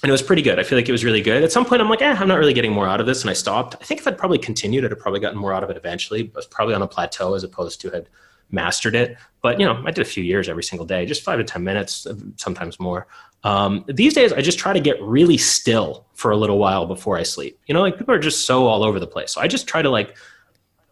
and 0.02 0.08
it 0.08 0.12
was 0.12 0.22
pretty 0.22 0.42
good. 0.42 0.60
I 0.60 0.62
feel 0.62 0.78
like 0.78 0.88
it 0.88 0.92
was 0.92 1.04
really 1.04 1.20
good. 1.20 1.42
At 1.42 1.50
some 1.50 1.64
point, 1.64 1.82
I'm 1.82 1.90
like, 1.90 2.00
eh, 2.00 2.16
I'm 2.16 2.28
not 2.28 2.38
really 2.38 2.54
getting 2.54 2.72
more 2.72 2.86
out 2.86 3.00
of 3.00 3.06
this. 3.06 3.22
And 3.22 3.28
I 3.28 3.32
stopped. 3.34 3.74
I 3.80 3.84
think 3.84 4.00
if 4.00 4.06
I'd 4.06 4.16
probably 4.16 4.38
continued, 4.38 4.84
I'd 4.84 4.92
have 4.92 5.00
probably 5.00 5.18
gotten 5.20 5.36
more 5.38 5.52
out 5.52 5.64
of 5.64 5.68
it 5.68 5.76
eventually. 5.76 6.22
But 6.22 6.36
I 6.36 6.38
was 6.38 6.46
probably 6.46 6.74
on 6.74 6.82
a 6.82 6.86
plateau 6.86 7.34
as 7.34 7.42
opposed 7.42 7.80
to 7.80 7.90
had 7.90 8.08
mastered 8.52 8.94
it. 8.94 9.16
But, 9.42 9.58
you 9.58 9.66
know, 9.66 9.82
I 9.84 9.90
did 9.90 10.00
a 10.02 10.08
few 10.08 10.22
years 10.22 10.48
every 10.48 10.62
single 10.62 10.86
day, 10.86 11.04
just 11.06 11.22
five 11.22 11.38
to 11.38 11.44
10 11.44 11.64
minutes, 11.64 12.06
sometimes 12.36 12.78
more. 12.78 13.08
Um, 13.42 13.84
these 13.88 14.14
days, 14.14 14.32
I 14.32 14.40
just 14.40 14.58
try 14.58 14.72
to 14.72 14.80
get 14.80 15.00
really 15.02 15.38
still 15.38 16.06
for 16.14 16.30
a 16.30 16.36
little 16.36 16.58
while 16.58 16.86
before 16.86 17.16
I 17.16 17.22
sleep. 17.22 17.58
You 17.66 17.74
know, 17.74 17.80
like 17.80 17.96
people 17.98 18.14
are 18.14 18.18
just 18.18 18.46
so 18.46 18.66
all 18.66 18.82
over 18.82 19.00
the 19.00 19.06
place. 19.06 19.32
So 19.32 19.40
I 19.40 19.48
just 19.48 19.66
try 19.66 19.82
to 19.82 19.90
like 19.90 20.16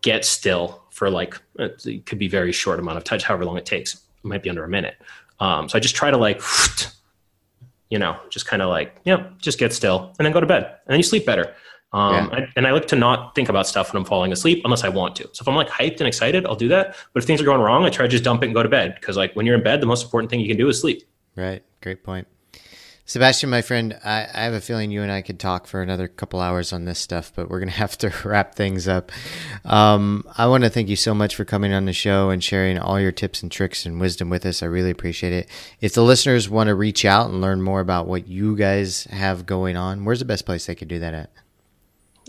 get 0.01 0.25
still 0.25 0.83
for 0.91 1.11
like, 1.11 1.39
it 1.59 2.07
could 2.07 2.19
be 2.19 2.29
very 2.29 2.53
short 2.53 2.79
amount 2.79 2.97
of 2.97 3.05
touch, 3.05 3.25
however 3.25 3.45
long 3.45 3.59
it 3.59 3.67
takes. 3.67 3.95
It 3.95 4.01
might 4.23 4.43
be 4.43 4.49
under 4.51 4.65
a 4.65 4.69
minute. 4.69 4.97
Um, 5.41 5.69
so 5.69 5.77
I 5.77 5.81
just 5.81 5.95
try 5.95 6.11
to 6.11 6.17
like, 6.17 6.41
you 7.91 7.99
know, 7.99 8.17
just 8.31 8.47
kind 8.47 8.63
of 8.63 8.69
like, 8.71 8.97
yeah, 9.05 9.29
just 9.39 9.59
get 9.59 9.73
still 9.73 10.15
and 10.19 10.25
then 10.25 10.33
go 10.33 10.41
to 10.41 10.47
bed 10.47 10.65
and 10.65 10.73
then 10.87 10.99
you 10.99 11.03
sleep 11.05 11.27
better. 11.27 11.55
Um, 11.93 12.15
Yeah. 12.15 12.29
I, 12.33 12.49
and 12.57 12.67
I 12.67 12.73
like 12.73 12.87
to 12.89 12.97
not 12.97 13.35
think 13.35 13.49
about 13.49 13.67
stuff 13.67 13.93
when 13.93 14.01
I'm 14.01 14.07
falling 14.07 14.33
asleep 14.33 14.63
unless 14.65 14.85
I 14.85 14.89
want 14.89 15.17
to. 15.17 15.25
So 15.33 15.43
if 15.43 15.49
I'm 15.49 15.55
like 15.55 15.69
hyped 15.69 15.99
and 15.99 16.07
excited, 16.09 16.47
I'll 16.47 16.57
do 16.57 16.69
that. 16.69 16.97
But 17.13 17.23
if 17.23 17.27
things 17.27 17.41
are 17.41 17.45
going 17.45 17.61
wrong, 17.61 17.85
I 17.85 17.91
try 17.91 18.05
to 18.07 18.11
just 18.11 18.25
dump 18.25 18.43
it 18.43 18.47
and 18.47 18.55
go 18.55 18.63
to 18.63 18.69
bed. 18.69 18.95
Because 18.95 19.17
like 19.17 19.35
when 19.35 19.47
you're 19.47 19.57
in 19.57 19.63
bed, 19.63 19.81
the 19.81 19.87
most 19.87 20.05
important 20.05 20.31
thing 20.31 20.41
you 20.41 20.49
can 20.49 20.57
do 20.57 20.69
is 20.69 20.81
sleep. 20.81 21.03
Right. 21.37 21.63
Great 21.81 22.03
point. 22.03 22.27
Sebastian, 23.09 23.49
my 23.49 23.63
friend, 23.63 23.99
I, 24.05 24.29
I 24.35 24.43
have 24.43 24.53
a 24.53 24.61
feeling 24.61 24.91
you 24.91 25.03
and 25.03 25.11
I 25.11 25.23
could 25.23 25.41
talk 25.41 25.67
for 25.67 25.81
another 25.81 26.09
couple 26.09 26.41
hours 26.41 26.75
on 26.75 26.85
this 26.85 26.99
stuff, 26.99 27.33
but 27.35 27.49
we're 27.49 27.59
going 27.59 27.71
to 27.71 27.75
have 27.75 27.97
to 27.99 28.13
wrap 28.29 28.55
things 28.55 28.87
up. 28.87 29.11
Um, 29.65 30.29
I 30.37 30.47
want 30.47 30.65
to 30.65 30.71
thank 30.71 30.91
you 30.91 30.97
so 30.97 31.15
much 31.15 31.35
for 31.35 31.47
coming 31.47 31.73
on 31.73 31.87
the 31.87 31.95
show 31.95 32.29
and 32.29 32.45
sharing 32.45 32.79
all 32.79 33.01
your 33.01 33.11
tips 33.11 33.43
and 33.43 33.51
tricks 33.51 33.87
and 33.87 33.99
wisdom 33.99 34.29
with 34.29 34.45
us. 34.45 34.63
I 34.63 34.67
really 34.67 34.91
appreciate 34.91 35.33
it. 35.33 35.49
If 35.81 35.95
the 35.95 36.05
listeners 36.05 36.51
want 36.51 36.69
to 36.69 36.75
reach 36.75 37.07
out 37.07 37.31
and 37.31 37.41
learn 37.41 37.63
more 37.63 37.81
about 37.81 38.07
what 38.07 38.29
you 38.29 38.55
guys 38.55 39.05
have 39.05 39.47
going 39.47 39.75
on, 39.75 40.05
where's 40.05 40.19
the 40.19 40.27
best 40.27 40.45
place 40.45 40.67
they 40.67 40.75
could 40.75 40.89
do 40.89 40.99
that 40.99 41.15
at? 41.15 41.31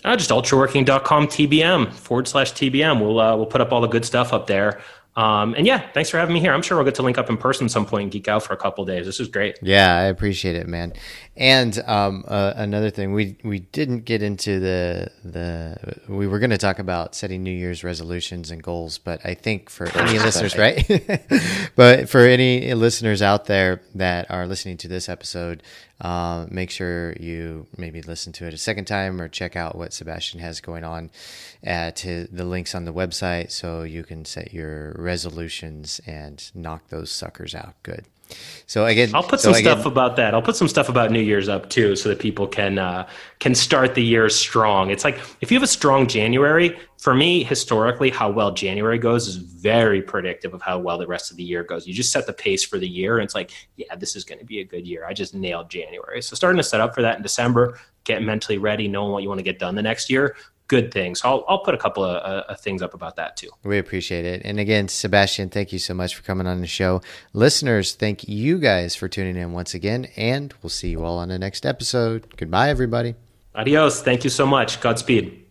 Uh, 0.05 0.15
just 0.15 0.29
ultraworking.com 0.29 1.27
TBM 1.27 1.91
forward 1.91 2.25
slash 2.25 2.53
TBM. 2.53 3.01
We'll 3.01 3.19
uh, 3.19 3.35
we'll 3.35 3.47
put 3.47 3.59
up 3.59 3.73
all 3.73 3.81
the 3.81 3.87
good 3.87 4.05
stuff 4.05 4.31
up 4.31 4.47
there. 4.47 4.79
Um, 5.19 5.53
and 5.55 5.67
yeah, 5.67 5.91
thanks 5.91 6.09
for 6.09 6.17
having 6.17 6.33
me 6.33 6.39
here. 6.39 6.53
I'm 6.53 6.61
sure 6.61 6.77
we'll 6.77 6.85
get 6.85 6.95
to 6.95 7.01
link 7.01 7.17
up 7.17 7.29
in 7.29 7.35
person 7.35 7.67
some 7.67 7.85
point 7.85 8.03
and 8.03 8.11
geek 8.11 8.29
out 8.29 8.41
for 8.41 8.53
a 8.53 8.57
couple 8.57 8.85
days. 8.85 9.05
This 9.05 9.19
is 9.19 9.27
great. 9.27 9.59
Yeah, 9.61 9.93
I 9.97 10.03
appreciate 10.03 10.55
it, 10.55 10.65
man. 10.65 10.93
And 11.39 11.81
um, 11.87 12.25
uh, 12.27 12.51
another 12.57 12.89
thing, 12.89 13.13
we 13.13 13.37
we 13.45 13.59
didn't 13.59 14.01
get 14.01 14.21
into 14.21 14.59
the 14.59 15.09
the 15.23 15.77
we 16.09 16.27
were 16.27 16.37
going 16.37 16.49
to 16.49 16.57
talk 16.57 16.79
about 16.79 17.15
setting 17.15 17.43
New 17.43 17.53
Year's 17.53 17.81
resolutions 17.81 18.51
and 18.51 18.61
goals, 18.61 18.97
but 18.97 19.21
I 19.23 19.35
think 19.35 19.69
for 19.69 19.87
any 19.97 20.19
listeners, 20.19 20.57
right? 20.57 20.85
but 21.77 22.09
for 22.09 22.19
any 22.19 22.73
listeners 22.73 23.21
out 23.21 23.45
there 23.45 23.81
that 23.95 24.29
are 24.29 24.47
listening 24.47 24.75
to 24.79 24.89
this 24.89 25.07
episode, 25.07 25.63
uh, 26.01 26.45
make 26.51 26.71
sure 26.71 27.13
you 27.13 27.67
maybe 27.77 28.01
listen 28.01 28.33
to 28.33 28.45
it 28.45 28.53
a 28.53 28.57
second 28.57 28.83
time 28.83 29.21
or 29.21 29.29
check 29.29 29.55
out 29.55 29.77
what 29.77 29.93
Sebastian 29.93 30.41
has 30.41 30.59
going 30.59 30.83
on 30.83 31.09
at 31.63 31.99
his, 31.99 32.27
the 32.27 32.43
links 32.43 32.75
on 32.75 32.83
the 32.83 32.93
website, 32.93 33.51
so 33.51 33.83
you 33.83 34.03
can 34.03 34.25
set 34.25 34.53
your 34.53 34.93
resolutions 34.99 36.01
and 36.05 36.51
knock 36.53 36.89
those 36.89 37.09
suckers 37.09 37.55
out 37.55 37.75
good. 37.81 38.03
So 38.65 38.85
again, 38.85 39.09
I'll 39.15 39.23
put 39.23 39.39
so 39.39 39.51
some 39.51 39.61
stuff 39.61 39.85
about 39.87 40.15
that. 40.17 40.35
I'll 40.35 40.43
put 40.43 40.55
some 40.55 40.67
stuff 40.67 40.89
about 40.89 41.09
New 41.09 41.21
Year's 41.21 41.49
up 41.49 41.69
too, 41.69 41.95
so 41.95 42.09
that 42.09 42.19
people 42.19 42.47
can 42.47 42.77
uh, 42.77 43.07
can 43.39 43.55
start 43.55 43.95
the 43.95 44.03
year 44.03 44.29
strong. 44.29 44.91
It's 44.91 45.03
like 45.03 45.19
if 45.41 45.51
you 45.51 45.55
have 45.57 45.63
a 45.63 45.67
strong 45.67 46.07
January. 46.07 46.77
For 46.99 47.15
me, 47.15 47.45
historically, 47.45 48.09
how 48.09 48.29
well 48.29 48.51
January 48.51 48.97
goes 48.97 49.29
is 49.29 49.37
very 49.37 50.01
predictive 50.01 50.53
of 50.53 50.61
how 50.61 50.79
well 50.79 50.97
the 50.97 51.07
rest 51.07 51.31
of 51.31 51.37
the 51.37 51.43
year 51.43 51.63
goes. 51.63 51.87
You 51.87 51.93
just 51.93 52.11
set 52.11 52.27
the 52.27 52.33
pace 52.33 52.65
for 52.65 52.77
the 52.77 52.89
year, 52.89 53.17
and 53.17 53.23
it's 53.23 53.33
like, 53.33 53.51
yeah, 53.77 53.95
this 53.95 54.17
is 54.17 54.25
going 54.25 54.39
to 54.39 54.45
be 54.45 54.59
a 54.59 54.65
good 54.65 54.85
year. 54.85 55.05
I 55.05 55.13
just 55.13 55.33
nailed 55.33 55.69
January, 55.69 56.21
so 56.21 56.35
starting 56.35 56.57
to 56.57 56.63
set 56.63 56.81
up 56.81 56.93
for 56.93 57.01
that 57.01 57.15
in 57.15 57.23
December, 57.23 57.79
get 58.03 58.21
mentally 58.21 58.57
ready, 58.57 58.89
knowing 58.89 59.13
what 59.13 59.23
you 59.23 59.29
want 59.29 59.39
to 59.39 59.43
get 59.43 59.59
done 59.59 59.75
the 59.75 59.81
next 59.81 60.09
year. 60.09 60.35
Good 60.69 60.93
things. 60.93 61.19
So 61.19 61.29
I'll, 61.29 61.45
I'll 61.49 61.59
put 61.59 61.73
a 61.73 61.77
couple 61.77 62.05
of 62.05 62.45
uh, 62.47 62.55
things 62.55 62.81
up 62.81 62.93
about 62.93 63.17
that 63.17 63.35
too. 63.35 63.49
We 63.63 63.79
appreciate 63.79 64.23
it. 64.23 64.43
And 64.45 64.59
again, 64.59 64.87
Sebastian, 64.87 65.49
thank 65.49 65.73
you 65.73 65.79
so 65.79 65.93
much 65.93 66.15
for 66.15 66.21
coming 66.21 66.47
on 66.47 66.61
the 66.61 66.67
show. 66.67 67.01
Listeners, 67.33 67.95
thank 67.95 68.29
you 68.29 68.59
guys 68.59 68.95
for 68.95 69.07
tuning 69.07 69.35
in 69.35 69.51
once 69.51 69.73
again, 69.73 70.07
and 70.15 70.53
we'll 70.61 70.69
see 70.69 70.89
you 70.89 71.03
all 71.03 71.17
on 71.17 71.29
the 71.29 71.39
next 71.39 71.65
episode. 71.65 72.37
Goodbye, 72.37 72.69
everybody. 72.69 73.15
Adios. 73.55 74.01
Thank 74.01 74.23
you 74.23 74.29
so 74.29 74.45
much. 74.45 74.79
Godspeed. 74.79 75.43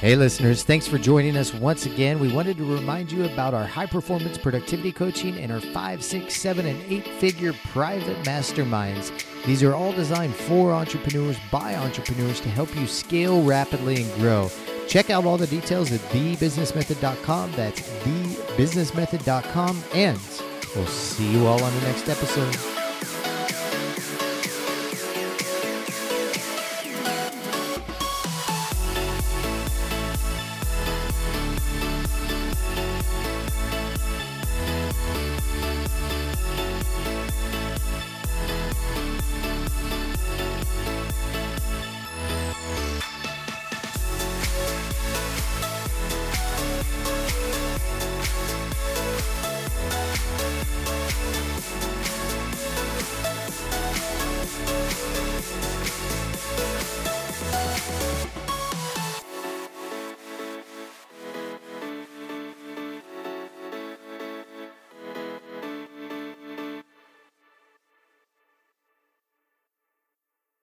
Hey, 0.00 0.16
listeners, 0.16 0.64
thanks 0.64 0.88
for 0.88 0.98
joining 0.98 1.36
us 1.36 1.54
once 1.54 1.86
again. 1.86 2.18
We 2.18 2.32
wanted 2.32 2.56
to 2.56 2.64
remind 2.64 3.12
you 3.12 3.26
about 3.26 3.52
our 3.52 3.66
high 3.66 3.86
performance 3.86 4.38
productivity 4.38 4.92
coaching 4.92 5.36
and 5.36 5.52
our 5.52 5.60
five, 5.60 6.02
six, 6.02 6.40
seven, 6.40 6.66
and 6.66 6.82
eight 6.90 7.06
figure 7.06 7.52
private 7.70 8.16
masterminds. 8.24 9.12
These 9.46 9.62
are 9.62 9.74
all 9.74 9.92
designed 9.92 10.34
for 10.34 10.72
entrepreneurs 10.72 11.36
by 11.50 11.74
entrepreneurs 11.74 12.40
to 12.40 12.48
help 12.48 12.74
you 12.76 12.86
scale 12.86 13.42
rapidly 13.42 14.02
and 14.02 14.14
grow. 14.14 14.50
Check 14.86 15.10
out 15.10 15.24
all 15.24 15.38
the 15.38 15.46
details 15.46 15.92
at 15.92 16.00
thebusinessmethod.com. 16.10 17.52
That's 17.52 17.80
thebusinessmethod.com. 17.80 19.82
And 19.94 20.18
we'll 20.74 20.86
see 20.86 21.30
you 21.30 21.46
all 21.46 21.62
on 21.62 21.74
the 21.74 21.80
next 21.82 22.08
episode. 22.08 22.79